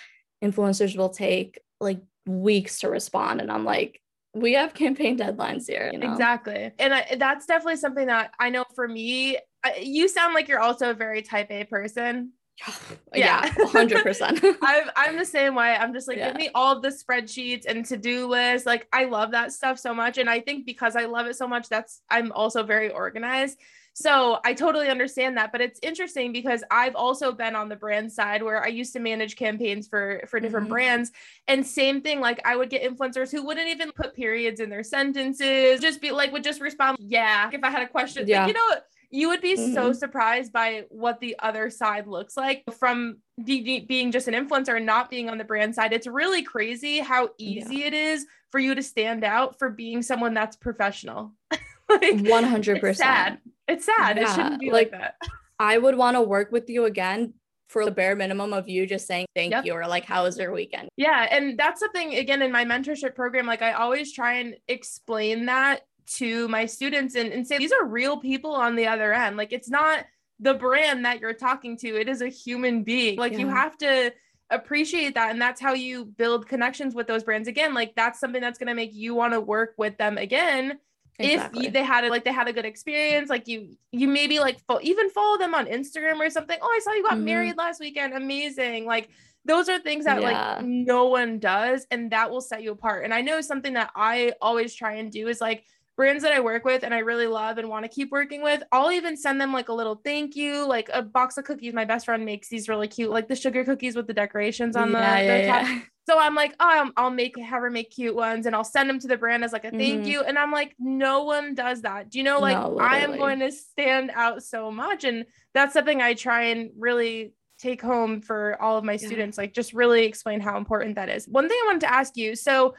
influencers 0.44 0.96
will 0.96 1.10
take 1.10 1.60
like 1.80 2.00
weeks 2.26 2.80
to 2.80 2.90
respond, 2.90 3.40
and 3.40 3.50
I'm 3.50 3.64
like, 3.64 4.00
we 4.34 4.54
have 4.54 4.74
campaign 4.74 5.18
deadlines 5.18 5.68
here. 5.68 5.90
You 5.92 5.98
know? 5.98 6.10
Exactly. 6.10 6.72
And 6.78 6.94
I, 6.94 7.16
that's 7.18 7.46
definitely 7.46 7.76
something 7.76 8.06
that 8.06 8.32
I 8.38 8.50
know 8.50 8.64
for 8.74 8.88
me, 8.88 9.38
you 9.80 10.08
sound 10.08 10.34
like 10.34 10.48
you're 10.48 10.60
also 10.60 10.90
a 10.90 10.94
very 10.94 11.22
type 11.22 11.50
A 11.50 11.64
person. 11.64 12.32
yeah, 13.14 13.52
hundred 13.68 14.02
percent. 14.02 14.42
I'm 14.62 14.90
I'm 14.96 15.16
the 15.16 15.24
same 15.24 15.54
way. 15.54 15.74
I'm 15.74 15.92
just 15.92 16.08
like, 16.08 16.18
yeah. 16.18 16.28
give 16.28 16.36
me 16.36 16.50
all 16.54 16.80
the 16.80 16.88
spreadsheets 16.88 17.64
and 17.66 17.84
to 17.86 17.96
do 17.96 18.28
lists. 18.28 18.66
Like, 18.66 18.88
I 18.92 19.04
love 19.04 19.32
that 19.32 19.52
stuff 19.52 19.78
so 19.78 19.94
much, 19.94 20.18
and 20.18 20.28
I 20.28 20.40
think 20.40 20.66
because 20.66 20.96
I 20.96 21.06
love 21.06 21.26
it 21.26 21.36
so 21.36 21.48
much, 21.48 21.68
that's 21.68 22.02
I'm 22.10 22.32
also 22.32 22.62
very 22.62 22.90
organized. 22.90 23.58
So 23.94 24.40
I 24.42 24.54
totally 24.54 24.88
understand 24.88 25.36
that, 25.36 25.52
but 25.52 25.60
it's 25.60 25.78
interesting 25.82 26.32
because 26.32 26.64
I've 26.70 26.94
also 26.94 27.30
been 27.30 27.54
on 27.54 27.68
the 27.68 27.76
brand 27.76 28.10
side 28.10 28.42
where 28.42 28.64
I 28.64 28.68
used 28.68 28.94
to 28.94 29.00
manage 29.00 29.36
campaigns 29.36 29.86
for 29.86 30.22
for 30.28 30.40
different 30.40 30.64
mm-hmm. 30.64 30.74
brands, 30.74 31.12
and 31.46 31.66
same 31.66 32.00
thing. 32.00 32.20
Like 32.20 32.40
I 32.46 32.56
would 32.56 32.70
get 32.70 32.82
influencers 32.82 33.30
who 33.30 33.44
wouldn't 33.44 33.68
even 33.68 33.92
put 33.92 34.14
periods 34.14 34.60
in 34.60 34.70
their 34.70 34.82
sentences, 34.82 35.80
just 35.80 36.00
be 36.00 36.10
like 36.10 36.32
would 36.32 36.44
just 36.44 36.60
respond, 36.60 36.98
yeah, 37.00 37.50
if 37.52 37.62
I 37.62 37.70
had 37.70 37.82
a 37.82 37.88
question. 37.88 38.26
Yeah. 38.26 38.44
Like, 38.44 38.48
you 38.48 38.54
know, 38.54 38.80
you 39.12 39.28
would 39.28 39.42
be 39.42 39.56
mm-hmm. 39.56 39.74
so 39.74 39.92
surprised 39.92 40.52
by 40.52 40.84
what 40.88 41.20
the 41.20 41.36
other 41.38 41.68
side 41.68 42.06
looks 42.06 42.34
like 42.34 42.64
from 42.78 43.18
being 43.44 44.10
just 44.10 44.26
an 44.26 44.34
influencer 44.34 44.76
and 44.76 44.86
not 44.86 45.10
being 45.10 45.28
on 45.28 45.36
the 45.36 45.44
brand 45.44 45.74
side. 45.74 45.92
It's 45.92 46.06
really 46.06 46.42
crazy 46.42 46.98
how 46.98 47.28
easy 47.38 47.76
yeah. 47.76 47.86
it 47.86 47.94
is 47.94 48.26
for 48.50 48.58
you 48.58 48.74
to 48.74 48.82
stand 48.82 49.22
out 49.22 49.58
for 49.58 49.68
being 49.68 50.00
someone 50.02 50.32
that's 50.32 50.56
professional. 50.56 51.34
like 51.50 51.60
100%. 52.00 52.84
It's 52.84 52.98
sad. 52.98 53.38
It's 53.68 53.84
sad. 53.84 54.16
Yeah. 54.16 54.22
It 54.22 54.34
shouldn't 54.34 54.60
be 54.60 54.70
like, 54.70 54.90
like 54.92 55.00
that. 55.00 55.16
I 55.58 55.76
would 55.76 55.96
want 55.96 56.16
to 56.16 56.22
work 56.22 56.50
with 56.50 56.70
you 56.70 56.86
again 56.86 57.34
for 57.68 57.84
the 57.84 57.90
bare 57.90 58.16
minimum 58.16 58.52
of 58.52 58.68
you 58.68 58.86
just 58.86 59.06
saying 59.06 59.26
thank 59.34 59.50
yep. 59.50 59.64
you 59.64 59.72
or 59.72 59.86
like 59.86 60.04
how 60.04 60.24
was 60.24 60.38
your 60.38 60.52
weekend 60.52 60.90
yeah 60.98 61.26
and 61.30 61.58
that's 61.58 61.80
something 61.80 62.16
again 62.16 62.42
in 62.42 62.52
my 62.52 62.66
mentorship 62.66 63.14
program 63.14 63.46
like 63.46 63.62
i 63.62 63.72
always 63.72 64.12
try 64.12 64.34
and 64.34 64.54
explain 64.68 65.46
that 65.46 65.80
to 66.16 66.48
my 66.48 66.66
students 66.66 67.14
and, 67.14 67.32
and 67.32 67.46
say 67.46 67.58
these 67.58 67.72
are 67.72 67.86
real 67.86 68.16
people 68.18 68.54
on 68.54 68.76
the 68.76 68.86
other 68.86 69.12
end. 69.12 69.36
Like 69.36 69.52
it's 69.52 69.70
not 69.70 70.04
the 70.40 70.54
brand 70.54 71.04
that 71.04 71.20
you're 71.20 71.32
talking 71.32 71.76
to. 71.78 72.00
It 72.00 72.08
is 72.08 72.20
a 72.20 72.28
human 72.28 72.82
being. 72.82 73.18
Like 73.18 73.32
yeah. 73.32 73.38
you 73.38 73.48
have 73.48 73.78
to 73.78 74.12
appreciate 74.50 75.14
that 75.14 75.30
and 75.30 75.40
that's 75.40 75.60
how 75.60 75.72
you 75.72 76.04
build 76.04 76.46
connections 76.46 76.94
with 76.94 77.06
those 77.06 77.22
brands 77.22 77.48
again. 77.48 77.74
Like 77.74 77.94
that's 77.94 78.20
something 78.20 78.40
that's 78.40 78.58
going 78.58 78.68
to 78.68 78.74
make 78.74 78.92
you 78.92 79.14
want 79.14 79.32
to 79.32 79.40
work 79.40 79.74
with 79.78 79.96
them 79.98 80.18
again. 80.18 80.78
Exactly. 81.18 81.66
if 81.66 81.72
they 81.72 81.84
had 81.84 82.04
a, 82.04 82.08
like 82.08 82.24
they 82.24 82.32
had 82.32 82.48
a 82.48 82.52
good 82.54 82.64
experience 82.64 83.28
like 83.28 83.46
you 83.46 83.76
you 83.92 84.08
maybe 84.08 84.40
like 84.40 84.58
fo- 84.66 84.80
even 84.82 85.10
follow 85.10 85.36
them 85.36 85.54
on 85.54 85.66
instagram 85.66 86.18
or 86.18 86.30
something. 86.30 86.58
Oh 86.60 86.66
i 86.74 86.80
saw 86.82 86.92
you 86.92 87.02
got 87.02 87.14
mm-hmm. 87.14 87.24
married 87.24 87.56
last 87.56 87.80
weekend. 87.80 88.14
Amazing. 88.14 88.86
Like 88.86 89.10
those 89.44 89.68
are 89.68 89.78
things 89.78 90.06
that 90.06 90.20
yeah. 90.20 90.56
like 90.56 90.64
no 90.64 91.06
one 91.06 91.38
does 91.38 91.86
and 91.90 92.10
that 92.12 92.30
will 92.30 92.40
set 92.40 92.62
you 92.62 92.72
apart. 92.72 93.04
And 93.04 93.12
i 93.14 93.20
know 93.20 93.40
something 93.40 93.74
that 93.74 93.90
i 93.94 94.32
always 94.40 94.74
try 94.74 94.94
and 94.94 95.12
do 95.12 95.28
is 95.28 95.40
like 95.40 95.64
brands 95.96 96.22
that 96.22 96.32
I 96.32 96.40
work 96.40 96.64
with 96.64 96.84
and 96.84 96.94
I 96.94 96.98
really 96.98 97.26
love 97.26 97.58
and 97.58 97.68
want 97.68 97.84
to 97.84 97.88
keep 97.88 98.10
working 98.10 98.42
with, 98.42 98.62
I'll 98.72 98.92
even 98.92 99.16
send 99.16 99.40
them 99.40 99.52
like 99.52 99.68
a 99.68 99.72
little 99.72 99.96
thank 99.96 100.36
you, 100.36 100.66
like 100.66 100.90
a 100.92 101.02
box 101.02 101.36
of 101.36 101.44
cookies. 101.44 101.74
My 101.74 101.84
best 101.84 102.06
friend 102.06 102.24
makes 102.24 102.48
these 102.48 102.68
really 102.68 102.88
cute, 102.88 103.10
like 103.10 103.28
the 103.28 103.36
sugar 103.36 103.64
cookies 103.64 103.94
with 103.96 104.06
the 104.06 104.14
decorations 104.14 104.76
on 104.76 104.92
yeah, 104.92 105.20
the, 105.20 105.26
yeah, 105.26 105.46
top. 105.46 105.68
Yeah. 105.68 105.80
So 106.04 106.18
I'm 106.18 106.34
like, 106.34 106.52
oh, 106.58 106.66
I'll, 106.68 106.90
I'll, 106.96 107.10
make 107.10 107.38
have 107.38 107.62
her 107.62 107.70
make 107.70 107.92
cute 107.92 108.16
ones 108.16 108.46
and 108.46 108.56
I'll 108.56 108.64
send 108.64 108.90
them 108.90 108.98
to 108.98 109.06
the 109.06 109.16
brand 109.16 109.44
as 109.44 109.52
like 109.52 109.64
a 109.64 109.70
thank 109.70 110.00
mm-hmm. 110.00 110.10
you. 110.10 110.22
And 110.22 110.36
I'm 110.36 110.50
like, 110.50 110.74
no 110.80 111.22
one 111.22 111.54
does 111.54 111.82
that. 111.82 112.10
Do 112.10 112.18
you 112.18 112.24
know, 112.24 112.40
like 112.40 112.56
no, 112.56 112.76
I 112.80 112.98
am 112.98 113.16
going 113.16 113.38
to 113.38 113.52
stand 113.52 114.10
out 114.12 114.42
so 114.42 114.72
much. 114.72 115.04
And 115.04 115.26
that's 115.54 115.72
something 115.72 116.02
I 116.02 116.14
try 116.14 116.46
and 116.46 116.70
really 116.76 117.34
take 117.60 117.80
home 117.80 118.20
for 118.20 118.60
all 118.60 118.76
of 118.76 118.82
my 118.82 118.96
students, 118.96 119.38
like 119.38 119.54
just 119.54 119.72
really 119.72 120.04
explain 120.04 120.40
how 120.40 120.56
important 120.56 120.96
that 120.96 121.08
is. 121.08 121.28
One 121.28 121.48
thing 121.48 121.56
I 121.62 121.66
wanted 121.66 121.82
to 121.82 121.94
ask 121.94 122.16
you. 122.16 122.34
So 122.34 122.74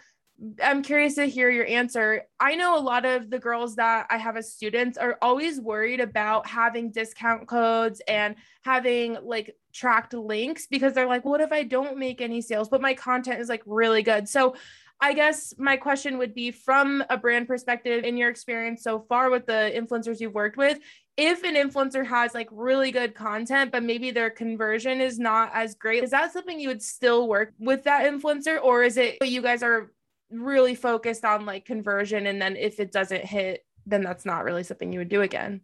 I'm 0.62 0.82
curious 0.82 1.16
to 1.16 1.26
hear 1.26 1.50
your 1.50 1.66
answer. 1.66 2.24
I 2.40 2.56
know 2.56 2.78
a 2.78 2.82
lot 2.82 3.06
of 3.06 3.30
the 3.30 3.40
girls 3.40 3.76
that 3.76 4.08
I 4.10 4.18
have 4.18 4.36
as 4.36 4.52
students 4.52 4.98
are 4.98 5.18
always 5.22 5.62
worried 5.62 6.00
about 6.00 6.48
having 6.48 6.92
discount 6.92 7.48
codes 7.48 8.02
and 8.08 8.36
having 8.64 9.18
like 9.24 9.56
tracked 9.74 10.14
links 10.14 10.68
because 10.68 10.94
they're 10.94 11.08
like, 11.08 11.24
what 11.24 11.40
if 11.40 11.52
I 11.52 11.64
don't 11.64 11.98
make 11.98 12.20
any 12.20 12.42
sales, 12.42 12.68
but 12.68 12.82
my 12.82 12.94
content 12.94 13.40
is 13.40 13.48
like 13.48 13.64
really 13.66 14.04
good? 14.04 14.28
So 14.28 14.56
I 15.00 15.14
guess 15.14 15.54
my 15.58 15.78
question 15.78 16.18
would 16.18 16.34
be 16.34 16.52
from 16.52 17.04
a 17.10 17.18
brand 17.18 17.48
perspective, 17.48 18.04
in 18.04 18.18
your 18.18 18.30
experience 18.30 18.84
so 18.84 19.06
far 19.10 19.30
with 19.30 19.46
the 19.46 19.72
influencers 19.76 20.20
you've 20.20 20.34
worked 20.34 20.58
with, 20.58 20.80
if 21.16 21.44
an 21.44 21.56
influencer 21.56 22.06
has 22.06 22.34
like 22.34 22.48
really 22.52 22.92
good 22.92 23.14
content, 23.14 23.72
but 23.72 23.84
maybe 23.84 24.12
their 24.12 24.30
conversion 24.30 25.02
is 25.02 25.20
not 25.20 25.52
as 25.54 25.76
great, 25.76 26.04
is 26.04 26.12
that 26.12 26.34
something 26.34 26.60
you 26.60 26.70
would 26.70 26.82
still 26.82 27.28
work 27.28 27.54
with 27.60 27.84
that 27.84 28.12
influencer? 28.12 28.62
Or 28.64 28.84
is 28.84 28.98
it 28.98 29.18
you 29.24 29.42
guys 29.42 29.62
are 29.62 29.92
really 30.34 30.76
focused 30.76 31.26
on 31.26 31.46
like 31.46 31.66
conversion 31.66 32.28
and 32.28 32.42
then 32.42 32.56
if 32.56 32.80
it 32.80 32.92
doesn't 32.92 33.26
hit 33.26 33.66
then 33.86 34.02
that's 34.02 34.26
not 34.26 34.44
really 34.44 34.64
something 34.64 34.92
you 34.94 35.00
would 35.00 35.10
do 35.10 35.22
again. 35.22 35.62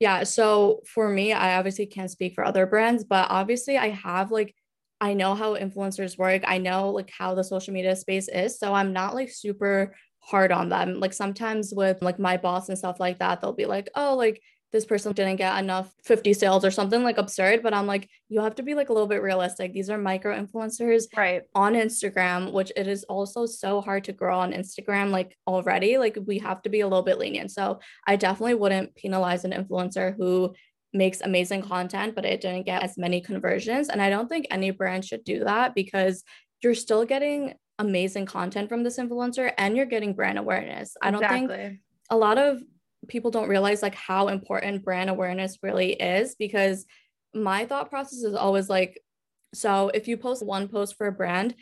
Yeah 0.00 0.22
so 0.24 0.80
for 0.86 1.08
me 1.08 1.32
i 1.32 1.56
obviously 1.56 1.86
can't 1.86 2.10
speak 2.10 2.34
for 2.34 2.44
other 2.44 2.66
brands 2.66 3.04
but 3.04 3.30
obviously 3.30 3.76
i 3.76 3.88
have 3.88 4.30
like 4.30 4.54
i 5.00 5.14
know 5.14 5.34
how 5.34 5.56
influencers 5.56 6.18
work. 6.18 6.42
I 6.46 6.58
know 6.58 6.90
like 6.90 7.10
how 7.10 7.34
the 7.34 7.44
social 7.44 7.74
media 7.74 7.96
space 7.96 8.28
is 8.28 8.58
so 8.58 8.74
i'm 8.74 8.92
not 8.92 9.14
like 9.14 9.30
super 9.30 9.94
hard 10.20 10.52
on 10.52 10.68
them. 10.68 11.00
Like 11.00 11.14
sometimes 11.14 11.72
with 11.72 12.02
like 12.02 12.18
my 12.18 12.36
boss 12.36 12.68
and 12.68 12.76
stuff 12.76 13.00
like 13.00 13.18
that 13.20 13.40
they'll 13.40 13.52
be 13.52 13.66
like 13.66 13.88
oh 13.94 14.14
like 14.16 14.42
this 14.72 14.84
person 14.84 15.12
didn't 15.12 15.36
get 15.36 15.58
enough 15.58 15.92
50 16.04 16.32
sales 16.34 16.64
or 16.64 16.70
something 16.70 17.02
like 17.02 17.18
absurd 17.18 17.62
but 17.62 17.74
i'm 17.74 17.86
like 17.86 18.08
you 18.28 18.40
have 18.40 18.54
to 18.54 18.62
be 18.62 18.74
like 18.74 18.88
a 18.88 18.92
little 18.92 19.08
bit 19.08 19.22
realistic. 19.22 19.72
These 19.72 19.90
are 19.90 19.98
micro 19.98 20.38
influencers 20.38 21.04
right. 21.16 21.42
on 21.54 21.74
instagram 21.74 22.52
which 22.52 22.72
it 22.76 22.86
is 22.86 23.04
also 23.04 23.46
so 23.46 23.80
hard 23.80 24.04
to 24.04 24.12
grow 24.12 24.38
on 24.38 24.52
instagram 24.52 25.10
like 25.10 25.36
already 25.46 25.98
like 25.98 26.18
we 26.26 26.38
have 26.38 26.62
to 26.62 26.68
be 26.68 26.80
a 26.80 26.88
little 26.88 27.02
bit 27.02 27.18
lenient. 27.18 27.50
So 27.50 27.80
i 28.06 28.16
definitely 28.16 28.54
wouldn't 28.54 28.94
penalize 28.94 29.44
an 29.44 29.52
influencer 29.52 30.16
who 30.16 30.54
makes 30.92 31.20
amazing 31.20 31.62
content 31.62 32.14
but 32.14 32.24
it 32.24 32.40
didn't 32.40 32.66
get 32.66 32.82
as 32.82 32.98
many 32.98 33.20
conversions. 33.20 33.88
And 33.88 34.02
i 34.02 34.10
don't 34.10 34.28
think 34.28 34.46
any 34.50 34.70
brand 34.70 35.04
should 35.04 35.24
do 35.24 35.44
that 35.44 35.74
because 35.74 36.24
you're 36.62 36.74
still 36.74 37.04
getting 37.04 37.54
amazing 37.78 38.26
content 38.26 38.68
from 38.68 38.82
this 38.82 38.98
influencer 38.98 39.52
and 39.56 39.76
you're 39.76 39.86
getting 39.86 40.12
brand 40.12 40.38
awareness. 40.38 40.96
I 41.00 41.10
don't 41.10 41.22
exactly. 41.22 41.56
think 41.56 41.78
a 42.10 42.16
lot 42.16 42.38
of 42.38 42.60
people 43.06 43.30
don't 43.30 43.48
realize 43.48 43.82
like 43.82 43.94
how 43.94 44.28
important 44.28 44.84
brand 44.84 45.08
awareness 45.08 45.58
really 45.62 45.92
is 45.92 46.34
because 46.34 46.84
my 47.34 47.64
thought 47.64 47.90
process 47.90 48.22
is 48.22 48.34
always 48.34 48.68
like 48.68 49.00
so 49.54 49.90
if 49.94 50.08
you 50.08 50.16
post 50.16 50.44
one 50.44 50.68
post 50.68 50.96
for 50.96 51.06
a 51.06 51.12
brand 51.12 51.54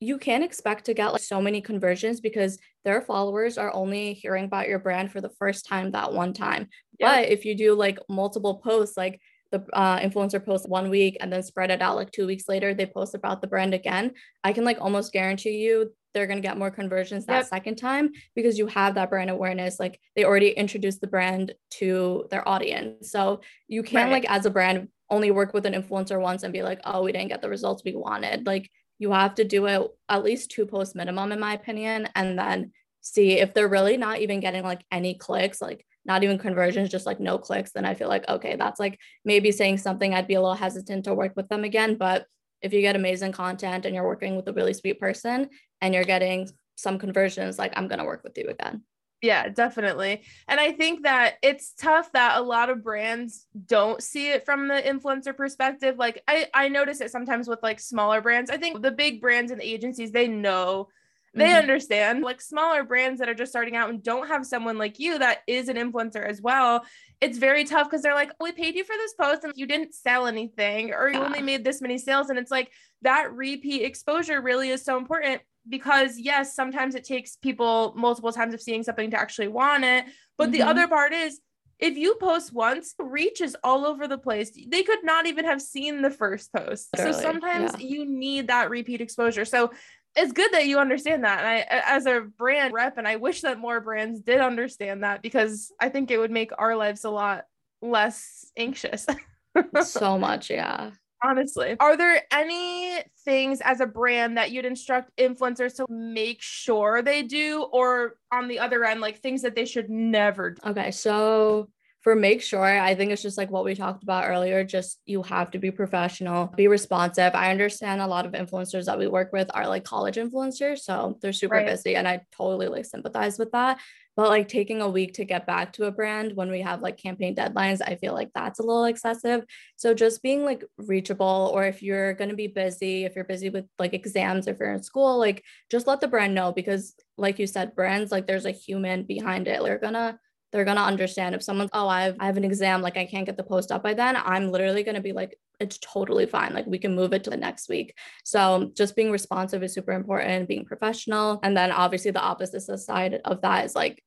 you 0.00 0.18
can't 0.18 0.44
expect 0.44 0.84
to 0.84 0.94
get 0.94 1.12
like 1.12 1.22
so 1.22 1.40
many 1.40 1.60
conversions 1.60 2.20
because 2.20 2.58
their 2.84 3.00
followers 3.00 3.56
are 3.58 3.74
only 3.74 4.12
hearing 4.12 4.44
about 4.44 4.68
your 4.68 4.78
brand 4.78 5.10
for 5.10 5.20
the 5.20 5.30
first 5.38 5.66
time 5.66 5.90
that 5.90 6.12
one 6.12 6.32
time 6.32 6.68
yeah. 7.00 7.16
but 7.16 7.28
if 7.28 7.44
you 7.44 7.54
do 7.54 7.74
like 7.74 7.98
multiple 8.08 8.56
posts 8.56 8.96
like 8.96 9.20
the 9.50 9.64
uh, 9.72 10.00
influencer 10.00 10.44
posts 10.44 10.66
one 10.66 10.90
week 10.90 11.16
and 11.20 11.32
then 11.32 11.42
spread 11.42 11.70
it 11.70 11.80
out 11.80 11.96
like 11.96 12.10
two 12.10 12.26
weeks 12.26 12.48
later 12.48 12.74
they 12.74 12.86
post 12.86 13.14
about 13.14 13.40
the 13.40 13.46
brand 13.46 13.72
again 13.72 14.12
i 14.42 14.52
can 14.52 14.64
like 14.64 14.80
almost 14.80 15.12
guarantee 15.12 15.58
you 15.58 15.92
they're 16.14 16.26
going 16.26 16.40
to 16.40 16.46
get 16.46 16.56
more 16.56 16.70
conversions 16.70 17.26
that 17.26 17.38
yep. 17.38 17.46
second 17.46 17.76
time 17.76 18.10
because 18.34 18.58
you 18.58 18.66
have 18.66 18.94
that 18.94 19.10
brand 19.10 19.30
awareness 19.30 19.78
like 19.78 20.00
they 20.16 20.24
already 20.24 20.50
introduced 20.50 21.00
the 21.00 21.06
brand 21.06 21.52
to 21.70 22.26
their 22.30 22.46
audience 22.48 23.10
so 23.10 23.40
you 23.68 23.82
can't 23.82 24.10
right. 24.10 24.22
like 24.22 24.30
as 24.30 24.46
a 24.46 24.50
brand 24.50 24.88
only 25.10 25.30
work 25.30 25.52
with 25.52 25.66
an 25.66 25.74
influencer 25.74 26.20
once 26.20 26.42
and 26.42 26.52
be 26.52 26.62
like 26.62 26.80
oh 26.84 27.02
we 27.02 27.12
didn't 27.12 27.28
get 27.28 27.42
the 27.42 27.48
results 27.48 27.82
we 27.84 27.94
wanted 27.94 28.46
like 28.46 28.70
you 28.98 29.12
have 29.12 29.34
to 29.34 29.44
do 29.44 29.66
it 29.66 29.90
at 30.08 30.24
least 30.24 30.50
two 30.50 30.64
posts 30.64 30.94
minimum 30.94 31.32
in 31.32 31.40
my 31.40 31.52
opinion 31.52 32.08
and 32.14 32.38
then 32.38 32.72
see 33.04 33.32
if 33.38 33.52
they're 33.52 33.68
really 33.68 33.98
not 33.98 34.20
even 34.20 34.40
getting 34.40 34.64
like 34.64 34.82
any 34.90 35.14
clicks, 35.14 35.60
like 35.60 35.86
not 36.06 36.24
even 36.24 36.38
conversions, 36.38 36.88
just 36.88 37.06
like 37.06 37.20
no 37.20 37.38
clicks, 37.38 37.70
then 37.72 37.84
I 37.84 37.94
feel 37.94 38.08
like, 38.08 38.26
okay, 38.28 38.56
that's 38.56 38.80
like 38.80 38.98
maybe 39.24 39.52
saying 39.52 39.78
something 39.78 40.12
I'd 40.12 40.26
be 40.26 40.34
a 40.34 40.40
little 40.40 40.56
hesitant 40.56 41.04
to 41.04 41.14
work 41.14 41.34
with 41.36 41.48
them 41.48 41.64
again. 41.64 41.96
But 41.96 42.26
if 42.62 42.72
you 42.72 42.80
get 42.80 42.96
amazing 42.96 43.32
content 43.32 43.84
and 43.84 43.94
you're 43.94 44.06
working 44.06 44.36
with 44.36 44.48
a 44.48 44.54
really 44.54 44.72
sweet 44.72 44.98
person 44.98 45.50
and 45.84 45.92
you're 45.92 46.04
getting 46.04 46.48
some 46.76 46.98
conversions, 46.98 47.58
like 47.58 47.74
I'm 47.76 47.88
going 47.88 47.98
to 47.98 48.06
work 48.06 48.24
with 48.24 48.38
you 48.38 48.48
again. 48.48 48.82
Yeah, 49.20 49.48
definitely. 49.50 50.22
And 50.48 50.58
I 50.58 50.72
think 50.72 51.02
that 51.02 51.34
it's 51.42 51.74
tough 51.74 52.10
that 52.12 52.38
a 52.38 52.42
lot 52.42 52.70
of 52.70 52.82
brands 52.82 53.46
don't 53.66 54.02
see 54.02 54.30
it 54.30 54.46
from 54.46 54.68
the 54.68 54.74
influencer 54.74 55.36
perspective. 55.36 55.96
Like 55.98 56.22
I 56.26 56.46
I 56.52 56.68
notice 56.68 57.00
it 57.00 57.10
sometimes 57.10 57.48
with 57.48 57.62
like 57.62 57.80
smaller 57.80 58.20
brands. 58.22 58.50
I 58.50 58.56
think 58.56 58.80
the 58.82 58.90
big 58.90 59.20
brands 59.20 59.50
and 59.50 59.60
the 59.60 59.70
agencies 59.70 60.10
they 60.10 60.26
know 60.26 60.88
they 61.34 61.46
mm-hmm. 61.46 61.56
understand 61.56 62.22
like 62.22 62.40
smaller 62.40 62.84
brands 62.84 63.18
that 63.18 63.28
are 63.28 63.34
just 63.34 63.50
starting 63.50 63.76
out 63.76 63.90
and 63.90 64.02
don't 64.02 64.28
have 64.28 64.46
someone 64.46 64.78
like 64.78 64.98
you 64.98 65.18
that 65.18 65.38
is 65.46 65.68
an 65.68 65.76
influencer 65.76 66.24
as 66.24 66.40
well 66.40 66.84
it's 67.20 67.38
very 67.38 67.64
tough 67.64 67.88
because 67.88 68.02
they're 68.02 68.14
like 68.14 68.30
oh, 68.40 68.44
we 68.44 68.52
paid 68.52 68.74
you 68.74 68.84
for 68.84 68.94
this 68.96 69.14
post 69.14 69.44
and 69.44 69.52
you 69.56 69.66
didn't 69.66 69.94
sell 69.94 70.26
anything 70.26 70.92
or 70.92 71.08
you 71.08 71.18
yeah. 71.18 71.24
only 71.24 71.42
made 71.42 71.64
this 71.64 71.82
many 71.82 71.98
sales 71.98 72.30
and 72.30 72.38
it's 72.38 72.50
like 72.50 72.70
that 73.02 73.32
repeat 73.32 73.82
exposure 73.82 74.40
really 74.40 74.70
is 74.70 74.84
so 74.84 74.96
important 74.96 75.42
because 75.68 76.18
yes 76.18 76.54
sometimes 76.54 76.94
it 76.94 77.04
takes 77.04 77.36
people 77.36 77.92
multiple 77.96 78.32
times 78.32 78.54
of 78.54 78.60
seeing 78.60 78.82
something 78.82 79.10
to 79.10 79.18
actually 79.18 79.48
want 79.48 79.84
it 79.84 80.04
but 80.36 80.44
mm-hmm. 80.44 80.52
the 80.52 80.62
other 80.62 80.88
part 80.88 81.12
is 81.12 81.40
if 81.78 81.96
you 81.96 82.14
post 82.14 82.52
once, 82.52 82.94
reach 82.98 83.40
is 83.40 83.56
all 83.64 83.84
over 83.84 84.06
the 84.06 84.18
place. 84.18 84.56
They 84.68 84.82
could 84.82 85.04
not 85.04 85.26
even 85.26 85.44
have 85.44 85.60
seen 85.60 86.02
the 86.02 86.10
first 86.10 86.52
post. 86.52 86.88
Literally, 86.96 87.12
so 87.14 87.20
sometimes 87.20 87.72
yeah. 87.78 87.86
you 87.86 88.06
need 88.06 88.48
that 88.48 88.70
repeat 88.70 89.00
exposure. 89.00 89.44
So 89.44 89.72
it's 90.16 90.32
good 90.32 90.52
that 90.52 90.66
you 90.66 90.78
understand 90.78 91.24
that. 91.24 91.40
And 91.40 91.48
I, 91.48 91.82
as 91.96 92.06
a 92.06 92.20
brand 92.20 92.72
rep, 92.72 92.98
and 92.98 93.08
I 93.08 93.16
wish 93.16 93.40
that 93.40 93.58
more 93.58 93.80
brands 93.80 94.20
did 94.20 94.40
understand 94.40 95.02
that 95.02 95.22
because 95.22 95.72
I 95.80 95.88
think 95.88 96.10
it 96.10 96.18
would 96.18 96.30
make 96.30 96.52
our 96.56 96.76
lives 96.76 97.04
a 97.04 97.10
lot 97.10 97.44
less 97.82 98.50
anxious. 98.56 99.06
so 99.82 100.16
much, 100.16 100.50
yeah. 100.50 100.92
Honestly, 101.24 101.74
are 101.80 101.96
there 101.96 102.22
any 102.30 102.98
things 103.24 103.62
as 103.62 103.80
a 103.80 103.86
brand 103.86 104.36
that 104.36 104.50
you'd 104.50 104.66
instruct 104.66 105.10
influencers 105.16 105.74
to 105.76 105.86
make 105.88 106.42
sure 106.42 107.00
they 107.00 107.22
do, 107.22 107.62
or 107.72 108.16
on 108.30 108.46
the 108.46 108.58
other 108.58 108.84
end, 108.84 109.00
like 109.00 109.20
things 109.20 109.40
that 109.40 109.54
they 109.54 109.64
should 109.64 109.88
never 109.88 110.50
do? 110.50 110.60
Okay, 110.70 110.90
so 110.90 111.70
for 112.04 112.14
make 112.14 112.42
sure 112.42 112.62
i 112.62 112.94
think 112.94 113.10
it's 113.10 113.22
just 113.22 113.38
like 113.38 113.50
what 113.50 113.64
we 113.64 113.74
talked 113.74 114.02
about 114.02 114.28
earlier 114.28 114.62
just 114.62 115.00
you 115.06 115.22
have 115.22 115.50
to 115.50 115.58
be 115.58 115.70
professional 115.70 116.46
be 116.54 116.68
responsive. 116.68 117.34
I 117.34 117.50
understand 117.50 118.00
a 118.00 118.06
lot 118.06 118.26
of 118.26 118.32
influencers 118.32 118.84
that 118.84 118.98
we 118.98 119.08
work 119.08 119.32
with 119.32 119.50
are 119.54 119.66
like 119.66 119.84
college 119.84 120.16
influencers 120.16 120.80
so 120.80 121.18
they're 121.20 121.32
super 121.32 121.56
right. 121.56 121.66
busy 121.66 121.96
and 121.96 122.06
i 122.06 122.20
totally 122.36 122.68
like 122.68 122.84
sympathize 122.84 123.38
with 123.38 123.50
that. 123.52 123.80
But 124.16 124.28
like 124.28 124.46
taking 124.46 124.80
a 124.80 124.88
week 124.88 125.14
to 125.14 125.24
get 125.24 125.44
back 125.44 125.72
to 125.72 125.86
a 125.86 125.90
brand 125.90 126.36
when 126.36 126.48
we 126.48 126.60
have 126.60 126.80
like 126.80 126.98
campaign 126.98 127.34
deadlines 127.34 127.80
i 127.84 127.96
feel 127.96 128.12
like 128.12 128.30
that's 128.34 128.60
a 128.60 128.62
little 128.62 128.84
excessive. 128.84 129.44
So 129.76 129.94
just 129.94 130.22
being 130.22 130.44
like 130.44 130.62
reachable 130.76 131.50
or 131.54 131.64
if 131.64 131.82
you're 131.82 132.14
going 132.14 132.30
to 132.30 132.36
be 132.36 132.46
busy 132.46 133.04
if 133.04 133.16
you're 133.16 133.24
busy 133.24 133.48
with 133.48 133.64
like 133.78 133.94
exams 133.94 134.46
if 134.46 134.58
you're 134.60 134.72
in 134.72 134.82
school 134.82 135.18
like 135.18 135.42
just 135.70 135.86
let 135.86 136.00
the 136.00 136.08
brand 136.08 136.34
know 136.34 136.52
because 136.52 136.94
like 137.16 137.38
you 137.38 137.46
said 137.46 137.74
brands 137.74 138.12
like 138.12 138.26
there's 138.26 138.46
a 138.46 138.50
human 138.50 139.04
behind 139.04 139.48
it. 139.48 139.62
They're 139.62 139.78
gonna 139.78 140.18
they're 140.54 140.64
to 140.76 140.82
understand 140.82 141.34
if 141.34 141.42
someone's, 141.42 141.70
oh, 141.72 141.88
I 141.88 142.04
have, 142.04 142.16
I 142.20 142.26
have 142.26 142.36
an 142.36 142.44
exam, 142.44 142.80
like 142.80 142.96
I 142.96 143.06
can't 143.06 143.26
get 143.26 143.36
the 143.36 143.42
post 143.42 143.72
up 143.72 143.82
by 143.82 143.92
then, 143.92 144.14
I'm 144.16 144.52
literally 144.52 144.84
to 144.94 145.00
be 145.00 145.12
like, 145.12 145.36
it's 145.58 145.78
totally 145.78 146.26
fine. 146.26 146.54
Like 146.54 146.64
we 146.68 146.78
can 146.78 146.94
move 146.94 147.12
it 147.12 147.24
to 147.24 147.30
the 147.30 147.36
next 147.36 147.68
week. 147.68 147.98
So 148.22 148.70
just 148.76 148.94
being 148.94 149.10
responsive 149.10 149.64
is 149.64 149.74
super 149.74 149.90
important, 149.90 150.46
being 150.46 150.64
professional. 150.64 151.40
And 151.42 151.56
then 151.56 151.72
obviously 151.72 152.12
the 152.12 152.20
opposite 152.20 152.60
side 152.78 153.20
of 153.24 153.42
that 153.42 153.64
is 153.64 153.74
like, 153.74 154.00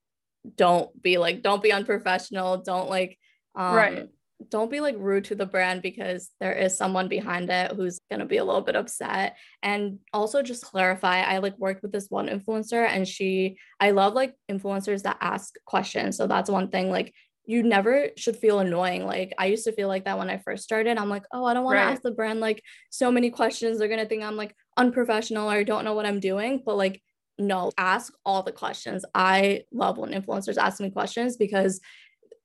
don't 0.55 0.89
be 1.01 1.17
like, 1.17 1.41
don't 1.41 1.61
be 1.61 1.73
unprofessional. 1.73 2.59
Don't 2.59 2.89
like, 2.89 3.19
um, 3.53 3.75
right 3.75 4.07
don't 4.49 4.69
be 4.69 4.79
like 4.79 4.95
rude 4.99 5.25
to 5.25 5.35
the 5.35 5.45
brand 5.45 5.81
because 5.81 6.29
there 6.39 6.53
is 6.53 6.77
someone 6.77 7.07
behind 7.07 7.49
it 7.49 7.71
who's 7.71 7.99
going 8.09 8.19
to 8.19 8.25
be 8.25 8.37
a 8.37 8.43
little 8.43 8.61
bit 8.61 8.75
upset. 8.75 9.35
And 9.63 9.99
also 10.13 10.43
just 10.43 10.63
clarify 10.63 11.21
i 11.21 11.39
like 11.39 11.57
worked 11.57 11.81
with 11.81 11.91
this 11.91 12.07
one 12.09 12.27
influencer 12.27 12.87
and 12.87 13.07
she 13.07 13.57
i 13.79 13.91
love 13.91 14.13
like 14.13 14.35
influencers 14.49 15.03
that 15.03 15.17
ask 15.21 15.55
questions. 15.65 16.17
So 16.17 16.27
that's 16.27 16.49
one 16.49 16.69
thing 16.69 16.89
like 16.89 17.13
you 17.45 17.63
never 17.63 18.09
should 18.17 18.35
feel 18.35 18.59
annoying. 18.59 19.05
Like 19.05 19.33
i 19.37 19.47
used 19.47 19.63
to 19.65 19.71
feel 19.71 19.87
like 19.87 20.05
that 20.05 20.17
when 20.17 20.29
i 20.29 20.37
first 20.37 20.63
started. 20.63 20.97
I'm 20.97 21.09
like 21.09 21.25
oh 21.31 21.45
i 21.45 21.53
don't 21.53 21.63
want 21.63 21.77
right. 21.77 21.85
to 21.85 21.91
ask 21.91 22.01
the 22.03 22.11
brand 22.11 22.39
like 22.39 22.61
so 22.89 23.11
many 23.11 23.31
questions. 23.31 23.79
They're 23.79 23.87
going 23.87 23.99
to 23.99 24.07
think 24.07 24.23
i'm 24.23 24.37
like 24.37 24.55
unprofessional 24.77 25.49
or 25.49 25.55
I 25.55 25.63
don't 25.63 25.85
know 25.85 25.93
what 25.93 26.05
i'm 26.05 26.19
doing. 26.19 26.61
But 26.63 26.77
like 26.77 27.01
no 27.39 27.71
ask 27.77 28.13
all 28.25 28.43
the 28.43 28.51
questions. 28.51 29.05
I 29.13 29.63
love 29.71 29.97
when 29.97 30.11
influencers 30.11 30.57
ask 30.57 30.79
me 30.79 30.89
questions 30.89 31.37
because 31.37 31.79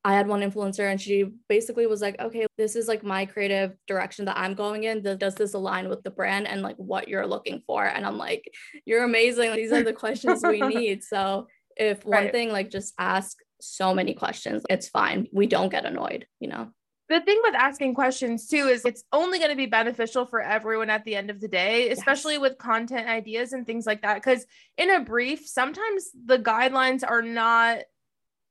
I 0.05 0.15
had 0.15 0.27
one 0.27 0.41
influencer 0.41 0.91
and 0.91 1.01
she 1.01 1.27
basically 1.49 1.87
was 1.87 2.01
like, 2.01 2.21
okay, 2.21 2.47
this 2.59 2.75
is 2.75 2.89
like 2.89 3.05
my 3.05 3.25
creative 3.25 3.77
direction 3.87 4.25
that 4.25 4.37
I'm 4.37 4.55
going 4.55 4.85
in. 4.85 5.03
Does 5.03 5.37
this 5.37 5.55
align 5.55 5.89
with 5.89 6.03
the 6.03 6.11
brand 6.11 6.49
and 6.49 6.61
like 6.61 6.77
what 6.77 7.09
you're 7.09 7.27
looking 7.27 7.63
for? 7.67 7.85
And 7.85 8.05
I'm 8.05 8.19
like, 8.19 8.53
you're 8.85 9.05
amazing. 9.05 9.55
These 9.55 9.73
are 9.73 9.85
the 9.85 9.93
questions 9.93 10.43
we 10.43 10.61
need. 10.67 11.05
So 11.05 11.47
if 11.77 12.05
one 12.05 12.25
right. 12.25 12.33
thing, 12.33 12.51
like 12.51 12.71
just 12.71 12.95
ask 12.99 13.39
so 13.61 13.95
many 13.95 14.15
questions, 14.15 14.65
it's 14.69 14.89
fine. 14.89 15.29
We 15.33 15.47
don't 15.47 15.69
get 15.69 15.87
annoyed, 15.87 16.27
you 16.41 16.49
know? 16.49 16.73
the 17.13 17.21
thing 17.21 17.39
with 17.43 17.55
asking 17.55 17.95
questions 17.95 18.47
too 18.49 18.69
is 18.69 18.85
it's 18.85 19.05
only 19.13 19.39
going 19.39 19.51
to 19.51 19.57
be 19.57 19.67
beneficial 19.67 20.25
for 20.25 20.41
everyone 20.41 20.89
at 20.89 21.05
the 21.05 21.15
end 21.15 21.31
of 21.31 21.41
the 21.41 21.49
day, 21.49 21.91
especially 21.91 22.35
yes. 22.35 22.41
with 22.41 22.59
content 22.59 23.07
ideas 23.07 23.53
and 23.53 23.67
things 23.67 23.87
like 23.87 24.03
that. 24.03 24.15
Because 24.15 24.47
in 24.79 24.91
a 24.91 25.01
brief, 25.01 25.47
sometimes 25.47 26.11
the 26.25 26.39
guidelines 26.39 27.03
are 27.07 27.23
not 27.23 27.81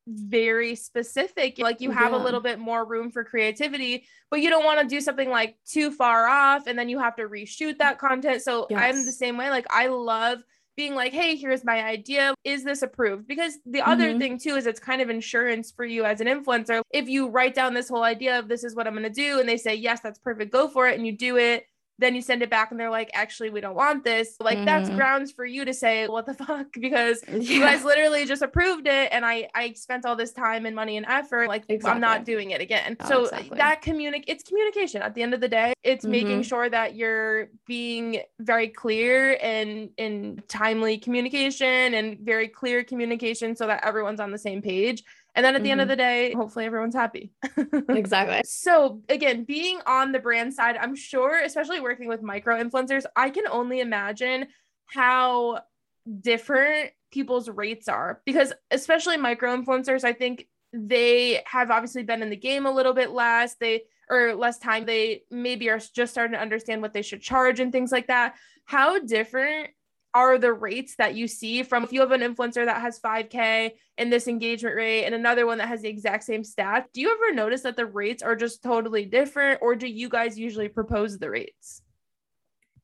very 0.08 0.76
specific. 0.76 1.60
Like 1.60 1.82
you 1.82 1.91
have 1.91 2.12
yeah. 2.12 2.18
a 2.18 2.24
little 2.24 2.41
bit 2.41 2.60
more 2.60 2.86
room 2.86 3.12
for 3.12 3.24
creativity, 3.24 4.06
but 4.30 4.41
you 4.41 4.49
don't 4.49 4.66
want 4.66 4.82
to 4.82 4.88
do 4.88 5.02
something 5.02 5.30
like 5.30 5.58
too 5.66 5.91
far 5.91 6.28
off 6.28 6.68
and 6.68 6.78
then 6.78 6.89
you 6.89 6.99
have 6.99 7.16
to 7.18 7.24
reshoot 7.24 7.78
that 7.78 7.99
content. 7.99 8.41
So 8.41 8.68
yes. 8.70 8.80
I'm 8.82 9.06
the 9.06 9.12
same 9.12 9.38
way. 9.38 9.49
Like 9.49 9.68
I 9.70 9.88
love 9.88 10.43
being 10.78 10.95
like, 10.95 11.14
hey, 11.14 11.36
here's 11.36 11.64
my 11.64 11.84
idea. 11.84 12.34
Is 12.43 12.64
this 12.64 12.82
approved? 12.82 13.28
Because 13.28 13.58
the 13.66 13.80
mm-hmm. 13.80 13.89
other 13.89 14.18
thing 14.18 14.39
too 14.39 14.56
is 14.56 14.66
it's 14.66 14.80
kind 14.80 15.02
of 15.02 15.10
insurance 15.10 15.72
for 15.72 15.86
you 15.86 16.06
as 16.06 16.22
an 16.22 16.28
influencer. 16.28 16.82
If 16.91 17.08
you 17.08 17.28
write 17.28 17.54
down 17.54 17.74
this 17.74 17.89
whole 17.89 18.04
idea 18.04 18.39
of 18.39 18.47
this 18.47 18.64
is 18.64 18.76
what 18.76 18.88
I'm 18.88 18.93
going 18.93 19.04
to 19.04 19.10
do 19.10 19.39
and 19.39 19.47
they 19.47 19.58
say, 19.58 19.76
yes, 19.76 19.99
that's 19.99 20.20
perfect, 20.20 20.52
go 20.52 20.68
for 20.68 20.88
it, 20.88 20.97
and 20.97 21.06
you 21.06 21.16
do 21.16 21.38
it 21.38 21.66
then 22.02 22.16
you 22.16 22.22
send 22.22 22.41
it 22.41 22.49
back 22.49 22.72
and 22.72 22.80
they're 22.80 22.89
like 22.89 23.10
actually 23.14 23.49
we 23.49 23.62
don't 23.62 23.76
want 23.76 24.04
this 24.04 24.36
like 24.39 24.58
mm-hmm. 24.58 24.66
that's 24.66 24.89
grounds 24.89 25.32
for 25.32 25.45
you 25.45 25.64
to 25.64 25.74
say 25.74 26.08
what 26.08 26.26
the 26.26 26.34
fuck 26.45 26.68
because 26.74 27.24
yeah. 27.28 27.38
you 27.38 27.60
guys 27.60 27.84
literally 27.86 28.26
just 28.26 28.41
approved 28.41 28.88
it 28.88 29.10
and 29.12 29.26
i 29.26 29.47
i 29.56 29.72
spent 29.74 30.06
all 30.06 30.16
this 30.16 30.32
time 30.32 30.66
and 30.66 30.76
money 30.76 30.97
and 30.97 31.06
effort 31.06 31.47
like 31.47 31.64
exactly. 31.70 31.91
i'm 31.91 32.02
not 32.02 32.26
doing 32.26 32.52
it 32.52 32.60
again 32.60 32.97
oh, 33.02 33.08
so 33.08 33.24
exactly. 33.24 33.58
that 33.58 33.82
communic 33.82 34.24
it's 34.28 34.43
communication 34.43 35.02
at 35.02 35.14
the 35.14 35.22
end 35.22 35.34
of 35.34 35.39
the 35.39 35.47
day 35.47 35.74
it's 35.84 36.04
mm-hmm. 36.04 36.12
making 36.12 36.43
sure 36.43 36.70
that 36.70 36.95
you're 36.95 37.49
being 37.68 38.22
very 38.39 38.68
clear 38.68 39.38
and 39.41 39.89
in 39.97 40.41
timely 40.47 40.97
communication 40.97 41.93
and 41.93 42.20
very 42.20 42.47
clear 42.47 42.84
communication 42.84 43.56
so 43.56 43.68
that 43.68 43.84
everyone's 43.86 44.20
on 44.20 44.32
the 44.32 44.38
same 44.38 44.62
page 44.62 45.04
and 45.36 45.45
then 45.45 45.55
at 45.55 45.63
the 45.63 45.69
mm-hmm. 45.69 45.79
end 45.79 45.82
of 45.82 45.86
mm-hmm. 45.86 45.91
the 45.91 45.95
day, 45.95 46.34
hopefully 46.34 46.65
everyone's 46.65 46.95
happy. 46.95 47.32
exactly. 47.89 48.41
So, 48.43 49.01
again, 49.07 49.45
being 49.45 49.79
on 49.86 50.11
the 50.11 50.19
brand 50.19 50.53
side, 50.53 50.77
I'm 50.77 50.95
sure, 50.95 51.39
especially 51.39 51.79
working 51.79 52.07
with 52.07 52.21
micro 52.21 52.61
influencers, 52.61 53.05
I 53.15 53.29
can 53.29 53.47
only 53.47 53.79
imagine 53.79 54.47
how 54.88 55.61
different 56.19 56.91
people's 57.11 57.49
rates 57.49 57.88
are 57.88 58.21
because, 58.25 58.51
especially 58.71 59.17
micro 59.17 59.55
influencers, 59.55 60.03
I 60.03 60.13
think 60.13 60.47
they 60.73 61.41
have 61.45 61.71
obviously 61.71 62.03
been 62.03 62.21
in 62.21 62.29
the 62.29 62.36
game 62.36 62.65
a 62.65 62.71
little 62.71 62.93
bit 62.93 63.11
less. 63.11 63.55
They 63.55 63.84
or 64.09 64.36
less 64.36 64.59
time. 64.59 64.86
They 64.86 65.23
maybe 65.32 65.69
are 65.69 65.79
just 65.79 66.11
starting 66.11 66.34
to 66.34 66.41
understand 66.41 66.82
what 66.82 66.93
they 66.93 67.01
should 67.01 67.21
charge 67.21 67.59
and 67.59 67.71
things 67.71 67.91
like 67.91 68.07
that. 68.07 68.36
How 68.65 68.99
different 68.99 69.69
are 70.14 70.38
the 70.38 70.53
rates 70.53 70.95
that 70.97 71.16
you 71.16 71.28
see 71.28 71.64
from 71.64 71.84
if 71.84 71.93
you 71.93 71.99
have 72.01 72.12
an 72.12 72.22
influencer 72.22 72.66
that 72.66 72.82
has 72.82 72.99
5k 72.99 73.72
in 73.97 74.09
this 74.09 74.28
engagement 74.28 74.76
rate 74.76 75.05
and 75.05 75.16
another 75.16 75.45
one 75.45 75.57
that 75.57 75.68
has 75.68 75.82
the 75.82 75.89
exact 75.89 76.24
same 76.24 76.43
stat 76.43 76.88
do 76.93 77.01
you 77.01 77.12
ever 77.12 77.34
notice 77.34 77.62
that 77.62 77.76
the 77.76 77.86
rates 77.86 78.22
are 78.22 78.36
just 78.36 78.64
totally 78.64 79.05
different 79.05 79.59
or 79.62 79.76
do 79.76 79.88
you 79.88 80.09
guys 80.09 80.38
usually 80.38 80.68
propose 80.68 81.18
the 81.18 81.30
rates 81.30 81.82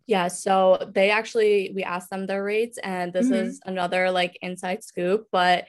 yeah 0.06 0.28
so 0.28 0.90
they 0.94 1.10
actually 1.12 1.72
we 1.76 1.84
asked 1.84 2.10
them 2.10 2.26
their 2.26 2.44
rates 2.44 2.78
and 2.84 3.14
this 3.14 3.26
mm-hmm. 3.26 3.48
is 3.48 3.60
another 3.66 4.10
like 4.12 4.38
inside 4.42 4.84
scoop 4.84 5.28
but 5.32 5.66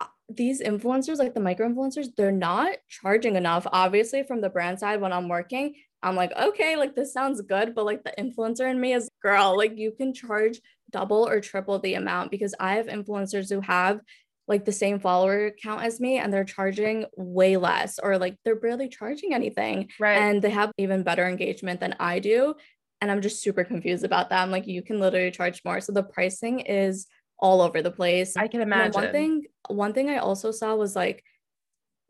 uh, 0.00 0.06
these 0.28 0.60
influencers 0.60 1.18
like 1.18 1.34
the 1.34 1.40
micro 1.40 1.68
influencers 1.68 2.08
they're 2.16 2.32
not 2.32 2.70
charging 2.88 3.36
enough 3.36 3.66
obviously 3.72 4.22
from 4.22 4.40
the 4.40 4.50
brand 4.50 4.78
side 4.78 5.00
when 5.00 5.12
i'm 5.12 5.28
working 5.28 5.74
I'm 6.02 6.16
like, 6.16 6.32
okay, 6.36 6.76
like 6.76 6.94
this 6.94 7.12
sounds 7.12 7.40
good, 7.42 7.74
but 7.74 7.84
like 7.84 8.02
the 8.02 8.12
influencer 8.18 8.68
in 8.68 8.80
me 8.80 8.92
is 8.92 9.08
girl, 9.22 9.56
like 9.56 9.76
you 9.76 9.92
can 9.92 10.12
charge 10.12 10.60
double 10.90 11.26
or 11.26 11.40
triple 11.40 11.78
the 11.78 11.94
amount 11.94 12.30
because 12.30 12.54
I 12.60 12.74
have 12.74 12.86
influencers 12.86 13.48
who 13.48 13.60
have 13.60 14.00
like 14.48 14.64
the 14.64 14.72
same 14.72 14.98
follower 14.98 15.52
count 15.62 15.82
as 15.82 16.00
me 16.00 16.18
and 16.18 16.32
they're 16.32 16.44
charging 16.44 17.06
way 17.16 17.56
less 17.56 17.98
or 17.98 18.18
like 18.18 18.36
they're 18.44 18.56
barely 18.56 18.88
charging 18.88 19.34
anything. 19.34 19.88
Right. 19.98 20.18
And 20.18 20.42
they 20.42 20.50
have 20.50 20.72
even 20.78 21.02
better 21.02 21.26
engagement 21.26 21.80
than 21.80 21.94
I 22.00 22.18
do. 22.18 22.54
And 23.00 23.10
I'm 23.10 23.22
just 23.22 23.42
super 23.42 23.64
confused 23.64 24.04
about 24.04 24.30
that. 24.30 24.42
I'm 24.42 24.50
like, 24.50 24.66
you 24.66 24.82
can 24.82 25.00
literally 25.00 25.30
charge 25.30 25.62
more. 25.64 25.80
So 25.80 25.92
the 25.92 26.02
pricing 26.02 26.60
is 26.60 27.06
all 27.38 27.60
over 27.60 27.82
the 27.82 27.90
place. 27.90 28.36
I 28.36 28.48
can 28.48 28.60
imagine. 28.60 28.92
one 28.92 29.12
thing 29.12 29.42
one 29.68 29.92
thing 29.92 30.10
I 30.10 30.18
also 30.18 30.50
saw 30.50 30.74
was 30.76 30.94
like 30.94 31.24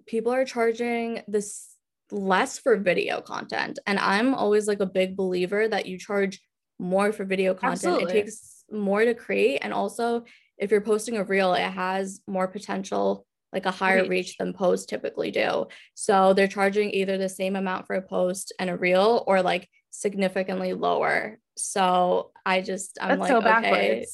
people 0.07 0.33
are 0.33 0.45
charging 0.45 1.23
this 1.29 1.69
less 2.11 2.59
for 2.59 2.77
video 2.77 3.21
content. 3.21 3.79
And 3.87 3.99
I'm 3.99 4.35
always 4.35 4.69
like 4.69 4.81
a 4.81 4.87
big 4.87 5.17
believer 5.17 5.67
that 5.69 5.87
you 5.87 5.99
charge 5.99 6.41
more 6.83 7.13
for 7.13 7.25
video 7.25 7.55
content. 7.55 7.95
Absolutely. 7.95 8.19
It 8.19 8.23
takes 8.25 8.65
more 8.71 9.05
to 9.05 9.15
create. 9.15 9.61
And 9.63 9.73
also, 9.73 10.25
if 10.59 10.71
you're 10.71 10.81
posting 10.81 11.17
a 11.17 11.25
reel, 11.25 11.55
it 11.55 11.63
has 11.63 12.21
more 12.27 12.49
potential, 12.49 13.25
like 13.53 13.67
a 13.67 13.71
higher 13.71 14.03
reach. 14.03 14.11
reach 14.11 14.37
than 14.39 14.53
posts 14.53 14.87
typically 14.87 15.31
do. 15.31 15.67
So 15.95 16.35
they're 16.35 16.49
charging 16.49 16.91
either 16.91 17.17
the 17.17 17.29
same 17.29 17.57
amount 17.57 17.87
for 17.87 17.95
a 17.95 18.03
post 18.03 18.53
and 18.59 18.69
a 18.69 18.77
reel 18.77 19.25
or 19.27 19.43
like 19.43 19.69
significantly 19.91 20.73
lower. 20.73 21.39
So 21.57 22.33
I 22.45 22.63
just 22.63 22.99
I'm 23.01 23.21
That's 23.21 23.31
like 23.31 23.43
so 23.43 23.59
okay. 23.59 24.07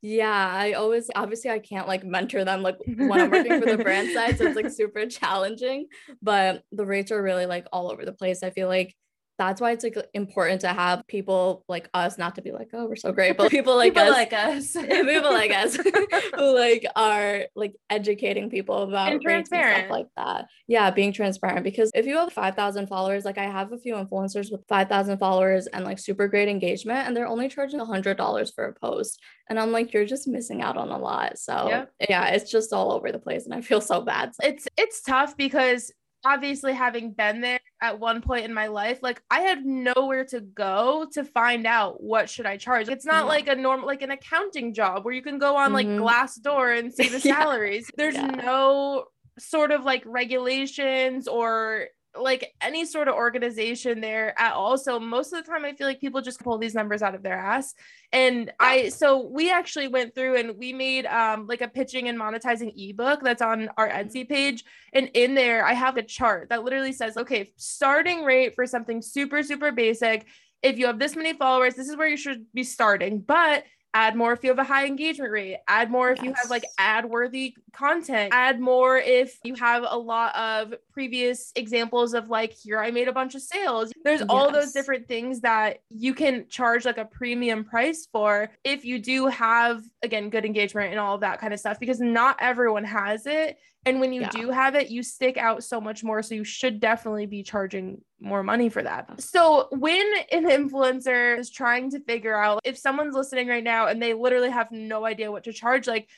Yeah, 0.00 0.52
I 0.52 0.72
always 0.72 1.10
obviously 1.14 1.50
I 1.50 1.58
can't 1.58 1.88
like 1.88 2.04
mentor 2.04 2.44
them 2.44 2.62
like 2.62 2.76
when 2.86 3.12
I'm 3.12 3.30
working 3.30 3.60
for 3.60 3.66
the 3.66 3.82
brand 3.82 4.10
side, 4.12 4.38
so 4.38 4.46
it's 4.46 4.56
like 4.56 4.70
super 4.70 5.06
challenging. 5.06 5.88
But 6.22 6.62
the 6.72 6.86
rates 6.86 7.10
are 7.10 7.22
really 7.22 7.46
like 7.46 7.66
all 7.72 7.90
over 7.90 8.04
the 8.04 8.12
place. 8.12 8.42
I 8.42 8.50
feel 8.50 8.68
like 8.68 8.94
that's 9.38 9.60
why 9.60 9.72
it's 9.72 9.82
like 9.82 9.96
important 10.14 10.60
to 10.60 10.68
have 10.68 11.06
people 11.06 11.64
like 11.68 11.88
us 11.92 12.18
not 12.18 12.36
to 12.36 12.42
be 12.42 12.52
like 12.52 12.68
oh 12.72 12.86
we're 12.86 12.96
so 12.96 13.12
great 13.12 13.36
but 13.36 13.50
people 13.50 13.76
like 13.76 13.94
people 13.94 14.08
us. 14.08 14.10
like 14.10 14.32
us. 14.32 14.72
People 15.14 15.32
like 15.32 15.50
us 15.50 15.76
who 16.34 16.54
like 16.54 16.86
are 16.96 17.44
like 17.54 17.74
educating 17.90 18.50
people 18.50 18.82
about 18.82 19.12
and 19.12 19.20
transparent 19.20 19.78
and 19.78 19.86
stuff 19.86 19.90
like 19.90 20.06
that. 20.16 20.46
Yeah 20.66 20.90
being 20.90 21.12
transparent 21.12 21.64
because 21.64 21.90
if 21.94 22.06
you 22.06 22.16
have 22.16 22.32
5000 22.32 22.86
followers 22.86 23.24
like 23.24 23.38
i 23.38 23.44
have 23.44 23.72
a 23.72 23.78
few 23.78 23.94
influencers 23.94 24.50
with 24.50 24.64
5000 24.68 25.18
followers 25.18 25.66
and 25.66 25.84
like 25.84 25.98
super 25.98 26.28
great 26.28 26.48
engagement 26.48 27.06
and 27.06 27.16
they're 27.16 27.26
only 27.26 27.48
charging 27.48 27.80
$100 27.80 28.54
for 28.54 28.64
a 28.64 28.74
post. 28.74 29.20
And 29.48 29.58
i'm 29.58 29.72
like 29.72 29.92
you're 29.92 30.06
just 30.06 30.28
missing 30.28 30.62
out 30.62 30.76
on 30.76 30.90
a 30.90 30.98
lot. 30.98 31.38
So 31.38 31.68
yeah, 31.68 31.84
yeah 32.08 32.28
it's 32.28 32.50
just 32.50 32.72
all 32.72 32.92
over 32.92 33.12
the 33.12 33.18
place 33.18 33.44
and 33.44 33.54
i 33.54 33.60
feel 33.60 33.80
so 33.80 34.00
bad. 34.00 34.32
It's 34.42 34.66
it's 34.76 35.02
tough 35.02 35.36
because 35.36 35.92
obviously 36.24 36.72
having 36.72 37.12
been 37.12 37.40
there 37.40 37.60
at 37.82 37.98
one 37.98 38.20
point 38.22 38.44
in 38.44 38.54
my 38.54 38.66
life 38.66 38.98
like 39.02 39.22
i 39.30 39.40
had 39.40 39.64
nowhere 39.64 40.24
to 40.24 40.40
go 40.40 41.06
to 41.12 41.24
find 41.24 41.66
out 41.66 42.02
what 42.02 42.30
should 42.30 42.46
i 42.46 42.56
charge 42.56 42.88
it's 42.88 43.04
not 43.04 43.24
yeah. 43.24 43.28
like 43.28 43.48
a 43.48 43.54
normal 43.54 43.86
like 43.86 44.02
an 44.02 44.10
accounting 44.10 44.72
job 44.72 45.04
where 45.04 45.14
you 45.14 45.22
can 45.22 45.38
go 45.38 45.56
on 45.56 45.72
like 45.72 45.86
mm-hmm. 45.86 46.02
glassdoor 46.02 46.78
and 46.78 46.92
see 46.94 47.08
the 47.08 47.20
salaries 47.20 47.90
yeah. 47.90 47.94
there's 47.96 48.14
yeah. 48.14 48.26
no 48.26 49.04
sort 49.38 49.70
of 49.70 49.84
like 49.84 50.02
regulations 50.06 51.28
or 51.28 51.88
like 52.16 52.52
any 52.60 52.84
sort 52.84 53.08
of 53.08 53.14
organization 53.14 54.00
there 54.00 54.38
at 54.38 54.52
all. 54.54 54.78
So 54.78 55.00
most 55.00 55.32
of 55.32 55.44
the 55.44 55.50
time 55.50 55.64
I 55.64 55.72
feel 55.72 55.86
like 55.86 56.00
people 56.00 56.20
just 56.20 56.40
pull 56.40 56.58
these 56.58 56.74
numbers 56.74 57.02
out 57.02 57.14
of 57.14 57.22
their 57.22 57.36
ass. 57.36 57.74
And 58.12 58.52
I 58.60 58.88
so 58.90 59.26
we 59.26 59.50
actually 59.50 59.88
went 59.88 60.14
through 60.14 60.36
and 60.36 60.56
we 60.58 60.72
made 60.72 61.06
um 61.06 61.46
like 61.46 61.60
a 61.60 61.68
pitching 61.68 62.08
and 62.08 62.18
monetizing 62.18 62.72
ebook 62.76 63.20
that's 63.22 63.42
on 63.42 63.68
our 63.76 63.88
Etsy 63.88 64.28
page. 64.28 64.64
And 64.92 65.10
in 65.14 65.34
there 65.34 65.64
I 65.64 65.72
have 65.72 65.96
a 65.96 66.02
chart 66.02 66.50
that 66.50 66.64
literally 66.64 66.92
says, 66.92 67.16
okay, 67.16 67.52
starting 67.56 68.24
rate 68.24 68.54
for 68.54 68.66
something 68.66 69.02
super, 69.02 69.42
super 69.42 69.72
basic. 69.72 70.26
If 70.62 70.78
you 70.78 70.86
have 70.86 70.98
this 70.98 71.16
many 71.16 71.34
followers, 71.34 71.74
this 71.74 71.88
is 71.88 71.96
where 71.96 72.08
you 72.08 72.16
should 72.16 72.46
be 72.54 72.64
starting. 72.64 73.18
But 73.18 73.64
add 73.94 74.16
more 74.16 74.32
if 74.32 74.42
you 74.42 74.50
have 74.50 74.58
a 74.58 74.64
high 74.64 74.86
engagement 74.86 75.30
rate 75.30 75.58
add 75.68 75.90
more 75.90 76.10
if 76.10 76.18
yes. 76.18 76.26
you 76.26 76.32
have 76.34 76.50
like 76.50 76.64
ad 76.78 77.04
worthy 77.04 77.54
content 77.72 78.32
add 78.34 78.60
more 78.60 78.98
if 78.98 79.38
you 79.44 79.54
have 79.54 79.84
a 79.88 79.96
lot 79.96 80.34
of 80.34 80.74
previous 80.92 81.52
examples 81.54 82.12
of 82.12 82.28
like 82.28 82.52
here 82.52 82.78
i 82.78 82.90
made 82.90 83.08
a 83.08 83.12
bunch 83.12 83.34
of 83.34 83.40
sales 83.40 83.92
there's 84.04 84.20
yes. 84.20 84.28
all 84.28 84.50
those 84.50 84.72
different 84.72 85.06
things 85.06 85.40
that 85.40 85.78
you 85.90 86.12
can 86.12 86.46
charge 86.48 86.84
like 86.84 86.98
a 86.98 87.04
premium 87.04 87.64
price 87.64 88.08
for 88.12 88.50
if 88.64 88.84
you 88.84 88.98
do 88.98 89.26
have 89.26 89.82
again 90.02 90.28
good 90.28 90.44
engagement 90.44 90.90
and 90.90 90.98
all 90.98 91.16
that 91.18 91.40
kind 91.40 91.54
of 91.54 91.60
stuff 91.60 91.78
because 91.78 92.00
not 92.00 92.36
everyone 92.40 92.84
has 92.84 93.26
it 93.26 93.56
and 93.86 94.00
when 94.00 94.12
you 94.12 94.22
yeah. 94.22 94.30
do 94.30 94.50
have 94.50 94.74
it, 94.74 94.90
you 94.90 95.02
stick 95.02 95.36
out 95.36 95.62
so 95.62 95.80
much 95.80 96.02
more. 96.02 96.22
So 96.22 96.34
you 96.34 96.44
should 96.44 96.80
definitely 96.80 97.26
be 97.26 97.42
charging 97.42 98.00
more 98.20 98.42
money 98.42 98.68
for 98.68 98.82
that. 98.82 99.20
So 99.20 99.68
when 99.70 100.06
an 100.32 100.46
influencer 100.46 101.38
is 101.38 101.50
trying 101.50 101.90
to 101.90 102.00
figure 102.00 102.34
out 102.34 102.60
if 102.64 102.78
someone's 102.78 103.14
listening 103.14 103.48
right 103.48 103.64
now 103.64 103.88
and 103.88 104.02
they 104.02 104.14
literally 104.14 104.50
have 104.50 104.70
no 104.70 105.04
idea 105.04 105.30
what 105.30 105.44
to 105.44 105.52
charge, 105.52 105.86
like 105.86 106.08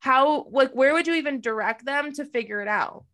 how, 0.00 0.46
like, 0.50 0.72
where 0.72 0.92
would 0.92 1.06
you 1.06 1.14
even 1.14 1.40
direct 1.40 1.84
them 1.84 2.12
to 2.14 2.24
figure 2.24 2.60
it 2.60 2.68
out? 2.68 3.04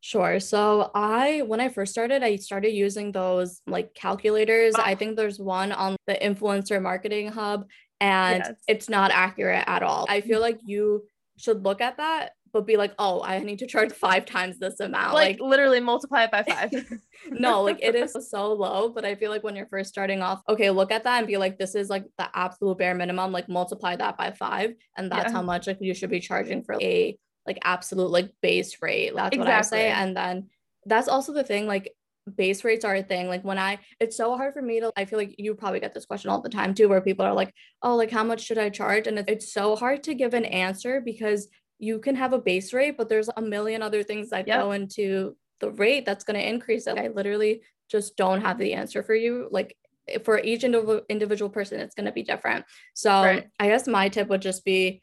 Sure. 0.00 0.40
So 0.40 0.90
I 0.96 1.42
when 1.46 1.60
I 1.60 1.68
first 1.68 1.92
started, 1.92 2.24
I 2.24 2.34
started 2.34 2.70
using 2.70 3.12
those 3.12 3.60
like 3.68 3.94
calculators. 3.94 4.74
Oh. 4.76 4.82
I 4.82 4.94
ah. 4.94 4.96
think 4.96 5.16
there's 5.16 5.38
one 5.38 5.70
on 5.70 5.94
the 6.08 6.14
influencer 6.14 6.82
marketing 6.82 7.28
hub 7.28 7.68
and 8.00 8.42
yes. 8.44 8.54
it's 8.66 8.88
not 8.88 9.12
accurate 9.12 9.62
at 9.68 9.84
all. 9.84 10.06
I 10.08 10.20
feel 10.20 10.40
mm-hmm. 10.40 10.42
like 10.42 10.60
you 10.64 11.04
should 11.36 11.64
look 11.64 11.80
at 11.80 11.98
that 11.98 12.32
but 12.52 12.66
be 12.66 12.76
like, 12.76 12.92
oh, 12.98 13.22
I 13.22 13.38
need 13.38 13.60
to 13.60 13.66
charge 13.66 13.92
five 13.92 14.26
times 14.26 14.58
this 14.58 14.80
amount. 14.80 15.14
Like, 15.14 15.40
like 15.40 15.48
literally 15.48 15.80
multiply 15.80 16.24
it 16.24 16.30
by 16.30 16.42
five. 16.42 16.70
no, 17.30 17.62
like 17.62 17.78
it 17.82 17.94
is 17.94 18.16
so 18.30 18.52
low. 18.52 18.90
But 18.90 19.04
I 19.04 19.14
feel 19.14 19.30
like 19.30 19.42
when 19.42 19.56
you're 19.56 19.66
first 19.66 19.90
starting 19.90 20.20
off, 20.20 20.42
okay, 20.48 20.70
look 20.70 20.92
at 20.92 21.04
that 21.04 21.18
and 21.18 21.26
be 21.26 21.38
like, 21.38 21.58
this 21.58 21.74
is 21.74 21.88
like 21.88 22.04
the 22.18 22.28
absolute 22.34 22.78
bare 22.78 22.94
minimum. 22.94 23.32
Like 23.32 23.48
multiply 23.48 23.96
that 23.96 24.18
by 24.18 24.32
five. 24.32 24.74
And 24.96 25.10
that's 25.10 25.30
yeah. 25.30 25.32
how 25.32 25.42
much 25.42 25.66
like 25.66 25.78
you 25.80 25.94
should 25.94 26.10
be 26.10 26.20
charging 26.20 26.62
for 26.62 26.76
a 26.80 27.16
like 27.46 27.58
absolute 27.64 28.10
like 28.10 28.30
base 28.42 28.76
rate. 28.82 29.14
That's 29.14 29.34
exactly. 29.34 29.38
what 29.38 29.48
I 29.48 29.62
say. 29.62 29.90
And 29.90 30.16
then 30.16 30.48
that's 30.84 31.08
also 31.08 31.32
the 31.32 31.44
thing, 31.44 31.66
like 31.66 31.92
base 32.36 32.64
rates 32.64 32.84
are 32.84 32.94
a 32.94 33.02
thing. 33.02 33.28
Like 33.28 33.44
when 33.44 33.58
I, 33.58 33.78
it's 33.98 34.16
so 34.16 34.36
hard 34.36 34.54
for 34.54 34.62
me 34.62 34.80
to, 34.80 34.92
I 34.96 35.06
feel 35.06 35.18
like 35.18 35.34
you 35.38 35.54
probably 35.54 35.80
get 35.80 35.94
this 35.94 36.06
question 36.06 36.30
all 36.30 36.40
the 36.40 36.48
time 36.48 36.74
too, 36.74 36.88
where 36.88 37.00
people 37.00 37.24
are 37.24 37.34
like, 37.34 37.52
oh, 37.82 37.96
like 37.96 38.10
how 38.10 38.24
much 38.24 38.42
should 38.42 38.58
I 38.58 38.68
charge? 38.68 39.06
And 39.06 39.18
it's 39.26 39.52
so 39.52 39.74
hard 39.74 40.02
to 40.04 40.14
give 40.14 40.34
an 40.34 40.44
answer 40.44 41.00
because 41.00 41.48
you 41.82 41.98
can 41.98 42.14
have 42.14 42.32
a 42.32 42.38
base 42.38 42.72
rate, 42.72 42.96
but 42.96 43.08
there's 43.08 43.28
a 43.36 43.42
million 43.42 43.82
other 43.82 44.04
things 44.04 44.30
that 44.30 44.46
yep. 44.46 44.60
go 44.60 44.70
into 44.70 45.36
the 45.58 45.72
rate 45.72 46.06
that's 46.06 46.22
going 46.22 46.38
to 46.38 46.48
increase 46.48 46.86
it. 46.86 46.96
I 46.96 47.08
literally 47.08 47.62
just 47.90 48.16
don't 48.16 48.40
have 48.40 48.56
the 48.56 48.74
answer 48.74 49.02
for 49.02 49.16
you. 49.16 49.48
Like 49.50 49.76
for 50.24 50.38
each 50.38 50.62
individual 50.62 51.50
person, 51.50 51.80
it's 51.80 51.96
going 51.96 52.06
to 52.06 52.12
be 52.12 52.22
different. 52.22 52.66
So 52.94 53.10
right. 53.10 53.48
I 53.58 53.66
guess 53.66 53.88
my 53.88 54.08
tip 54.08 54.28
would 54.28 54.42
just 54.42 54.64
be 54.64 55.02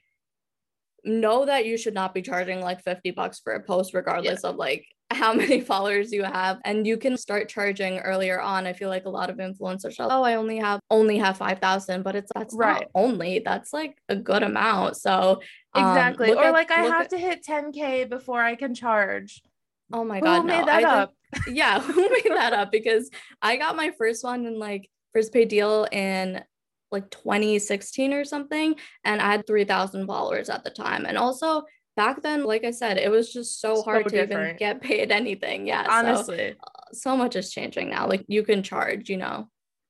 know 1.04 1.46
that 1.46 1.66
you 1.66 1.78
should 1.78 1.94
not 1.94 2.14
be 2.14 2.22
charging 2.22 2.62
like 2.62 2.84
50 2.84 3.12
bucks 3.12 3.40
for 3.40 3.54
a 3.54 3.64
post, 3.64 3.94
regardless 3.94 4.42
yeah. 4.44 4.50
of 4.50 4.56
like 4.56 4.86
how 5.12 5.34
many 5.34 5.60
followers 5.60 6.12
you 6.12 6.24
have 6.24 6.60
and 6.66 6.86
you 6.86 6.96
can 6.96 7.18
start 7.18 7.50
charging 7.50 7.98
earlier 8.00 8.40
on. 8.40 8.68
I 8.68 8.74
feel 8.74 8.90
like 8.90 9.06
a 9.06 9.10
lot 9.10 9.32
of 9.32 9.38
influencers 9.38 10.00
are, 10.00 10.08
oh 10.12 10.22
i 10.22 10.36
only 10.36 10.58
have 10.58 10.80
only 10.92 11.18
have 11.18 11.36
5000 11.38 12.04
but 12.04 12.16
it's 12.16 12.32
that's 12.36 12.54
right. 12.54 12.88
only 12.94 13.40
that's 13.40 13.74
like 13.74 13.98
a 14.08 14.16
good 14.16 14.44
amount. 14.44 14.98
So 14.98 15.42
um, 15.74 15.84
exactly. 15.84 16.32
or 16.32 16.46
at, 16.46 16.54
like 16.54 16.70
i 16.70 16.82
have 16.82 17.06
at, 17.06 17.10
to 17.10 17.18
hit 17.18 17.44
10k 17.44 18.08
before 18.08 18.42
i 18.42 18.56
can 18.56 18.76
charge. 18.76 19.42
Oh 19.92 20.04
my 20.04 20.20
god 20.20 20.42
who 20.42 20.48
no. 20.48 20.58
made 20.58 20.68
that 20.68 20.86
I 20.86 21.02
up? 21.02 21.14
Think, 21.34 21.58
yeah 21.58 21.80
who 21.80 22.08
made 22.10 22.32
that 22.36 22.54
up? 22.54 22.72
Because 22.80 23.10
i 23.42 23.56
got 23.56 23.76
my 23.76 23.92
first 23.98 24.24
one 24.24 24.46
in 24.46 24.60
like 24.60 24.90
first 25.12 25.34
paid 25.34 25.50
deal 25.50 25.88
in 25.92 26.44
like 26.92 27.10
2016 27.12 28.14
or 28.14 28.26
something 28.26 28.76
and 29.04 29.22
i 29.22 29.32
had 29.32 29.46
3000 29.46 30.08
followers 30.08 30.50
at 30.50 30.64
the 30.64 30.70
time 30.70 31.06
and 31.06 31.18
also 31.18 31.64
back 32.00 32.22
then, 32.22 32.46
like 32.46 32.64
I 32.64 32.72
said, 32.72 32.98
it 32.98 33.12
was 33.12 33.34
just 33.34 33.60
so, 33.60 33.76
so 33.76 33.82
hard 33.82 34.08
to 34.08 34.10
different. 34.10 34.46
even 34.46 34.56
get 34.56 34.82
paid 34.82 35.12
anything. 35.12 35.68
Yeah. 35.68 35.86
Honestly. 35.90 36.56
So, 36.58 36.66
uh, 36.66 36.94
so 36.94 37.18
much 37.18 37.36
is 37.36 37.52
changing 37.52 37.90
now. 37.90 38.08
Like 38.08 38.24
you 38.30 38.42
can 38.44 38.64
charge, 38.64 39.10
you 39.10 39.18
know. 39.18 39.50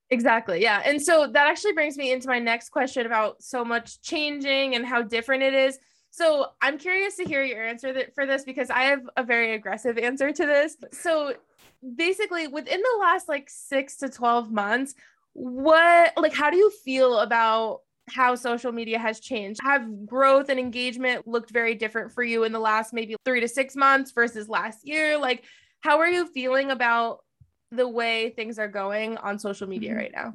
Exactly. 0.10 0.60
Yeah. 0.60 0.82
And 0.84 1.00
so 1.00 1.28
that 1.28 1.48
actually 1.48 1.74
brings 1.74 1.98
me 1.98 2.12
into 2.12 2.28
my 2.28 2.40
next 2.40 2.70
question 2.70 3.06
about 3.06 3.44
so 3.44 3.64
much 3.64 4.02
changing 4.02 4.74
and 4.74 4.88
how 4.88 5.04
different 5.04 5.44
it 5.44 5.54
is. 5.54 5.78
So 6.10 6.48
I'm 6.64 6.80
curious 6.80 7.16
to 7.18 7.26
hear 7.26 7.44
your 7.44 7.64
answer 7.64 7.94
for 8.16 8.26
this 8.26 8.44
because 8.44 8.72
I 8.72 8.86
have 8.86 9.08
a 9.16 9.24
very 9.24 9.54
aggressive 9.54 10.00
answer 10.00 10.32
to 10.32 10.46
this. 10.48 10.78
So 10.92 11.36
basically, 11.96 12.48
within 12.48 12.82
the 12.82 12.98
last 13.00 13.30
like 13.30 13.48
six 13.52 13.98
to 13.98 14.10
12 14.10 14.52
months, 14.52 14.96
what, 15.40 16.14
like, 16.18 16.34
how 16.34 16.50
do 16.50 16.58
you 16.58 16.70
feel 16.84 17.20
about 17.20 17.80
how 18.12 18.36
social 18.36 18.72
media 18.72 19.00
has 19.00 19.20
changed. 19.20 19.60
Have 19.64 20.06
growth 20.06 20.50
and 20.50 20.60
engagement 20.60 21.28
looked 21.28 21.52
very 21.52 21.76
different 21.76 22.12
for 22.12 22.24
you 22.24 22.44
in 22.44 22.52
the 22.52 22.60
last 22.60 22.94
maybe 22.94 23.16
three 23.24 23.40
to 23.40 23.48
six 23.48 23.76
months 23.76 24.12
versus 24.12 24.50
last 24.50 24.80
year? 24.88 25.18
Like, 25.18 25.44
how 25.82 26.00
are 26.00 26.10
you 26.10 26.28
feeling 26.28 26.72
about 26.72 27.20
the 27.72 27.88
way 27.88 28.32
things 28.32 28.60
are 28.60 28.68
going 28.68 29.18
on 29.18 29.40
social 29.40 29.68
media 29.68 29.92
mm-hmm. 29.92 30.00
right 30.00 30.12
now? 30.14 30.34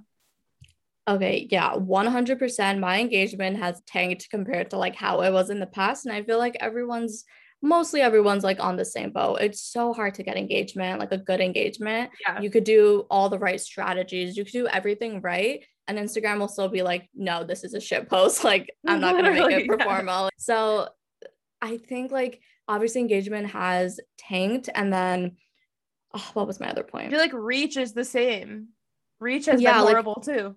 Okay, 1.07 1.49
yeah, 1.51 1.75
100%. 1.75 2.79
My 2.79 3.01
engagement 3.01 3.59
has 3.59 3.83
tanked 3.87 4.31
compared 4.31 4.71
to 4.71 4.79
like 4.79 4.95
how 4.95 5.21
it 5.21 5.33
was 5.33 5.51
in 5.51 5.61
the 5.61 5.67
past. 5.67 6.07
And 6.07 6.15
I 6.15 6.23
feel 6.23 6.39
like 6.39 6.57
everyone's 6.61 7.25
mostly 7.63 8.01
everyone's 8.01 8.45
like 8.45 8.61
on 8.61 8.77
the 8.77 8.85
same 8.85 9.11
boat. 9.11 9.41
It's 9.41 9.63
so 9.63 9.93
hard 9.93 10.15
to 10.15 10.23
get 10.23 10.37
engagement, 10.37 11.01
like 11.01 11.13
a 11.13 11.19
good 11.19 11.41
engagement. 11.41 12.11
Yeah. 12.27 12.41
You 12.41 12.51
could 12.51 12.65
do 12.65 13.07
all 13.11 13.29
the 13.29 13.39
right 13.39 13.61
strategies, 13.61 14.37
you 14.37 14.45
could 14.45 14.53
do 14.53 14.69
everything 14.69 15.21
right 15.21 15.65
and 15.87 15.99
Instagram 15.99 16.39
will 16.39 16.49
still 16.49 16.69
be 16.69 16.83
like, 16.83 17.09
no, 17.15 17.45
this 17.45 17.65
is 17.65 17.75
a 17.75 17.81
shit 17.81 18.09
post. 18.09 18.45
Like, 18.55 18.71
I'm 18.87 19.01
not 19.01 19.17
gonna 19.17 19.33
make 19.33 19.51
it 19.51 19.69
perform 19.69 20.07
well. 20.07 20.29
So 20.39 20.89
I 21.61 21.79
think 21.79 22.13
like 22.13 22.41
obviously 22.69 23.01
engagement 23.01 23.49
has 23.51 24.01
tanked, 24.19 24.69
and 24.75 24.93
then 24.93 25.37
oh, 26.15 26.31
what 26.35 26.47
was 26.47 26.61
my 26.61 26.69
other 26.69 26.85
point? 26.85 27.07
I 27.07 27.11
feel 27.11 27.19
like 27.19 27.33
reach 27.33 27.77
is 27.77 27.93
the 27.93 28.05
same. 28.05 28.69
Reach 29.19 29.47
has 29.47 29.61
yeah, 29.61 29.79
been 29.79 29.89
horrible 29.89 30.23
like, 30.27 30.37
too. 30.37 30.57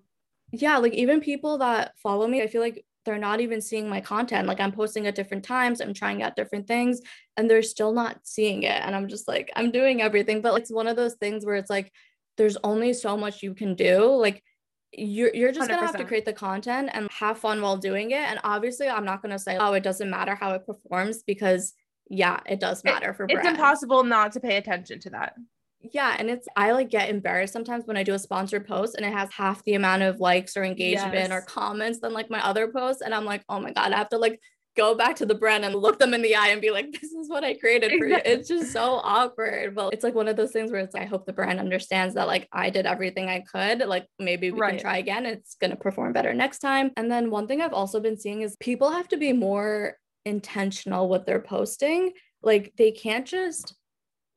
Yeah, 0.52 0.78
like 0.78 0.94
even 0.94 1.20
people 1.20 1.58
that 1.58 1.92
follow 2.02 2.26
me, 2.26 2.42
I 2.42 2.46
feel 2.46 2.60
like 2.60 2.84
they're 3.08 3.16
not 3.16 3.40
even 3.40 3.62
seeing 3.62 3.88
my 3.88 4.02
content. 4.02 4.46
Like 4.46 4.60
I'm 4.60 4.70
posting 4.70 5.06
at 5.06 5.14
different 5.14 5.42
times, 5.42 5.80
I'm 5.80 5.94
trying 5.94 6.22
out 6.22 6.36
different 6.36 6.66
things, 6.66 7.00
and 7.38 7.50
they're 7.50 7.62
still 7.62 7.94
not 7.94 8.18
seeing 8.22 8.64
it. 8.64 8.82
And 8.82 8.94
I'm 8.94 9.08
just 9.08 9.26
like, 9.26 9.50
I'm 9.56 9.70
doing 9.70 10.02
everything. 10.02 10.42
But 10.42 10.60
it's 10.60 10.70
one 10.70 10.86
of 10.86 10.96
those 10.96 11.14
things 11.14 11.46
where 11.46 11.54
it's 11.54 11.70
like, 11.70 11.90
there's 12.36 12.58
only 12.62 12.92
so 12.92 13.16
much 13.16 13.42
you 13.42 13.54
can 13.54 13.74
do. 13.74 14.04
Like 14.14 14.44
you're 14.92 15.34
you're 15.34 15.52
just 15.52 15.68
going 15.68 15.80
to 15.80 15.86
have 15.86 15.96
to 15.96 16.04
create 16.04 16.26
the 16.26 16.34
content 16.34 16.90
and 16.92 17.08
have 17.10 17.38
fun 17.38 17.62
while 17.62 17.78
doing 17.78 18.10
it. 18.10 18.28
And 18.28 18.40
obviously, 18.44 18.90
I'm 18.90 19.06
not 19.06 19.22
going 19.22 19.32
to 19.32 19.38
say, 19.38 19.56
oh, 19.56 19.72
it 19.72 19.82
doesn't 19.82 20.10
matter 20.10 20.34
how 20.34 20.50
it 20.52 20.66
performs 20.66 21.22
because 21.22 21.72
yeah, 22.10 22.40
it 22.44 22.60
does 22.60 22.84
matter 22.84 23.12
it, 23.12 23.16
for. 23.16 23.26
It's 23.26 23.48
impossible 23.48 24.04
not 24.04 24.32
to 24.32 24.40
pay 24.40 24.58
attention 24.58 25.00
to 25.00 25.10
that. 25.10 25.32
Yeah, 25.80 26.16
and 26.18 26.28
it's 26.28 26.48
I 26.56 26.72
like 26.72 26.90
get 26.90 27.08
embarrassed 27.08 27.52
sometimes 27.52 27.86
when 27.86 27.96
I 27.96 28.02
do 28.02 28.14
a 28.14 28.18
sponsored 28.18 28.66
post 28.66 28.96
and 28.96 29.06
it 29.06 29.12
has 29.12 29.30
half 29.30 29.62
the 29.64 29.74
amount 29.74 30.02
of 30.02 30.18
likes 30.18 30.56
or 30.56 30.64
engagement 30.64 31.14
yes. 31.14 31.30
or 31.30 31.40
comments 31.42 32.00
than 32.00 32.12
like 32.12 32.30
my 32.30 32.44
other 32.44 32.68
posts 32.68 33.00
and 33.00 33.14
I'm 33.14 33.24
like, 33.24 33.44
"Oh 33.48 33.60
my 33.60 33.72
god, 33.72 33.92
I 33.92 33.96
have 33.96 34.08
to 34.08 34.18
like 34.18 34.40
go 34.78 34.94
back 34.94 35.16
to 35.16 35.26
the 35.26 35.34
brand 35.34 35.64
and 35.64 35.74
look 35.74 35.98
them 35.98 36.14
in 36.14 36.22
the 36.22 36.36
eye 36.36 36.48
and 36.48 36.62
be 36.62 36.70
like, 36.70 36.92
this 36.92 37.10
is 37.10 37.28
what 37.28 37.42
I 37.42 37.54
created 37.54 37.92
for 37.98 38.06
you. 38.06 38.18
It's 38.24 38.48
just 38.48 38.72
so 38.72 39.00
awkward. 39.02 39.74
But 39.74 39.92
it's 39.92 40.04
like 40.04 40.14
one 40.14 40.28
of 40.28 40.36
those 40.36 40.52
things 40.52 40.70
where 40.70 40.80
it's 40.80 40.94
like, 40.94 41.02
I 41.02 41.06
hope 41.06 41.26
the 41.26 41.32
brand 41.32 41.58
understands 41.58 42.14
that 42.14 42.28
like 42.28 42.48
I 42.52 42.70
did 42.70 42.86
everything 42.86 43.28
I 43.28 43.40
could. 43.40 43.80
Like 43.80 44.06
maybe 44.20 44.52
we 44.52 44.60
right. 44.60 44.70
can 44.70 44.80
try 44.80 44.98
again. 44.98 45.26
It's 45.26 45.56
going 45.56 45.72
to 45.72 45.76
perform 45.76 46.12
better 46.12 46.32
next 46.32 46.60
time. 46.60 46.92
And 46.96 47.10
then 47.10 47.30
one 47.30 47.48
thing 47.48 47.60
I've 47.60 47.72
also 47.72 47.98
been 47.98 48.16
seeing 48.16 48.42
is 48.42 48.56
people 48.60 48.90
have 48.92 49.08
to 49.08 49.16
be 49.16 49.32
more 49.32 49.96
intentional 50.24 51.08
with 51.08 51.26
their 51.26 51.40
posting. 51.40 52.12
Like 52.40 52.72
they 52.78 52.92
can't 52.92 53.26
just 53.26 53.74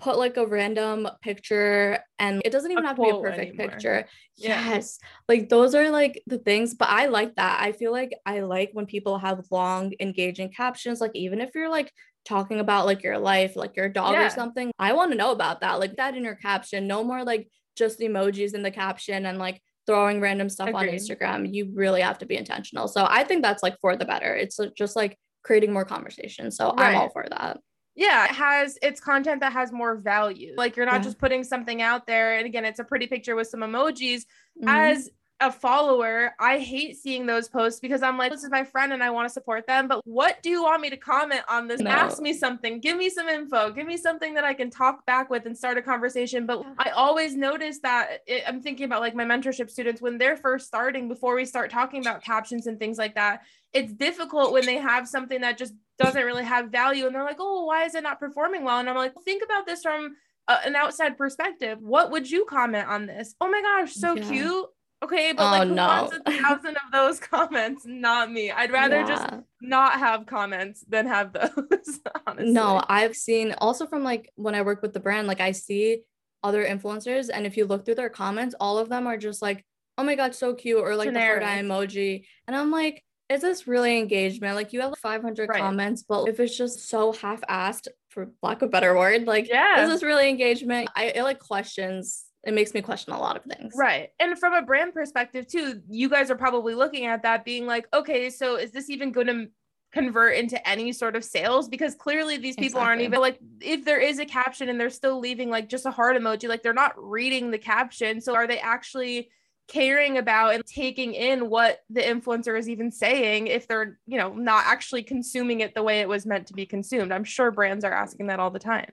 put 0.02 0.18
like 0.18 0.36
a 0.38 0.46
random 0.46 1.08
picture 1.22 2.00
and 2.18 2.42
it 2.44 2.52
doesn't 2.52 2.72
even 2.72 2.84
a 2.84 2.88
have 2.88 2.96
to 2.96 3.04
be 3.04 3.10
a 3.10 3.20
perfect 3.20 3.54
anymore. 3.54 3.70
picture. 3.70 4.08
Yeah. 4.36 4.70
Yes. 4.70 4.98
Like 5.30 5.48
those 5.48 5.76
are 5.76 5.92
like 5.92 6.22
the 6.26 6.40
things, 6.40 6.74
but 6.74 6.90
I 6.90 7.06
like 7.06 7.36
that. 7.36 7.62
I 7.62 7.72
feel 7.72 7.92
like 7.92 8.12
I 8.26 8.40
like 8.40 8.72
when 8.74 8.88
people 8.88 9.20
have 9.20 9.46
long 9.52 9.94
engaging 10.00 10.52
captions 10.52 11.00
like 11.00 11.12
even 11.14 11.40
if 11.40 11.52
you're 11.54 11.70
like 11.70 11.92
talking 12.26 12.60
about 12.60 12.88
like 12.88 13.04
your 13.04 13.20
life, 13.20 13.56
like 13.56 13.76
your 13.76 13.90
dog 13.90 14.14
yeah. 14.14 14.26
or 14.26 14.30
something, 14.32 14.72
I 14.80 14.94
want 14.94 15.12
to 15.12 15.18
know 15.18 15.32
about 15.32 15.62
that. 15.62 15.80
Like 15.80 15.96
that 15.98 16.16
in 16.16 16.24
your 16.24 16.36
caption. 16.36 16.88
No 16.88 17.04
more 17.04 17.24
like 17.24 17.48
just 17.78 18.00
emojis 18.00 18.56
in 18.56 18.64
the 18.64 18.72
caption 18.72 19.28
and 19.28 19.38
like 19.38 19.62
throwing 19.86 20.20
random 20.20 20.50
stuff 20.50 20.70
Agreed. 20.70 20.90
on 20.90 20.96
Instagram. 20.96 21.54
You 21.54 21.72
really 21.74 22.02
have 22.02 22.18
to 22.20 22.26
be 22.26 22.38
intentional. 22.38 22.88
So 22.88 23.06
I 23.08 23.24
think 23.24 23.44
that's 23.44 23.62
like 23.62 23.78
for 23.80 23.96
the 23.96 24.06
better. 24.06 24.36
It's 24.36 24.60
just 24.76 24.96
like 24.96 25.18
creating 25.44 25.72
more 25.72 25.86
conversation. 25.86 26.50
So 26.50 26.74
right. 26.74 26.96
I'm 26.96 26.96
all 26.96 27.10
for 27.10 27.26
that 27.30 27.60
yeah 28.02 28.26
it 28.26 28.32
has 28.32 28.78
it's 28.82 29.00
content 29.00 29.40
that 29.42 29.54
has 29.54 29.72
more 29.72 29.96
value. 29.96 30.54
Like 30.58 30.76
you're 30.76 30.86
not 30.86 30.96
yeah. 30.96 31.04
just 31.04 31.20
putting 31.20 31.44
something 31.44 31.82
out 31.82 32.08
there 32.08 32.38
and 32.38 32.46
again 32.46 32.66
it's 32.66 32.80
a 32.80 32.84
pretty 32.84 33.08
picture 33.08 33.36
with 33.36 33.48
some 33.48 33.62
emojis. 33.62 34.26
Mm-hmm. 34.60 34.68
as 34.68 35.10
a 35.40 35.52
follower 35.52 36.36
i 36.40 36.60
hate 36.60 36.96
seeing 36.98 37.26
those 37.26 37.48
posts 37.50 37.80
because 37.80 38.04
i'm 38.04 38.18
like 38.18 38.32
this 38.32 38.44
is 38.44 38.52
my 38.52 38.64
friend 38.64 38.94
and 38.94 39.04
i 39.04 39.10
want 39.10 39.28
to 39.28 39.34
support 39.34 39.66
them 39.66 39.88
but 39.88 40.06
what 40.06 40.44
do 40.44 40.52
you 40.52 40.62
want 40.62 40.82
me 40.82 40.90
to 40.90 40.98
comment 40.98 41.42
on 41.50 41.68
this? 41.68 41.82
No. 41.82 41.90
ask 41.90 42.22
me 42.22 42.32
something. 42.32 42.80
Give 42.80 42.96
me 42.96 43.10
some 43.10 43.28
info. 43.28 43.72
Give 43.72 43.88
me 43.88 43.98
something 43.98 44.36
that 44.36 44.44
i 44.44 44.54
can 44.54 44.70
talk 44.70 45.06
back 45.06 45.30
with 45.30 45.46
and 45.48 45.58
start 45.58 45.78
a 45.78 45.82
conversation. 45.82 46.46
But 46.46 46.64
i 46.78 46.90
always 46.92 47.36
notice 47.36 47.80
that 47.80 48.20
it, 48.28 48.44
i'm 48.48 48.62
thinking 48.62 48.86
about 48.86 49.02
like 49.02 49.16
my 49.16 49.26
mentorship 49.26 49.70
students 49.72 50.02
when 50.02 50.18
they're 50.18 50.38
first 50.38 50.68
starting 50.68 51.08
before 51.08 51.36
we 51.36 51.46
start 51.46 51.72
talking 51.72 52.02
about 52.02 52.24
captions 52.24 52.68
and 52.68 52.78
things 52.78 52.98
like 52.98 53.16
that 53.16 53.42
it's 53.74 53.94
difficult 53.94 54.52
when 54.52 54.66
they 54.66 54.78
have 54.78 55.08
something 55.08 55.42
that 55.42 55.58
just 55.58 55.74
doesn't 56.02 56.26
really 56.26 56.44
have 56.44 56.70
value 56.70 57.06
and 57.06 57.16
they're 57.16 57.24
like 57.24 57.38
oh 57.40 57.66
why 57.66 57.86
is 57.86 57.96
it 57.96 58.04
not 58.04 58.20
performing 58.20 58.64
well 58.64 58.80
and 58.80 58.90
i'm 58.90 58.96
like 58.96 59.14
think 59.24 59.44
about 59.44 59.66
this 59.66 59.82
from 59.84 60.16
a, 60.48 60.54
an 60.66 60.76
outside 60.76 61.18
perspective 61.18 61.78
what 61.82 62.12
would 62.12 62.30
you 62.30 62.46
comment 62.46 62.88
on 62.88 63.06
this 63.06 63.36
oh 63.42 63.50
my 63.50 63.62
gosh 63.62 63.94
so 63.94 64.16
yeah. 64.16 64.28
cute 64.28 64.66
okay 65.04 65.34
but 65.34 65.44
oh, 65.44 65.52
like 65.52 65.68
who 65.68 65.76
no. 65.76 65.88
wants 65.88 66.18
a 66.26 66.32
thousand 66.42 66.76
of 66.76 66.92
those 66.92 67.20
comments 67.20 67.84
not 67.86 68.32
me 68.32 68.52
i'd 68.52 68.72
rather 68.72 69.02
yeah. 69.02 69.08
just 69.08 69.28
not 69.62 70.00
have 70.00 70.26
comments 70.26 70.84
than 70.88 71.08
have 71.08 71.34
those 71.34 72.00
honestly. 72.28 72.52
no 72.52 72.82
i've 72.88 73.16
seen 73.16 73.54
also 73.60 73.86
from 73.86 74.04
like 74.04 74.32
when 74.36 74.56
i 74.56 74.62
work 74.62 74.82
with 74.82 74.94
the 74.94 75.00
brand 75.00 75.28
like 75.28 75.42
i 75.42 75.52
see 75.52 76.02
other 76.44 76.66
influencers 76.66 77.30
and 77.32 77.46
if 77.46 77.56
you 77.56 77.66
look 77.66 77.86
through 77.86 77.96
their 77.96 78.10
comments 78.10 78.56
all 78.60 78.78
of 78.78 78.90
them 78.90 79.06
are 79.06 79.18
just 79.18 79.42
like 79.42 79.64
oh 79.98 80.04
my 80.04 80.16
god 80.16 80.34
so 80.34 80.54
cute 80.54 80.80
or 80.80 80.96
like 80.96 81.08
Generic. 81.08 81.42
the 81.42 81.46
heart 81.46 81.58
eye 81.58 81.62
emoji 81.62 82.26
and 82.48 82.56
i'm 82.56 82.72
like 82.72 83.04
is 83.32 83.42
this 83.42 83.68
really 83.68 83.98
engagement? 83.98 84.56
Like 84.56 84.74
you 84.74 84.82
have 84.82 84.94
500 84.98 85.50
right. 85.50 85.60
comments, 85.60 86.04
but 86.08 86.28
if 86.28 86.40
it's 86.40 86.58
just 86.58 86.90
so 86.90 87.14
half-assed, 87.14 87.88
for 88.10 88.30
lack 88.44 88.62
of 88.62 88.68
a 88.68 88.72
better 88.72 88.96
word, 88.96 89.26
like 89.26 89.48
yeah, 89.48 89.84
is 89.84 89.90
this 89.90 90.04
really 90.04 90.30
engagement? 90.30 90.90
I 90.96 91.06
it 91.06 91.24
like 91.24 91.40
questions. 91.40 92.26
It 92.44 92.54
makes 92.54 92.74
me 92.74 92.82
question 92.82 93.14
a 93.14 93.20
lot 93.20 93.38
of 93.38 93.44
things. 93.44 93.74
Right. 93.78 94.10
And 94.20 94.38
from 94.38 94.54
a 94.54 94.64
brand 94.64 94.94
perspective 94.94 95.48
too, 95.48 95.82
you 95.88 96.10
guys 96.10 96.32
are 96.32 96.36
probably 96.36 96.74
looking 96.74 97.06
at 97.06 97.22
that 97.24 97.46
being 97.46 97.68
like, 97.68 97.88
okay, 97.94 98.32
so 98.32 98.56
is 98.56 98.72
this 98.72 98.90
even 98.90 99.12
going 99.12 99.28
to 99.28 99.48
convert 99.92 100.36
into 100.36 100.68
any 100.68 100.92
sort 100.92 101.16
of 101.16 101.24
sales 101.24 101.68
because 101.68 101.96
clearly 101.96 102.38
these 102.38 102.56
people 102.56 102.80
exactly. 102.80 102.88
aren't 102.88 103.02
even 103.02 103.20
like 103.20 103.40
if 103.60 103.84
there 103.84 104.00
is 104.00 104.20
a 104.20 104.26
caption 104.26 104.70
and 104.70 104.80
they're 104.80 104.90
still 104.90 105.20
leaving 105.20 105.50
like 105.50 105.68
just 105.68 105.86
a 105.86 105.92
heart 105.92 106.16
emoji 106.16 106.48
like 106.48 106.64
they're 106.64 106.74
not 106.74 106.94
reading 106.98 107.52
the 107.52 107.58
caption 107.58 108.22
so 108.22 108.34
are 108.34 108.48
they 108.48 108.60
actually 108.60 109.30
caring 109.72 110.18
about 110.18 110.54
and 110.54 110.66
taking 110.66 111.14
in 111.14 111.50
what 111.50 111.84
the 111.90 112.02
influencer 112.02 112.60
is 112.60 112.68
even 112.68 112.92
saying 112.92 113.48
if 113.48 113.68
they're, 113.68 113.98
you 114.06 114.18
know, 114.18 114.34
not 114.34 114.66
actually 114.68 115.02
consuming 115.02 115.62
it 115.62 115.74
the 115.74 115.84
way 115.84 116.02
it 116.02 116.10
was 116.10 116.26
meant 116.26 116.48
to 116.48 116.54
be 116.54 116.66
consumed. 116.66 117.12
I'm 117.12 117.24
sure 117.24 117.52
brands 117.52 117.86
are 117.86 117.94
asking 117.94 118.28
that 118.28 118.40
all 118.40 118.52
the 118.52 118.60
time. 118.60 118.92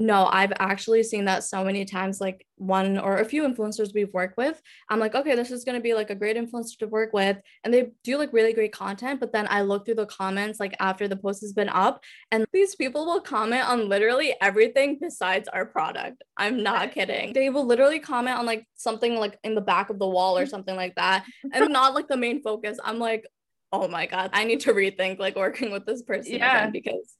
No, 0.00 0.26
I've 0.30 0.52
actually 0.60 1.02
seen 1.02 1.24
that 1.24 1.42
so 1.42 1.64
many 1.64 1.84
times. 1.84 2.20
Like 2.20 2.46
one 2.56 2.98
or 2.98 3.18
a 3.18 3.24
few 3.24 3.42
influencers 3.42 3.92
we've 3.92 4.12
worked 4.14 4.36
with, 4.36 4.62
I'm 4.88 5.00
like, 5.00 5.16
okay, 5.16 5.34
this 5.34 5.50
is 5.50 5.64
going 5.64 5.74
to 5.74 5.82
be 5.82 5.92
like 5.92 6.10
a 6.10 6.14
great 6.14 6.36
influencer 6.36 6.78
to 6.78 6.86
work 6.86 7.12
with. 7.12 7.36
And 7.64 7.74
they 7.74 7.90
do 8.04 8.16
like 8.16 8.32
really 8.32 8.52
great 8.52 8.72
content. 8.72 9.18
But 9.18 9.32
then 9.32 9.48
I 9.50 9.62
look 9.62 9.84
through 9.84 9.96
the 9.96 10.06
comments 10.06 10.60
like 10.60 10.76
after 10.78 11.08
the 11.08 11.16
post 11.16 11.40
has 11.40 11.52
been 11.52 11.68
up, 11.68 12.04
and 12.30 12.46
these 12.52 12.76
people 12.76 13.06
will 13.06 13.20
comment 13.20 13.68
on 13.68 13.88
literally 13.88 14.36
everything 14.40 14.98
besides 15.00 15.48
our 15.48 15.66
product. 15.66 16.22
I'm 16.36 16.62
not 16.62 16.92
kidding. 16.92 17.32
They 17.32 17.50
will 17.50 17.66
literally 17.66 17.98
comment 17.98 18.38
on 18.38 18.46
like 18.46 18.66
something 18.76 19.16
like 19.16 19.36
in 19.42 19.56
the 19.56 19.60
back 19.60 19.90
of 19.90 19.98
the 19.98 20.08
wall 20.08 20.38
or 20.38 20.42
mm-hmm. 20.42 20.50
something 20.50 20.76
like 20.76 20.94
that, 20.94 21.24
and 21.52 21.68
not 21.72 21.94
like 21.94 22.06
the 22.06 22.16
main 22.16 22.40
focus. 22.40 22.78
I'm 22.84 23.00
like, 23.00 23.26
oh 23.72 23.88
my 23.88 24.06
God, 24.06 24.30
I 24.32 24.44
need 24.44 24.60
to 24.60 24.72
rethink 24.72 25.18
like 25.18 25.34
working 25.34 25.72
with 25.72 25.86
this 25.86 26.02
person 26.02 26.34
yeah. 26.34 26.58
again 26.58 26.72
because 26.72 27.17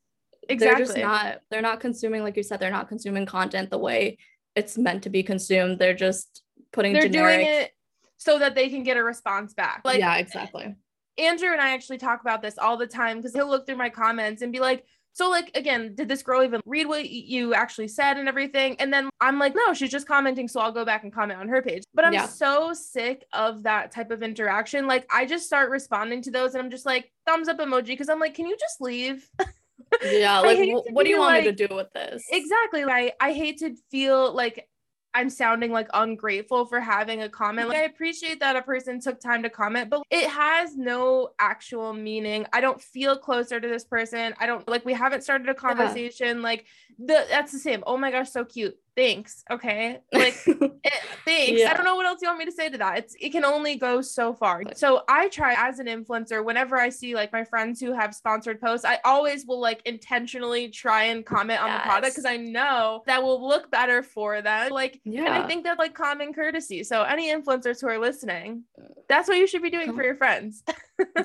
exactly. 0.49 0.85
they're 0.85 0.87
just 0.87 0.99
not 0.99 1.41
they're 1.51 1.63
not 1.63 1.81
consuming 1.81 2.23
like 2.23 2.37
you 2.37 2.43
said 2.43 2.61
they're 2.61 2.71
not 2.71 2.89
consuming 2.89 3.27
content 3.27 3.71
the 3.71 3.79
way 3.79 4.19
it's 4.59 4.77
meant 4.77 5.05
to 5.05 5.11
be 5.11 5.23
consumed. 5.23 5.79
They're 5.79 5.95
just 5.95 6.43
putting 6.73 6.93
they're 6.93 7.03
generic... 7.03 7.37
doing 7.37 7.47
it 7.47 7.73
so 8.17 8.39
that 8.41 8.57
they 8.57 8.69
can 8.69 8.83
get 8.83 8.97
a 8.97 9.05
response 9.05 9.55
back. 9.55 9.83
Like 9.85 10.01
yeah 10.01 10.17
exactly. 10.17 10.75
Andrew 11.17 11.51
and 11.51 11.61
i 11.61 11.75
actually 11.75 11.99
talk 11.99 12.21
about 12.21 12.43
this 12.43 12.59
all 12.59 12.77
the 12.77 12.87
time 12.87 13.17
because 13.17 13.35
he'll 13.35 13.49
look 13.49 13.67
through 13.67 13.77
my 13.77 13.91
comments 13.91 14.43
and 14.43 14.53
be 14.53 14.61
like 14.61 14.85
so 15.13 15.29
like 15.29 15.51
again 15.57 15.97
did 15.97 16.07
this 16.07 16.23
girl 16.23 16.45
even 16.45 16.61
read 16.65 16.87
what 16.87 17.09
you 17.11 17.55
actually 17.55 17.89
said 17.89 18.19
and 18.19 18.29
everything? 18.29 18.77
And 18.81 18.93
then 18.93 19.09
i'm 19.21 19.39
like 19.39 19.55
no 19.55 19.73
she's 19.75 19.91
just 19.91 20.09
commenting 20.09 20.49
so 20.49 20.61
i'll 20.61 20.73
go 20.73 20.85
back 20.85 21.05
and 21.05 21.13
comment 21.13 21.41
on 21.41 21.49
her 21.49 21.63
page. 21.63 21.85
But 21.95 22.05
i'm 22.05 22.13
yeah. 22.13 22.27
so 22.27 22.73
sick 22.73 23.25
of 23.33 23.63
that 23.63 23.93
type 23.93 24.11
of 24.11 24.23
interaction. 24.23 24.87
Like 24.87 25.07
i 25.13 25.25
just 25.25 25.47
start 25.47 25.71
responding 25.71 26.23
to 26.23 26.31
those 26.31 26.55
and 26.55 26.63
i'm 26.63 26.71
just 26.71 26.87
like 26.87 27.13
thumbs 27.27 27.49
up 27.49 27.59
emoji 27.59 27.87
because 27.87 28.09
i'm 28.09 28.21
like 28.21 28.35
can 28.35 28.47
you 28.47 28.57
just 28.57 28.81
leave 28.81 29.29
yeah 30.05 30.39
like 30.41 30.59
what 30.91 31.05
do 31.05 31.11
you 31.11 31.19
want 31.19 31.35
like, 31.35 31.45
me 31.45 31.53
to 31.53 31.67
do 31.67 31.75
with 31.75 31.93
this 31.93 32.25
exactly 32.31 32.85
like 32.85 33.15
i 33.21 33.33
hate 33.33 33.59
to 33.59 33.75
feel 33.91 34.33
like 34.33 34.69
I'm 35.15 35.31
sounding 35.31 35.73
like 35.73 35.89
ungrateful 35.95 36.67
for 36.67 36.81
having 36.81 37.23
a 37.23 37.29
comment. 37.29 37.69
Like 37.69 37.79
I 37.79 37.83
appreciate 37.83 38.41
that 38.41 38.57
a 38.57 38.63
person 38.63 39.01
took 39.01 39.19
time 39.19 39.43
to 39.43 39.51
comment, 39.51 39.91
but 39.91 40.03
it 40.11 40.29
has 40.29 40.77
no 40.77 41.31
actual 41.39 41.93
meaning. 41.93 42.47
I 42.53 42.61
don't 42.61 42.81
feel 42.81 43.17
closer 43.17 43.59
to 43.59 43.67
this 43.67 43.85
person. 43.85 44.35
I 44.39 44.47
don't 44.47 44.69
like 44.69 44.85
we 44.85 44.93
haven't 44.93 45.23
started 45.23 45.49
a 45.49 45.55
conversation. 45.55 46.37
Yeah. 46.37 46.43
Like 46.43 46.67
the 46.99 47.27
that's 47.29 47.53
the 47.53 47.59
same. 47.59 47.83
Oh 47.87 47.97
my 47.97 48.11
gosh, 48.11 48.31
so 48.31 48.45
cute 48.45 48.77
thanks 48.99 49.45
okay? 49.49 50.01
Like 50.13 50.35
it, 50.47 50.73
eh, 50.85 50.91
thanks. 51.25 51.61
Yeah. 51.61 51.71
i 51.71 51.75
don't 51.75 51.85
know 51.85 51.95
what 51.95 52.05
else 52.05 52.19
you 52.21 52.27
want 52.29 52.41
me 52.41 52.45
to 52.47 52.53
say 52.53 52.69
to 52.69 52.79
that. 52.79 52.99
It's 52.99 53.15
it 53.21 53.31
can 53.31 53.45
only 53.45 53.77
go 53.77 54.01
so 54.01 54.35
far. 54.35 54.65
So 54.75 55.03
i 55.09 55.29
try 55.29 55.55
as 55.57 55.79
an 55.79 55.87
influencer 55.87 56.45
whenever 56.45 56.77
i 56.77 56.89
see 56.89 57.15
like 57.15 57.33
my 57.33 57.45
friends 57.45 57.81
who 57.81 57.93
have 57.93 58.15
sponsored 58.15 58.61
posts 58.61 58.85
i 58.85 58.99
always 59.05 59.47
will 59.47 59.61
like 59.61 59.81
intentionally 59.85 60.69
try 60.69 61.05
and 61.05 61.25
comment 61.25 61.61
on 61.63 61.69
yes. 61.69 61.79
the 61.79 61.89
product 61.89 62.13
because 62.13 62.25
i 62.25 62.37
know 62.37 63.03
that 63.07 63.23
will 63.23 63.47
look 63.47 63.71
better 63.71 64.03
for 64.03 64.43
them 64.43 64.71
like 64.71 65.01
yeah. 65.05 65.27
and 65.27 65.35
i 65.35 65.47
think 65.47 65.63
that's 65.65 65.79
like 65.79 65.95
common 65.95 66.33
courtesy. 66.33 66.83
So 66.83 67.03
any 67.03 67.33
influencers 67.33 67.81
who 67.81 67.89
are 67.89 67.99
listening 67.99 68.65
that's 69.09 69.29
what 69.29 69.39
you 69.39 69.47
should 69.47 69.63
be 69.63 69.71
doing 69.71 69.95
for 69.95 70.03
your 70.03 70.17
friends. 70.17 70.65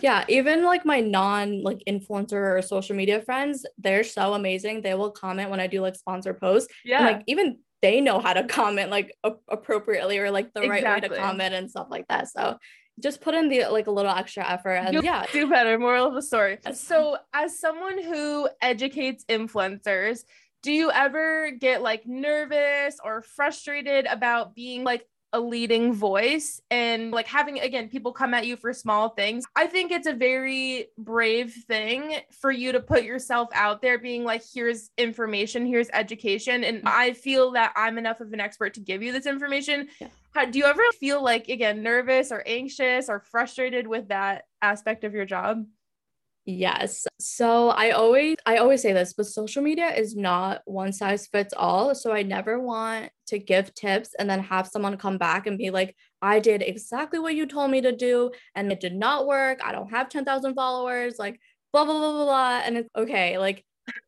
Yeah 0.02 0.24
even 0.30 0.64
like 0.64 0.86
my 0.86 1.00
non 1.00 1.64
like 1.64 1.82
influencer 1.90 2.58
or 2.58 2.62
social 2.62 2.96
media 2.96 3.22
friends 3.22 3.66
they're 3.80 4.04
so 4.04 4.36
amazing. 4.36 4.82
They 4.82 4.94
will 4.94 5.10
comment 5.10 5.50
when 5.50 5.60
i 5.60 5.66
do 5.66 5.82
like 5.82 5.96
sponsor 5.96 6.36
posts. 6.36 6.72
Yeah 6.86 6.98
and, 6.98 7.06
like 7.08 7.24
even 7.26 7.58
they 7.84 8.00
know 8.00 8.20
how 8.20 8.32
to 8.32 8.46
comment 8.46 8.90
like 8.90 9.14
a- 9.26 9.34
appropriately 9.50 10.18
or 10.18 10.32
like 10.32 10.54
the 10.54 10.62
exactly. 10.62 10.90
right 10.90 11.04
way 11.04 11.10
to 11.10 11.16
comment 11.16 11.54
and 11.54 11.70
stuff 11.70 11.88
like 11.92 12.08
that. 12.08 12.30
So 12.30 12.58
just 13.00 13.20
put 13.20 13.36
in 13.36 13.50
the 13.50 13.66
like 13.68 13.88
a 13.88 13.92
little 13.92 14.12
extra 14.12 14.50
effort 14.50 14.76
and 14.76 14.94
You'll 14.94 15.04
yeah, 15.04 15.26
do 15.32 15.50
better. 15.50 15.78
Moral 15.78 16.08
of 16.08 16.14
the 16.14 16.22
story. 16.22 16.60
So 16.74 17.18
as 17.34 17.60
someone 17.60 18.02
who 18.02 18.48
educates 18.62 19.26
influencers, 19.26 20.24
do 20.62 20.72
you 20.72 20.92
ever 20.92 21.52
get 21.52 21.82
like 21.82 22.08
nervous 22.08 22.98
or 23.04 23.22
frustrated 23.22 24.06
about 24.06 24.56
being 24.56 24.86
like 24.86 25.06
a 25.34 25.40
leading 25.40 25.94
voice 25.94 26.62
and 26.72 27.12
like 27.12 27.28
having 27.28 27.60
again 27.60 27.90
people 27.90 28.14
come 28.14 28.34
at 28.34 28.46
you 28.46 28.56
for 28.56 28.72
small 28.72 29.10
things. 29.10 29.44
I 29.56 29.68
think 29.68 29.92
it's 29.92 30.08
a 30.08 30.14
very 30.14 30.88
brave 30.98 31.54
thing 31.68 32.18
for 32.32 32.52
you 32.52 32.72
to 32.72 32.80
put 32.80 33.04
yourself 33.04 33.50
out 33.54 33.82
there 33.82 33.98
being 33.98 34.24
like 34.24 34.44
here's 34.54 34.92
information 34.98 35.66
here's 35.66 35.90
education 35.94 36.64
and 36.64 36.78
mm-hmm. 36.78 36.88
i 36.88 37.14
feel 37.14 37.52
that 37.52 37.74
i'm 37.76 37.98
enough 37.98 38.22
of 38.22 38.32
an 38.34 38.40
expert 38.40 38.74
to 38.76 38.80
give 38.80 39.02
you 39.02 39.12
this 39.12 39.26
information. 39.26 39.88
Yeah. 40.00 40.08
How, 40.34 40.46
do 40.46 40.58
you 40.58 40.66
ever 40.66 40.82
feel 41.00 41.24
like 41.24 41.48
again 41.48 41.84
nervous 41.84 42.32
or 42.32 42.44
anxious 42.46 43.10
or 43.10 43.20
frustrated 43.20 43.88
with 43.88 44.08
that 44.10 44.46
aspect 44.62 45.04
of 45.04 45.14
your 45.14 45.26
job 45.26 45.66
Yes. 46.46 47.08
So 47.20 47.70
I 47.70 47.92
always 47.92 48.36
I 48.46 48.58
always 48.58 48.82
say 48.82 48.92
this, 48.92 49.14
but 49.14 49.28
social 49.28 49.64
media 49.64 49.90
is 49.90 50.16
not 50.16 50.62
one 50.66 50.92
size 50.92 51.26
fits 51.28 51.54
all. 51.56 51.96
So 51.96 52.12
I 52.12 52.24
never 52.24 52.60
want 52.60 53.12
to 53.28 53.40
give 53.40 53.74
tips 53.74 54.14
and 54.20 54.30
then 54.30 54.42
have 54.42 54.68
someone 54.68 54.98
come 54.98 55.18
back 55.18 55.48
and 55.48 55.58
be 55.58 55.70
like, 55.70 55.96
I 56.22 56.40
did 56.40 56.62
exactly 56.62 57.20
what 57.20 57.36
you 57.36 57.46
told 57.46 57.72
me 57.72 57.80
to 57.82 57.96
do 57.96 58.32
and 58.56 58.72
it 58.72 58.82
did 58.82 58.94
not 58.94 59.26
work. 59.26 59.62
I 59.64 59.72
don't 59.72 59.90
have 59.92 60.10
10,000 60.10 60.54
followers, 60.54 61.16
like 61.18 61.40
blah 61.72 61.86
blah 61.86 61.98
blah 61.98 62.12
blah 62.12 62.26
blah. 62.26 62.62
And 62.66 62.78
it's 62.78 62.90
okay, 62.94 63.38
like 63.38 63.64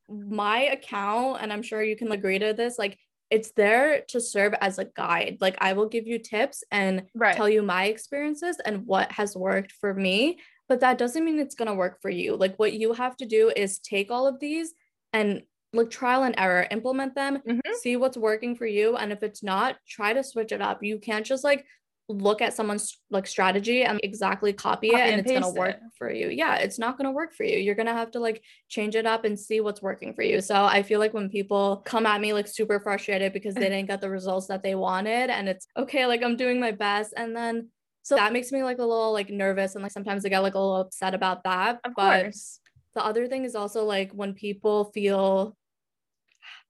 my 0.09 0.63
account, 0.63 1.41
and 1.41 1.53
I'm 1.53 1.63
sure 1.63 1.81
you 1.81 1.95
can 1.95 2.11
agree 2.11 2.39
to 2.39 2.53
this, 2.53 2.77
like 2.77 2.97
it's 3.29 3.51
there 3.53 4.03
to 4.09 4.21
serve 4.21 4.53
as 4.61 4.77
a 4.77 4.85
guide. 4.85 5.37
Like 5.39 5.55
I 5.59 5.73
will 5.73 5.87
give 5.87 6.05
you 6.05 6.19
tips 6.19 6.63
and 6.69 7.03
right. 7.15 7.35
tell 7.35 7.49
you 7.49 7.63
my 7.63 7.85
experiences 7.85 8.57
and 8.63 8.85
what 8.85 9.11
has 9.13 9.35
worked 9.35 9.71
for 9.71 9.93
me 9.93 10.37
but 10.67 10.79
that 10.79 10.97
doesn't 10.97 11.23
mean 11.23 11.39
it's 11.39 11.55
going 11.55 11.67
to 11.67 11.73
work 11.73 12.01
for 12.01 12.09
you. 12.09 12.35
Like 12.35 12.57
what 12.57 12.73
you 12.73 12.93
have 12.93 13.15
to 13.17 13.25
do 13.25 13.51
is 13.55 13.79
take 13.79 14.11
all 14.11 14.27
of 14.27 14.39
these 14.39 14.73
and 15.13 15.43
like 15.73 15.89
trial 15.89 16.23
and 16.23 16.35
error, 16.37 16.67
implement 16.71 17.15
them, 17.15 17.37
mm-hmm. 17.47 17.73
see 17.81 17.97
what's 17.97 18.17
working 18.17 18.55
for 18.55 18.65
you. 18.65 18.95
And 18.95 19.11
if 19.11 19.23
it's 19.23 19.43
not, 19.43 19.75
try 19.87 20.13
to 20.13 20.23
switch 20.23 20.51
it 20.51 20.61
up. 20.61 20.83
You 20.83 20.99
can't 20.99 21.25
just 21.25 21.43
like 21.43 21.65
look 22.07 22.39
at 22.41 22.53
someone's 22.53 22.99
like 23.09 23.25
strategy 23.25 23.83
and 23.83 23.99
exactly 24.03 24.53
copy, 24.53 24.89
copy 24.89 25.01
it 25.01 25.05
and, 25.05 25.11
and 25.13 25.21
it's 25.21 25.31
going 25.31 25.53
to 25.53 25.59
work 25.59 25.75
it. 25.75 25.81
for 25.97 26.11
you. 26.11 26.29
Yeah, 26.29 26.57
it's 26.57 26.77
not 26.77 26.97
going 26.97 27.05
to 27.05 27.11
work 27.11 27.33
for 27.33 27.43
you. 27.43 27.57
You're 27.57 27.75
going 27.75 27.87
to 27.87 27.93
have 27.93 28.11
to 28.11 28.19
like 28.19 28.43
change 28.69 28.95
it 28.95 29.05
up 29.05 29.25
and 29.25 29.39
see 29.39 29.59
what's 29.59 29.81
working 29.81 30.13
for 30.13 30.21
you. 30.21 30.39
So 30.39 30.65
I 30.65 30.83
feel 30.83 30.99
like 30.99 31.13
when 31.13 31.29
people 31.29 31.81
come 31.85 32.05
at 32.05 32.21
me 32.21 32.33
like 32.33 32.47
super 32.47 32.79
frustrated 32.79 33.33
because 33.33 33.55
they 33.55 33.61
didn't 33.69 33.87
get 33.87 34.01
the 34.01 34.09
results 34.09 34.47
that 34.47 34.61
they 34.61 34.75
wanted 34.75 35.29
and 35.29 35.49
it's 35.49 35.67
okay, 35.77 36.05
like 36.05 36.23
I'm 36.23 36.37
doing 36.37 36.59
my 36.59 36.71
best 36.71 37.13
and 37.17 37.35
then 37.35 37.69
so 38.05 38.15
that 38.15 38.33
makes 38.33 38.51
me 38.51 38.61
like 38.61 38.77
a 38.77 38.85
little 38.85 39.11
like 39.11 39.31
nervous 39.31 39.73
and 39.73 39.81
like 39.81 39.91
sometimes 39.91 40.23
I 40.23 40.29
get 40.29 40.43
like 40.43 40.53
a 40.53 40.59
little 40.59 40.75
upset 40.75 41.15
about 41.15 41.43
that. 41.43 41.79
Of 41.83 41.93
but 41.97 42.21
course. 42.21 42.59
the 42.93 43.03
other 43.03 43.27
thing 43.27 43.45
is 43.45 43.55
also 43.55 43.83
like 43.83 44.11
when 44.11 44.35
people 44.35 44.91
feel 44.93 45.57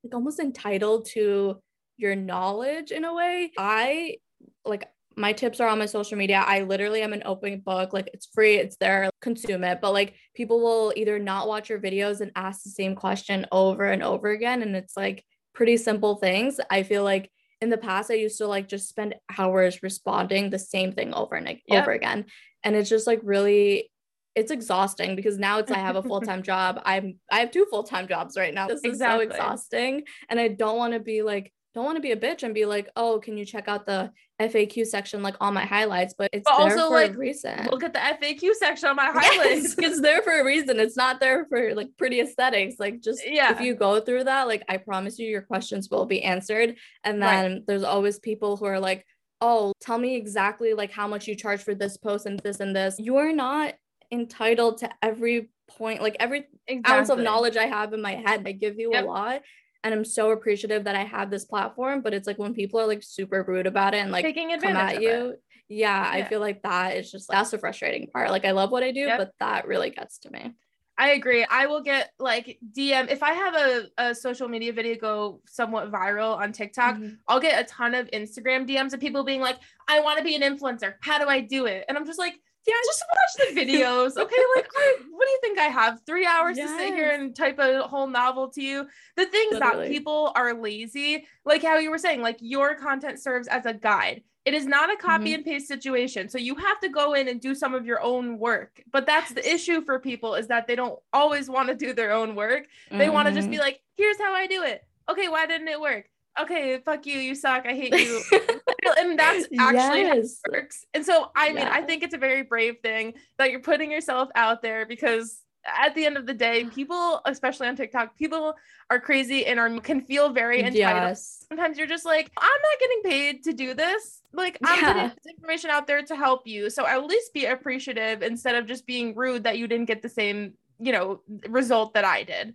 like 0.01 0.15
almost 0.15 0.39
entitled 0.39 1.07
to 1.07 1.61
your 1.97 2.15
knowledge 2.15 2.91
in 2.91 3.03
a 3.03 3.13
way. 3.13 3.51
I 3.57 4.15
like 4.63 4.87
my 5.17 5.33
tips 5.33 5.59
are 5.59 5.67
on 5.67 5.77
my 5.77 5.87
social 5.87 6.17
media. 6.17 6.41
I 6.45 6.61
literally 6.61 7.01
am 7.01 7.11
an 7.11 7.23
open 7.25 7.59
book. 7.59 7.91
Like 7.91 8.09
it's 8.13 8.27
free, 8.33 8.55
it's 8.55 8.77
there, 8.77 9.09
consume 9.19 9.65
it. 9.65 9.79
But 9.81 9.91
like 9.91 10.15
people 10.35 10.61
will 10.61 10.93
either 10.95 11.19
not 11.19 11.49
watch 11.49 11.69
your 11.69 11.81
videos 11.81 12.21
and 12.21 12.31
ask 12.37 12.63
the 12.63 12.69
same 12.69 12.95
question 12.95 13.45
over 13.51 13.83
and 13.83 14.01
over 14.01 14.29
again. 14.29 14.61
And 14.61 14.73
it's 14.73 14.95
like 14.95 15.25
pretty 15.53 15.75
simple 15.75 16.15
things. 16.15 16.61
I 16.71 16.83
feel 16.83 17.03
like 17.03 17.29
in 17.65 17.71
the 17.71 17.77
past 17.77 18.11
I 18.11 18.13
used 18.13 18.37
to 18.37 18.47
like 18.47 18.67
just 18.67 18.87
spend 18.87 19.15
hours 19.37 19.81
responding 19.81 20.51
the 20.51 20.59
same 20.59 20.93
thing 20.93 21.15
over 21.15 21.35
and 21.35 21.47
yep. 21.67 21.81
over 21.81 21.91
again. 21.91 22.25
And 22.63 22.75
it's 22.75 22.89
just 22.89 23.07
like 23.07 23.19
really 23.23 23.91
it's 24.35 24.51
exhausting 24.51 25.15
because 25.15 25.39
now 25.39 25.57
it's 25.57 25.71
I 25.71 25.79
have 25.79 25.95
a 25.95 26.03
full-time 26.09 26.43
job. 26.43 26.79
I'm 26.85 27.19
I 27.31 27.39
have 27.39 27.49
two 27.49 27.65
full-time 27.71 28.07
jobs 28.07 28.37
right 28.37 28.53
now. 28.53 28.67
This 28.67 28.81
exactly. 28.83 29.25
is 29.25 29.31
so 29.31 29.35
exhausting. 29.35 30.03
And 30.29 30.39
I 30.39 30.49
don't 30.49 30.77
want 30.77 30.93
to 30.93 30.99
be 30.99 31.23
like 31.23 31.51
don't 31.75 31.83
want 31.83 31.97
to 31.97 32.01
be 32.01 32.13
a 32.13 32.17
bitch 32.17 32.43
and 32.43 32.53
be 32.53 32.65
like, 32.65 32.89
oh, 32.95 33.19
can 33.19 33.37
you 33.37 33.43
check 33.43 33.67
out 33.67 33.85
the 33.85 34.09
FAQ 34.41 34.85
section 34.85 35.21
like 35.21 35.35
all 35.41 35.51
my 35.51 35.65
highlights? 35.65 36.15
But 36.17 36.29
it's 36.31 36.45
but 36.45 36.57
there 36.57 36.77
also, 36.77 36.87
for 36.87 36.93
like, 36.93 37.13
a 37.13 37.17
reason. 37.17 37.67
Look 37.69 37.83
at 37.83 37.91
the 37.91 37.99
FAQ 37.99 38.53
section 38.53 38.87
on 38.87 38.95
my 38.95 39.05
highlights. 39.13 39.75
Yes, 39.77 39.91
it's 39.91 40.01
there 40.01 40.21
for 40.21 40.39
a 40.39 40.45
reason. 40.45 40.79
It's 40.79 40.95
not 40.95 41.19
there 41.19 41.45
for 41.49 41.75
like 41.75 41.89
pretty 41.97 42.21
aesthetics. 42.21 42.75
Like 42.79 43.01
just 43.01 43.21
yeah. 43.27 43.51
if 43.51 43.59
you 43.59 43.75
go 43.75 43.99
through 43.99 44.23
that, 44.23 44.47
like 44.47 44.63
I 44.69 44.77
promise 44.77 45.19
you, 45.19 45.27
your 45.27 45.41
questions 45.41 45.89
will 45.91 46.05
be 46.05 46.23
answered. 46.23 46.77
And 47.03 47.21
then 47.21 47.51
right. 47.51 47.61
there's 47.67 47.83
always 47.83 48.19
people 48.19 48.55
who 48.55 48.65
are 48.65 48.79
like, 48.79 49.05
oh, 49.41 49.73
tell 49.81 49.97
me 49.97 50.15
exactly 50.15 50.73
like 50.73 50.91
how 50.91 51.09
much 51.09 51.27
you 51.27 51.35
charge 51.35 51.61
for 51.61 51.75
this 51.75 51.97
post 51.97 52.25
and 52.25 52.39
this 52.39 52.61
and 52.61 52.73
this. 52.73 52.95
You 52.99 53.17
are 53.17 53.33
not 53.33 53.73
entitled 54.11 54.77
to 54.77 54.89
every 55.01 55.49
point 55.67 55.99
like 55.99 56.15
every 56.19 56.45
exactly. 56.67 56.95
ounce 56.95 57.09
of 57.09 57.17
knowledge 57.17 57.57
i 57.57 57.65
have 57.65 57.91
in 57.91 57.99
my 57.99 58.13
head 58.13 58.43
i 58.45 58.51
give 58.51 58.77
you 58.77 58.91
yep. 58.93 59.03
a 59.03 59.07
lot 59.07 59.41
and 59.85 59.93
I'm 59.93 60.03
so 60.03 60.31
appreciative 60.31 60.83
that 60.85 60.95
I 60.95 61.03
have 61.03 61.29
this 61.29 61.45
platform. 61.45 62.01
But 62.01 62.13
it's 62.13 62.25
like 62.25 62.39
when 62.39 62.55
people 62.55 62.79
are 62.79 62.87
like 62.87 63.03
super 63.03 63.45
rude 63.47 63.67
about 63.67 63.93
it 63.93 63.99
and 63.99 64.11
like 64.11 64.25
taking 64.25 64.51
advantage 64.51 64.77
come 64.77 64.95
at 64.97 65.01
you. 65.01 65.35
Yeah, 65.69 66.11
yeah, 66.11 66.11
I 66.11 66.27
feel 66.27 66.39
like 66.39 66.63
that 66.63 66.97
is 66.97 67.11
just 67.11 67.29
that's 67.29 67.51
the 67.51 67.59
frustrating 67.59 68.07
part. 68.07 68.31
Like 68.31 68.45
I 68.45 68.51
love 68.51 68.71
what 68.71 68.83
I 68.83 68.91
do, 68.91 69.01
yep. 69.01 69.19
but 69.19 69.31
that 69.39 69.67
really 69.67 69.91
gets 69.91 70.17
to 70.19 70.31
me. 70.31 70.55
I 70.97 71.11
agree. 71.11 71.45
I 71.49 71.67
will 71.67 71.81
get 71.81 72.09
like 72.19 72.57
DM 72.75 73.11
if 73.11 73.21
I 73.21 73.33
have 73.33 73.55
a, 73.55 73.83
a 73.97 74.15
social 74.15 74.47
media 74.47 74.73
video 74.73 74.95
go 74.95 75.41
somewhat 75.45 75.91
viral 75.91 76.35
on 76.35 76.51
TikTok, 76.51 76.95
mm-hmm. 76.95 77.15
I'll 77.27 77.39
get 77.39 77.61
a 77.61 77.65
ton 77.65 77.93
of 77.93 78.09
Instagram 78.11 78.67
DMs 78.67 78.93
of 78.93 78.99
people 78.99 79.23
being 79.23 79.41
like, 79.41 79.57
I 79.87 79.99
want 79.99 80.17
to 80.17 80.23
be 80.23 80.35
an 80.35 80.41
influencer. 80.41 80.95
How 81.01 81.19
do 81.19 81.27
I 81.27 81.41
do 81.41 81.65
it? 81.65 81.85
And 81.87 81.97
I'm 81.97 82.05
just 82.05 82.19
like, 82.19 82.35
yeah, 82.67 82.73
just 82.85 83.03
watch 83.09 83.47
the 83.55 83.61
videos. 83.61 84.15
Okay, 84.25 84.41
like 84.55 84.67
what 85.11 85.25
do 85.25 85.31
you 85.31 85.39
think 85.41 85.59
I 85.59 85.65
have? 85.65 86.01
Three 86.05 86.25
hours 86.25 86.57
yes. 86.57 86.69
to 86.71 86.77
sit 86.77 86.93
here 86.93 87.11
and 87.11 87.35
type 87.35 87.59
a 87.59 87.81
whole 87.87 88.07
novel 88.07 88.49
to 88.49 88.61
you. 88.61 88.87
The 89.17 89.25
things 89.25 89.53
Literally. 89.53 89.87
that 89.87 89.91
people 89.91 90.31
are 90.35 90.53
lazy, 90.53 91.27
like 91.43 91.61
how 91.61 91.77
you 91.77 91.91
were 91.91 91.97
saying, 91.97 92.21
like 92.21 92.37
your 92.39 92.75
content 92.75 93.19
serves 93.19 93.47
as 93.47 93.65
a 93.65 93.73
guide. 93.73 94.23
It 94.45 94.53
is 94.53 94.65
not 94.65 94.91
a 94.91 94.95
copy 94.95 95.25
mm-hmm. 95.25 95.35
and 95.35 95.45
paste 95.45 95.67
situation. 95.67 96.29
So 96.29 96.37
you 96.37 96.55
have 96.55 96.79
to 96.81 96.89
go 96.89 97.13
in 97.13 97.27
and 97.27 97.41
do 97.41 97.55
some 97.55 97.73
of 97.73 97.85
your 97.85 98.01
own 98.01 98.37
work. 98.39 98.81
But 98.91 99.05
that's 99.05 99.33
the 99.33 99.47
issue 99.47 99.81
for 99.81 99.99
people 99.99 100.35
is 100.35 100.47
that 100.47 100.67
they 100.67 100.75
don't 100.75 100.99
always 101.13 101.49
want 101.49 101.69
to 101.69 101.75
do 101.75 101.93
their 101.93 102.13
own 102.13 102.35
work. 102.35 102.65
They 102.89 102.97
mm-hmm. 102.97 103.13
want 103.13 103.27
to 103.27 103.33
just 103.33 103.49
be 103.49 103.55
mm-hmm. 103.55 103.63
like, 103.63 103.81
here's 103.95 104.19
how 104.19 104.33
I 104.33 104.47
do 104.47 104.63
it. 104.63 104.83
Okay, 105.09 105.29
why 105.29 105.45
didn't 105.45 105.67
it 105.67 105.79
work? 105.79 106.09
okay, 106.39 106.79
fuck 106.79 107.05
you, 107.05 107.19
you 107.19 107.35
suck, 107.35 107.65
I 107.65 107.73
hate 107.73 107.93
you. 107.93 108.21
and 108.97 109.17
that's 109.19 109.45
actually 109.59 110.01
yes. 110.01 110.39
how 110.45 110.51
it 110.51 110.61
works. 110.61 110.85
And 110.93 111.05
so, 111.05 111.31
I 111.35 111.49
mean, 111.49 111.57
yeah. 111.57 111.71
I 111.71 111.81
think 111.81 112.03
it's 112.03 112.13
a 112.13 112.17
very 112.17 112.43
brave 112.43 112.79
thing 112.81 113.13
that 113.37 113.51
you're 113.51 113.61
putting 113.61 113.91
yourself 113.91 114.29
out 114.35 114.61
there 114.61 114.85
because 114.85 115.41
at 115.65 115.95
the 115.95 116.05
end 116.05 116.17
of 116.17 116.25
the 116.25 116.33
day, 116.33 116.65
people, 116.73 117.21
especially 117.25 117.67
on 117.67 117.75
TikTok, 117.75 118.17
people 118.17 118.55
are 118.89 118.99
crazy 118.99 119.45
and 119.45 119.59
are 119.59 119.79
can 119.79 120.01
feel 120.01 120.29
very 120.29 120.59
entitled. 120.59 120.77
Yes. 120.77 121.45
Sometimes 121.47 121.77
you're 121.77 121.87
just 121.87 122.05
like, 122.05 122.31
I'm 122.37 122.47
not 122.47 122.79
getting 122.79 123.01
paid 123.03 123.43
to 123.45 123.53
do 123.53 123.73
this. 123.73 124.21
Like 124.33 124.57
I'm 124.63 124.79
yeah. 124.79 124.93
putting 124.93 125.07
this 125.09 125.33
information 125.33 125.69
out 125.69 125.87
there 125.87 126.01
to 126.03 126.15
help 126.15 126.45
you. 126.45 126.69
So 126.69 126.85
at 126.85 127.03
least 127.05 127.33
be 127.33 127.45
appreciative 127.45 128.21
instead 128.21 128.55
of 128.55 128.67
just 128.67 128.85
being 128.85 129.15
rude 129.15 129.43
that 129.43 129.57
you 129.57 129.67
didn't 129.67 129.85
get 129.85 130.01
the 130.01 130.09
same, 130.09 130.53
you 130.79 130.91
know, 130.91 131.21
result 131.47 131.93
that 131.93 132.05
I 132.05 132.23
did. 132.23 132.53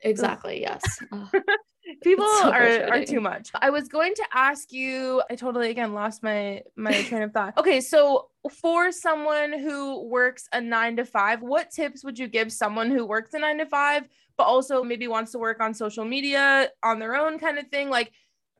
Exactly. 0.00 0.60
Yes. 0.60 0.82
people 2.02 2.26
so 2.26 2.50
are, 2.50 2.88
are 2.90 3.04
too 3.04 3.20
much 3.20 3.50
i 3.60 3.68
was 3.68 3.88
going 3.88 4.14
to 4.14 4.24
ask 4.32 4.72
you 4.72 5.22
i 5.30 5.34
totally 5.34 5.70
again 5.70 5.92
lost 5.92 6.22
my 6.22 6.62
my 6.76 7.02
train 7.02 7.22
of 7.22 7.32
thought 7.32 7.56
okay 7.58 7.80
so 7.80 8.28
for 8.50 8.90
someone 8.90 9.52
who 9.52 10.02
works 10.08 10.48
a 10.52 10.60
nine 10.60 10.96
to 10.96 11.04
five 11.04 11.42
what 11.42 11.70
tips 11.70 12.02
would 12.04 12.18
you 12.18 12.26
give 12.26 12.50
someone 12.50 12.90
who 12.90 13.04
works 13.04 13.34
a 13.34 13.38
nine 13.38 13.58
to 13.58 13.66
five 13.66 14.08
but 14.36 14.44
also 14.44 14.82
maybe 14.82 15.06
wants 15.08 15.32
to 15.32 15.38
work 15.38 15.60
on 15.60 15.74
social 15.74 16.04
media 16.04 16.70
on 16.82 16.98
their 16.98 17.14
own 17.14 17.38
kind 17.38 17.58
of 17.58 17.66
thing 17.68 17.90
like 17.90 18.10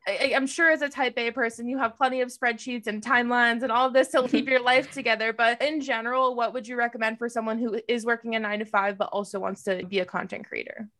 I, 0.07 0.33
am 0.35 0.47
sure 0.47 0.71
as 0.71 0.83
a 0.83 0.89
type 0.91 1.15
A 1.17 1.31
person, 1.31 1.67
you 1.67 1.79
have 1.79 1.97
plenty 1.97 2.21
of 2.21 2.29
spreadsheets 2.29 2.87
and 2.87 3.03
timelines 3.03 3.63
and 3.63 3.73
all 3.73 3.87
of 3.87 3.95
this 3.95 4.09
to 4.09 4.29
keep 4.29 4.47
your 4.47 4.61
life 4.61 4.91
together. 4.91 5.33
But 5.33 5.63
in 5.63 5.81
general, 5.81 6.35
what 6.35 6.53
would 6.53 6.69
you 6.69 6.77
recommend 6.77 7.19
for 7.19 7.27
someone 7.27 7.59
who 7.59 7.81
is 7.89 8.05
working 8.05 8.35
a 8.35 8.39
nine 8.39 8.59
to 8.59 8.67
five, 8.67 8.99
but 8.99 9.09
also 9.13 9.41
wants 9.41 9.63
to 9.63 9.83
be 9.87 10.01
a 10.01 10.05
content 10.05 10.47
creator? 10.47 10.91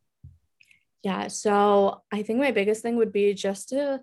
Yeah. 1.05 1.27
So 1.27 2.01
I 2.11 2.23
think 2.23 2.39
my 2.39 2.49
biggest 2.49 2.81
thing 2.81 2.95
would 2.95 3.13
be 3.13 3.35
just 3.35 3.69
to 3.69 4.01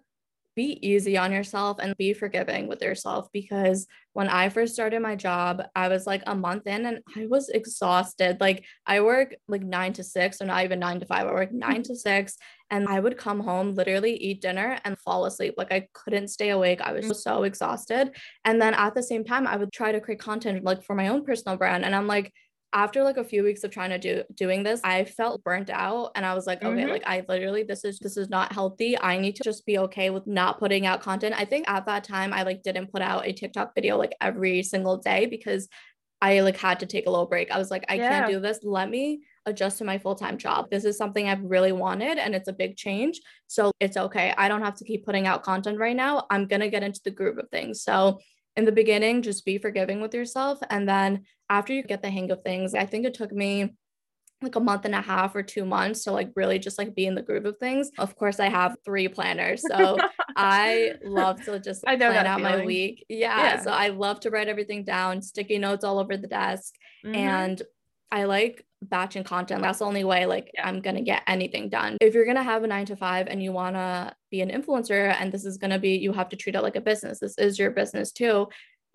be 0.55 0.79
easy 0.87 1.17
on 1.17 1.33
yourself 1.33 1.79
and 1.81 1.97
be 1.97 2.13
forgiving 2.13 2.69
with 2.69 2.81
yourself 2.81 3.29
because 3.33 3.89
when 4.13 4.29
I 4.29 4.51
first 4.51 4.75
started 4.75 5.01
my 5.01 5.17
job, 5.17 5.65
I 5.75 5.89
was 5.89 6.07
like 6.07 6.23
a 6.29 6.37
month 6.37 6.69
in 6.69 6.87
and 6.87 7.01
I 7.17 7.27
was 7.27 7.49
exhausted. 7.49 8.41
Like 8.41 8.65
I 8.87 9.01
work 9.01 9.35
like 9.49 9.65
nine 9.65 9.95
to 9.95 10.05
six, 10.05 10.41
or 10.41 10.45
not 10.45 10.63
even 10.63 10.79
nine 10.79 11.01
to 11.01 11.07
five, 11.07 11.27
I 11.27 11.33
work 11.33 11.51
nine 11.53 11.83
mm-hmm. 11.83 11.93
to 11.93 11.97
six. 11.97 12.37
And 12.71 12.87
I 12.87 13.01
would 13.01 13.19
come 13.19 13.41
home, 13.41 13.75
literally 13.75 14.15
eat 14.15 14.41
dinner 14.41 14.79
and 14.85 14.97
fall 14.97 15.25
asleep. 15.25 15.55
Like 15.57 15.73
I 15.73 15.89
couldn't 15.95 16.29
stay 16.29 16.51
awake. 16.51 16.81
I 16.81 16.93
was 16.93 17.07
mm. 17.07 17.17
so 17.17 17.43
exhausted. 17.43 18.15
And 18.45 18.63
then 18.63 18.75
at 18.75 18.95
the 18.95 19.03
same 19.03 19.25
time, 19.25 19.49
I 19.49 19.57
would 19.57 19.73
try 19.73 19.91
to 19.91 20.01
create 20.01 20.21
content 20.21 20.63
like 20.63 20.85
for 20.85 20.95
my 20.95 21.09
own 21.09 21.25
personal 21.25 21.59
brand. 21.59 21.85
And 21.85 21.97
I'm 21.97 22.07
like, 22.07 22.33
after 22.73 23.03
like 23.03 23.17
a 23.17 23.25
few 23.25 23.43
weeks 23.43 23.65
of 23.65 23.71
trying 23.71 23.91
to 23.91 23.99
do 23.99 24.23
doing 24.35 24.63
this 24.63 24.81
i 24.85 25.05
felt 25.05 25.43
burnt 25.45 25.71
out 25.71 26.11
and 26.15 26.25
i 26.25 26.35
was 26.35 26.47
like 26.47 26.63
okay 26.63 26.83
mm-hmm. 26.83 26.91
like 26.91 27.07
i 27.07 27.25
literally 27.29 27.63
this 27.63 27.85
is 27.85 27.99
this 27.99 28.17
is 28.17 28.31
not 28.31 28.53
healthy 28.53 28.99
i 29.01 29.19
need 29.19 29.37
to 29.37 29.43
just 29.43 29.67
be 29.67 29.79
okay 29.79 30.11
with 30.11 30.27
not 30.27 30.59
putting 30.59 30.87
out 30.87 31.03
content 31.03 31.35
i 31.39 31.45
think 31.45 31.69
at 31.69 31.87
that 31.87 32.05
time 32.05 32.33
i 32.33 32.43
like 32.43 32.63
didn't 32.63 32.91
put 32.91 33.03
out 33.03 33.27
a 33.27 33.33
tiktok 33.33 33.75
video 33.75 33.97
like 33.97 34.15
every 34.21 34.63
single 34.63 34.97
day 34.97 35.27
because 35.27 35.69
I 36.23 36.41
like 36.41 36.57
had 36.57 36.79
to 36.81 36.87
take 36.87 37.07
a 37.07 37.11
little 37.11 37.27
break. 37.27 37.51
I 37.51 37.59
was 37.59 37.73
like, 37.73 37.85
I 37.89 37.95
Yeah. 37.95 38.09
can't 38.09 38.33
do 38.33 38.39
this. 38.39 38.61
Let 38.63 38.89
me 38.89 39.23
adjust 39.45 39.79
to 39.79 39.85
my 39.85 39.99
full-time 39.99 40.39
job. 40.39 40.71
This 40.71 40.85
is 40.85 40.97
something 40.97 41.29
I've 41.29 41.43
really 41.43 41.73
wanted 41.73 42.17
and 42.17 42.33
it's 42.33 42.47
a 42.47 42.53
big 42.53 42.77
change. 42.77 43.21
So 43.49 43.73
it's 43.81 43.97
okay. 43.97 44.33
I 44.39 44.47
don't 44.47 44.63
have 44.63 44.77
to 44.77 44.85
keep 44.85 45.05
putting 45.05 45.27
out 45.27 45.43
content 45.43 45.81
right 45.81 45.97
now. 45.97 46.27
I'm 46.31 46.47
gonna 46.47 46.69
get 46.69 46.85
into 46.85 47.01
the 47.05 47.11
groove 47.11 47.39
of 47.39 47.49
things. 47.51 47.83
So 47.83 48.21
in 48.55 48.65
the 48.65 48.71
beginning, 48.71 49.23
just 49.23 49.45
be 49.45 49.59
forgiving 49.59 50.01
with 50.01 50.15
yourself. 50.15 50.61
And 50.71 50.89
then 50.89 51.25
after 51.53 51.75
you 51.75 51.83
get 51.83 52.01
the 52.01 52.11
hang 52.11 52.31
of 52.31 52.43
things, 52.43 52.75
I 52.75 52.87
think 52.87 53.05
it 53.05 53.13
took 53.13 53.31
me 53.31 53.75
like 54.41 54.57
a 54.57 54.61
month 54.61 54.87
and 54.87 54.95
a 54.95 55.01
half 55.01 55.37
or 55.37 55.43
two 55.43 55.65
months 55.65 56.05
to 56.05 56.13
like 56.13 56.31
really 56.35 56.59
just 56.59 56.79
like 56.79 56.95
be 56.95 57.07
in 57.07 57.15
the 57.15 57.23
groove 57.23 57.45
of 57.45 57.59
things. 57.59 57.91
Of 57.99 58.17
course, 58.17 58.41
I 58.41 58.49
have 58.49 58.77
three 58.85 59.07
planners. 59.07 59.63
So 59.63 59.99
I 60.37 60.95
love 61.05 61.45
to 61.45 61.61
just 61.61 61.85
I 61.87 61.97
plan 61.97 62.27
out 62.27 62.41
my 62.41 62.65
week. 62.65 63.05
Yeah, 63.09 63.39
Yeah. 63.39 63.63
So 63.63 63.71
I 63.71 63.89
love 63.89 64.21
to 64.21 64.31
write 64.31 64.49
everything 64.49 64.83
down, 64.83 65.21
sticky 65.23 65.59
notes 65.59 65.85
all 65.85 65.99
over 65.99 66.17
the 66.17 66.27
desk. 66.27 66.75
Mhm. 67.05 67.17
And 67.17 67.63
I 68.11 68.25
like 68.25 68.65
batching 68.83 69.25
content. 69.25 69.63
That's 69.63 69.79
the 69.79 69.85
only 69.85 70.05
way 70.05 70.27
like 70.27 70.51
Yeah. 70.55 70.67
I'm 70.67 70.81
gonna 70.81 71.03
get 71.03 71.23
anything 71.27 71.69
done. 71.69 71.99
If 72.01 72.15
you're 72.15 72.27
gonna 72.27 72.43
have 72.43 72.65
a 72.65 72.67
nine 72.67 72.87
to 72.87 72.97
five 72.97 73.29
and 73.29 73.43
you 73.43 73.53
wanna 73.53 74.17
be 74.31 74.41
an 74.41 74.51
influencer 74.51 75.15
and 75.21 75.31
this 75.31 75.45
is 75.45 75.57
gonna 75.57 75.79
be 75.79 75.97
you 75.99 76.13
have 76.13 76.31
to 76.31 76.37
treat 76.37 76.57
it 76.57 76.63
like 76.63 76.77
a 76.77 76.81
business. 76.81 77.21
This 77.21 77.39
is 77.39 77.59
your 77.59 77.71
business 77.71 78.11
too. 78.11 78.49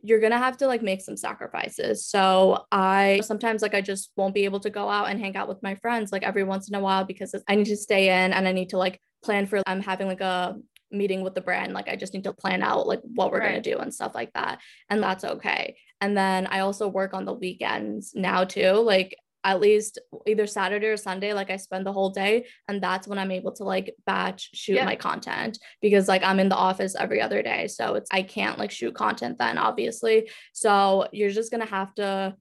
You're 0.03 0.19
gonna 0.19 0.37
have 0.37 0.57
to 0.57 0.67
like 0.67 0.81
make 0.81 1.01
some 1.01 1.17
sacrifices. 1.17 2.05
So 2.05 2.65
I 2.71 3.21
sometimes 3.23 3.61
like 3.61 3.73
I 3.73 3.81
just 3.81 4.11
won't 4.15 4.35
be 4.35 4.45
able 4.45 4.59
to 4.61 4.69
go 4.69 4.89
out 4.89 5.09
and 5.09 5.19
hang 5.19 5.35
out 5.35 5.47
with 5.47 5.61
my 5.63 5.75
friends 5.75 6.11
like 6.11 6.23
every 6.23 6.43
once 6.43 6.69
in 6.69 6.75
a 6.75 6.79
while 6.79 7.03
because 7.03 7.35
I 7.47 7.55
need 7.55 7.67
to 7.67 7.77
stay 7.77 8.07
in 8.07 8.33
and 8.33 8.47
I 8.47 8.51
need 8.51 8.69
to 8.69 8.77
like 8.77 9.01
plan 9.23 9.47
for 9.47 9.61
I'm 9.65 9.81
having 9.81 10.07
like 10.07 10.21
a 10.21 10.55
meeting 10.91 11.23
with 11.23 11.35
the 11.35 11.41
brand. 11.41 11.73
Like 11.73 11.89
I 11.89 11.95
just 11.95 12.13
need 12.13 12.23
to 12.25 12.33
plan 12.33 12.63
out 12.63 12.87
like 12.87 13.01
what 13.03 13.31
we're 13.31 13.39
gonna 13.39 13.61
do 13.61 13.77
and 13.77 13.93
stuff 13.93 14.13
like 14.15 14.31
that. 14.33 14.59
And 14.89 15.01
that's 15.01 15.23
okay. 15.23 15.75
And 15.99 16.15
then 16.15 16.47
I 16.47 16.59
also 16.59 16.87
work 16.87 17.13
on 17.13 17.25
the 17.25 17.33
weekends 17.33 18.13
now 18.15 18.43
too. 18.43 18.73
Like 18.73 19.17
at 19.43 19.61
least 19.61 19.99
either 20.25 20.45
Saturday 20.47 20.87
or 20.87 20.97
Sunday, 20.97 21.31
like 21.33 21.49
I 21.49 21.57
spend 21.57 21.85
the 21.85 21.93
whole 21.93 22.09
day. 22.09 22.47
And 22.67 22.81
that's 22.81 23.07
when 23.07 23.19
I'm 23.19 23.31
able 23.31 23.51
to 23.53 23.63
like 23.63 23.95
batch 24.05 24.49
shoot 24.53 24.75
Yeah. 24.75 24.85
my 24.85 24.95
content 24.95 25.57
because 25.81 26.07
like 26.07 26.23
I'm 26.23 26.39
in 26.39 26.49
the 26.49 26.55
office 26.55 26.95
every 26.95 27.21
other 27.21 27.41
day. 27.41 27.67
So 27.67 27.95
it's 27.95 28.09
I 28.11 28.23
can't 28.23 28.57
like 28.59 28.71
shoot 28.71 28.93
content 28.95 29.37
then, 29.37 29.57
obviously. 29.57 30.29
So 30.53 31.07
you're 31.13 31.29
just 31.29 31.51
gonna 31.51 31.65
have 31.65 31.93
to 31.95 32.35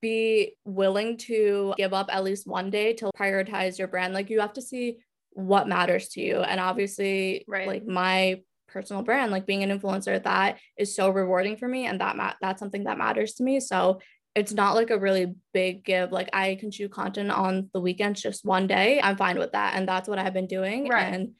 be 0.00 0.56
willing 0.64 1.18
to 1.18 1.74
give 1.76 1.92
up 1.92 2.08
at 2.10 2.24
least 2.24 2.46
one 2.46 2.70
day 2.70 2.94
to 2.94 3.10
prioritize 3.18 3.78
your 3.78 3.88
brand. 3.88 4.14
Like 4.14 4.30
you 4.30 4.40
have 4.40 4.54
to 4.54 4.62
see 4.62 4.98
what 5.32 5.68
matters 5.68 6.08
to 6.10 6.20
you. 6.20 6.40
And 6.40 6.58
obviously, 6.58 7.44
Right. 7.46 7.66
like 7.66 7.86
my 7.86 8.40
personal 8.66 9.02
brand, 9.02 9.30
like 9.32 9.46
being 9.46 9.62
an 9.62 9.78
influencer, 9.78 10.22
that 10.22 10.58
is 10.78 10.94
so 10.94 11.10
rewarding 11.10 11.56
for 11.56 11.68
me. 11.68 11.86
And 11.86 12.00
that 12.00 12.16
ma- 12.16 12.34
that's 12.40 12.60
something 12.60 12.84
that 12.84 12.96
matters 12.98 13.34
to 13.34 13.42
me. 13.42 13.60
So 13.60 14.00
it's 14.34 14.52
not 14.52 14.74
like 14.74 14.90
a 14.90 14.98
really 14.98 15.34
big 15.52 15.84
give. 15.84 16.12
Like 16.12 16.30
I 16.32 16.54
can 16.54 16.70
shoot 16.70 16.92
content 16.92 17.30
on 17.30 17.68
the 17.72 17.80
weekends 17.80 18.22
just 18.22 18.44
one 18.44 18.66
day. 18.66 19.00
I'm 19.02 19.16
fine 19.16 19.38
with 19.38 19.52
that. 19.52 19.74
And 19.74 19.88
that's 19.88 20.08
what 20.08 20.18
I've 20.18 20.32
been 20.34 20.46
doing. 20.46 20.88
Right. 20.88 21.12
And 21.12 21.32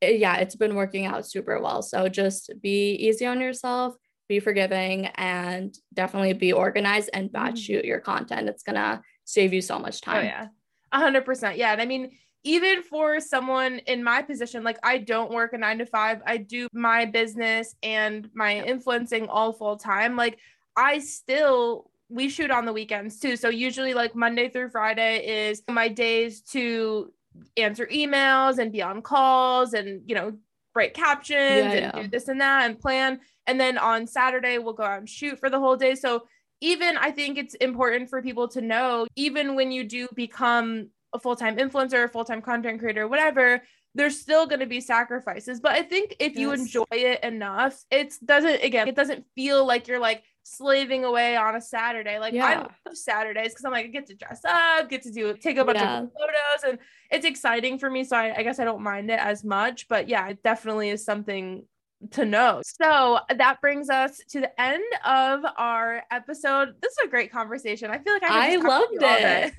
it- 0.00 0.18
yeah, 0.18 0.36
it's 0.38 0.56
been 0.56 0.74
working 0.74 1.06
out 1.06 1.26
super 1.26 1.60
well. 1.60 1.82
So 1.82 2.08
just 2.08 2.50
be 2.62 2.92
easy 2.94 3.26
on 3.26 3.40
yourself, 3.40 3.94
be 4.28 4.40
forgiving, 4.40 5.06
and 5.06 5.74
definitely 5.92 6.32
be 6.32 6.52
organized 6.52 7.10
and 7.12 7.30
batch 7.30 7.54
Mhm. 7.56 7.64
shoot 7.66 7.84
your 7.84 8.00
content. 8.00 8.48
It's 8.48 8.62
gonna 8.62 9.02
save 9.24 9.52
you 9.52 9.60
so 9.60 9.78
much 9.78 10.00
Oh 10.06 10.12
time. 10.12 10.24
yeah. 10.24 10.46
A 10.92 10.98
hundred 10.98 11.26
percent. 11.26 11.58
Yeah. 11.58 11.72
And 11.72 11.82
I 11.82 11.84
mean, 11.84 12.16
even 12.44 12.82
for 12.82 13.20
someone 13.20 13.78
in 13.80 14.02
my 14.02 14.22
position, 14.22 14.64
like 14.64 14.78
I 14.82 14.98
don't 14.98 15.32
work 15.32 15.52
a 15.52 15.58
nine 15.58 15.78
to 15.78 15.86
five. 15.86 16.22
I 16.24 16.38
do 16.38 16.66
my 16.72 17.04
business 17.04 17.74
and 17.82 18.30
my 18.32 18.64
influencing 18.64 19.28
all 19.28 19.52
full 19.52 19.76
time. 19.76 20.16
Like 20.16 20.38
I 20.76 21.00
still 21.00 21.87
we 22.08 22.28
shoot 22.28 22.50
on 22.50 22.64
the 22.64 22.72
weekends 22.72 23.20
too. 23.20 23.36
So 23.36 23.48
usually 23.48 23.94
like 23.94 24.14
Monday 24.14 24.48
through 24.48 24.70
Friday 24.70 25.48
is 25.48 25.62
my 25.68 25.88
days 25.88 26.40
to 26.52 27.12
answer 27.56 27.86
emails 27.86 28.58
and 28.58 28.72
be 28.72 28.82
on 28.82 29.02
calls 29.02 29.74
and 29.74 30.02
you 30.08 30.14
know 30.14 30.32
write 30.74 30.94
captions 30.94 31.38
Yeah, 31.38 31.70
and 31.72 31.92
yeah. 31.96 32.02
do 32.02 32.08
this 32.08 32.28
and 32.28 32.40
that 32.40 32.66
and 32.66 32.78
plan. 32.78 33.20
And 33.46 33.60
then 33.60 33.78
on 33.78 34.06
Saturday 34.06 34.58
we'll 34.58 34.74
go 34.74 34.84
out 34.84 34.98
and 34.98 35.08
shoot 35.08 35.38
for 35.38 35.50
the 35.50 35.58
whole 35.58 35.76
day. 35.76 35.94
So 35.94 36.24
even 36.60 36.96
I 36.96 37.10
think 37.10 37.38
it's 37.38 37.54
important 37.54 38.10
for 38.10 38.22
people 38.22 38.48
to 38.48 38.60
know, 38.60 39.06
even 39.16 39.54
when 39.54 39.70
you 39.70 39.84
do 39.84 40.08
become 40.14 40.88
a 41.12 41.18
full-time 41.18 41.56
influencer, 41.56 42.10
full-time 42.10 42.42
content 42.42 42.80
creator, 42.80 43.08
whatever, 43.08 43.62
there's 43.94 44.20
still 44.20 44.46
going 44.46 44.60
to 44.60 44.66
be 44.66 44.80
sacrifices. 44.80 45.60
But 45.60 45.72
I 45.72 45.82
think 45.82 46.16
if 46.18 46.36
you 46.36 46.52
enjoy 46.52 46.84
it 46.90 47.22
enough, 47.24 47.82
it 47.90 48.14
doesn't 48.24 48.62
again, 48.62 48.88
it 48.88 48.94
doesn't 48.94 49.24
feel 49.34 49.66
like 49.66 49.88
you're 49.88 49.98
like 49.98 50.22
slaving 50.56 51.04
away 51.04 51.36
on 51.36 51.54
a 51.56 51.60
Saturday. 51.60 52.18
Like 52.18 52.34
I 52.34 52.56
love 52.56 52.72
Saturdays 52.92 53.50
because 53.50 53.64
I'm 53.64 53.72
like 53.72 53.86
I 53.86 53.88
get 53.88 54.06
to 54.06 54.14
dress 54.14 54.40
up, 54.44 54.88
get 54.88 55.02
to 55.02 55.10
do 55.10 55.34
take 55.34 55.56
a 55.58 55.64
bunch 55.64 55.78
Yeah. 55.78 56.00
of 56.02 56.10
photos, 56.12 56.70
and 56.70 56.78
it's 57.10 57.26
exciting 57.26 57.78
for 57.78 57.90
me. 57.90 58.04
So 58.04 58.16
I, 58.16 58.38
I 58.38 58.42
guess 58.42 58.58
I 58.58 58.64
don't 58.64 58.82
mind 58.82 59.10
it 59.10 59.18
as 59.20 59.44
much. 59.44 59.88
But 59.88 60.08
yeah, 60.08 60.28
it 60.28 60.42
definitely 60.42 60.90
is 60.90 61.04
something 61.04 61.64
to 62.12 62.24
know. 62.24 62.62
So 62.64 63.18
that 63.36 63.60
brings 63.60 63.90
us 63.90 64.20
to 64.28 64.40
the 64.40 64.60
end 64.60 64.84
of 65.04 65.40
our 65.56 66.02
episode. 66.12 66.74
This 66.80 66.92
is 66.92 66.98
a 67.06 67.08
great 67.08 67.32
conversation. 67.32 67.90
I 67.90 67.98
feel 67.98 68.12
like 68.12 68.22
I, 68.22 68.46
I 68.50 68.52
just 68.54 68.62
talk 68.64 68.88
to 68.92 69.00
loved 69.00 69.52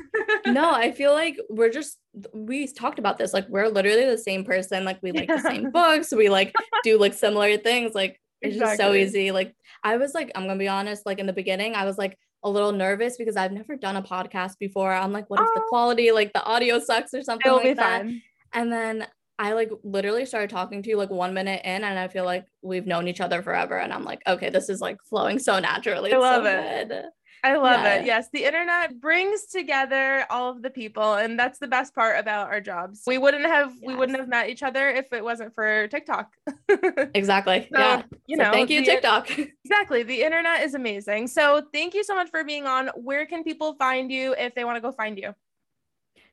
it. 0.46 0.54
no, 0.54 0.72
I 0.72 0.92
feel 0.92 1.12
like 1.12 1.38
we're 1.50 1.70
just 1.70 1.98
we 2.34 2.66
talked 2.68 2.98
about 2.98 3.18
this. 3.18 3.34
Like 3.34 3.48
we're 3.50 3.68
literally 3.68 4.06
the 4.06 4.18
same 4.18 4.46
person. 4.46 4.86
Like 4.86 5.00
we 5.04 5.12
like 5.12 5.28
the 5.28 5.40
same 5.40 5.70
books. 5.74 6.14
We 6.14 6.30
like 6.30 6.56
do 6.84 6.98
like 6.98 7.14
similar 7.14 7.58
things. 7.58 7.94
Like 7.94 8.20
it's 8.42 8.58
just 8.58 8.78
so 8.78 8.94
easy. 8.94 9.32
Like 9.32 9.56
I 9.84 9.98
was 9.98 10.14
like, 10.14 10.32
I'm 10.36 10.48
gonna 10.48 10.60
be 10.60 10.68
honest, 10.68 11.06
like 11.06 11.20
in 11.20 11.26
the 11.26 11.34
beginning, 11.34 11.76
I 11.76 11.86
was 11.86 11.98
like 11.98 12.18
a 12.44 12.50
little 12.50 12.72
nervous 12.72 13.18
because 13.18 13.36
I've 13.36 13.52
never 13.52 13.76
done 13.76 13.98
a 13.98 14.02
podcast 14.02 14.58
before. 14.60 14.94
I'm 14.94 15.12
like, 15.12 15.30
what 15.30 15.42
if 15.42 15.48
the 15.56 15.62
Oh. 15.62 15.68
quality, 15.70 16.12
like 16.12 16.32
the 16.34 16.44
audio 16.44 16.80
sucks 16.80 17.14
or 17.14 17.22
something 17.22 17.48
It'll 17.52 17.58
like 17.64 17.76
that? 17.78 18.02
fun. 18.04 18.22
And 18.54 18.72
then 18.72 19.08
I 19.38 19.54
like 19.54 19.72
literally 19.84 20.26
started 20.26 20.50
talking 20.50 20.82
to 20.84 20.90
you 20.90 20.98
like 20.98 21.10
one 21.10 21.34
minute 21.34 21.62
in, 21.64 21.84
and 21.84 22.00
I 22.00 22.08
feel 22.08 22.26
like 22.26 22.46
we've 22.62 22.86
known 22.88 23.08
each 23.08 23.22
other 23.22 23.42
forever. 23.42 23.78
And 23.78 23.94
I'm 23.94 24.04
like, 24.04 24.22
okay, 24.28 24.50
this 24.50 24.70
is 24.70 24.82
like 24.82 24.98
flowing 25.04 25.40
so 25.40 25.60
naturally. 25.60 26.14
I 26.14 26.18
love 26.18 26.44
so 26.44 26.50
it. 26.50 26.88
good. 26.90 27.04
I 27.44 27.56
love 27.56 27.82
Yeah. 27.82 27.96
it. 27.96 28.06
Yes, 28.06 28.30
the 28.34 28.44
internet 28.44 29.00
brings 29.00 29.46
together 29.46 30.26
all 30.30 30.50
of 30.52 30.62
the 30.62 30.70
people, 30.70 31.14
and 31.16 31.40
that's 31.40 31.60
the 31.60 31.68
best 31.68 31.96
part 31.96 32.20
about 32.20 32.48
our 32.50 32.60
jobs. 32.62 33.04
We 33.08 33.18
wouldn't 33.18 33.46
have 33.46 33.74
we 33.82 33.96
wouldn't 33.96 34.18
have 34.18 34.28
met 34.28 34.50
each 34.50 34.64
other 34.64 34.90
if 34.90 35.12
it 35.14 35.24
wasn't 35.24 35.54
for 35.56 35.88
TikTok. 35.88 36.34
Exactly. 37.16 37.68
So, 37.74 37.80
yeah. 37.80 38.02
you 38.28 38.38
So 38.38 38.44
know, 38.44 38.52
thank 38.52 38.70
you, 38.70 38.82
the- 38.82 38.86
TikTok. 38.86 39.30
Exactly. 39.66 40.04
The 40.04 40.22
internet 40.24 40.64
is 40.64 40.74
amazing. 40.74 41.28
So 41.28 41.64
thank 41.74 41.94
you 41.94 42.04
so 42.04 42.16
much 42.16 42.30
for 42.30 42.44
being 42.44 42.66
on. 42.66 42.90
Where 42.96 43.26
can 43.26 43.44
people 43.44 43.74
find 43.76 44.12
you 44.12 44.34
if 44.38 44.56
they 44.56 44.64
want 44.66 44.78
to 44.78 44.82
go 44.82 44.92
find 44.92 45.18
you? 45.18 45.34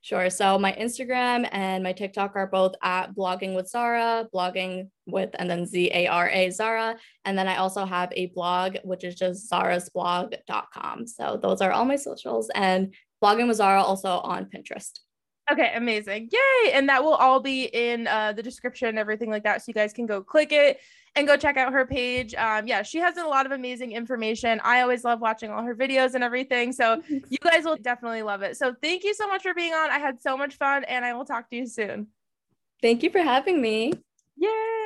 Sure. 0.06 0.30
So 0.30 0.56
my 0.56 0.70
Instagram 0.74 1.48
and 1.50 1.82
my 1.82 1.92
TikTok 1.92 2.36
are 2.36 2.46
both 2.46 2.76
at 2.80 3.12
blogging 3.12 3.56
with 3.56 3.68
Zara, 3.68 4.28
blogging 4.32 4.88
with 5.04 5.30
and 5.36 5.50
then 5.50 5.66
Z 5.66 5.90
A 5.92 6.06
R 6.06 6.30
A 6.30 6.50
Zara. 6.50 6.96
And 7.24 7.36
then 7.36 7.48
I 7.48 7.56
also 7.56 7.84
have 7.84 8.12
a 8.12 8.26
blog, 8.26 8.76
which 8.84 9.02
is 9.02 9.16
just 9.16 9.50
zarasblog.com. 9.50 11.08
So 11.08 11.40
those 11.42 11.60
are 11.60 11.72
all 11.72 11.84
my 11.84 11.96
socials 11.96 12.48
and 12.54 12.94
blogging 13.20 13.48
with 13.48 13.56
Zara 13.56 13.82
also 13.82 14.20
on 14.20 14.44
Pinterest. 14.44 15.00
Okay, 15.50 15.72
amazing. 15.74 16.28
Yay. 16.30 16.72
And 16.72 16.88
that 16.88 17.02
will 17.02 17.14
all 17.14 17.40
be 17.40 17.64
in 17.64 18.06
uh, 18.06 18.32
the 18.32 18.44
description, 18.44 18.90
and 18.90 19.00
everything 19.00 19.30
like 19.30 19.42
that. 19.42 19.62
So 19.62 19.64
you 19.70 19.74
guys 19.74 19.92
can 19.92 20.06
go 20.06 20.22
click 20.22 20.52
it 20.52 20.78
and 21.16 21.26
go 21.26 21.36
check 21.36 21.56
out 21.56 21.72
her 21.72 21.86
page. 21.86 22.34
Um, 22.34 22.66
yeah, 22.66 22.82
she 22.82 22.98
has 22.98 23.16
a 23.16 23.24
lot 23.24 23.46
of 23.46 23.52
amazing 23.52 23.92
information. 23.92 24.60
I 24.62 24.82
always 24.82 25.02
love 25.02 25.20
watching 25.20 25.50
all 25.50 25.62
her 25.62 25.74
videos 25.74 26.14
and 26.14 26.22
everything. 26.22 26.72
So 26.72 27.02
you 27.08 27.38
guys 27.42 27.64
will 27.64 27.76
definitely 27.76 28.22
love 28.22 28.42
it. 28.42 28.56
So 28.56 28.74
thank 28.82 29.02
you 29.02 29.14
so 29.14 29.26
much 29.26 29.42
for 29.42 29.54
being 29.54 29.72
on. 29.72 29.90
I 29.90 29.98
had 29.98 30.20
so 30.20 30.36
much 30.36 30.56
fun 30.56 30.84
and 30.84 31.04
I 31.04 31.14
will 31.14 31.24
talk 31.24 31.48
to 31.50 31.56
you 31.56 31.66
soon. 31.66 32.08
Thank 32.82 33.02
you 33.02 33.10
for 33.10 33.20
having 33.20 33.60
me. 33.60 33.92
Yay. 34.36 34.76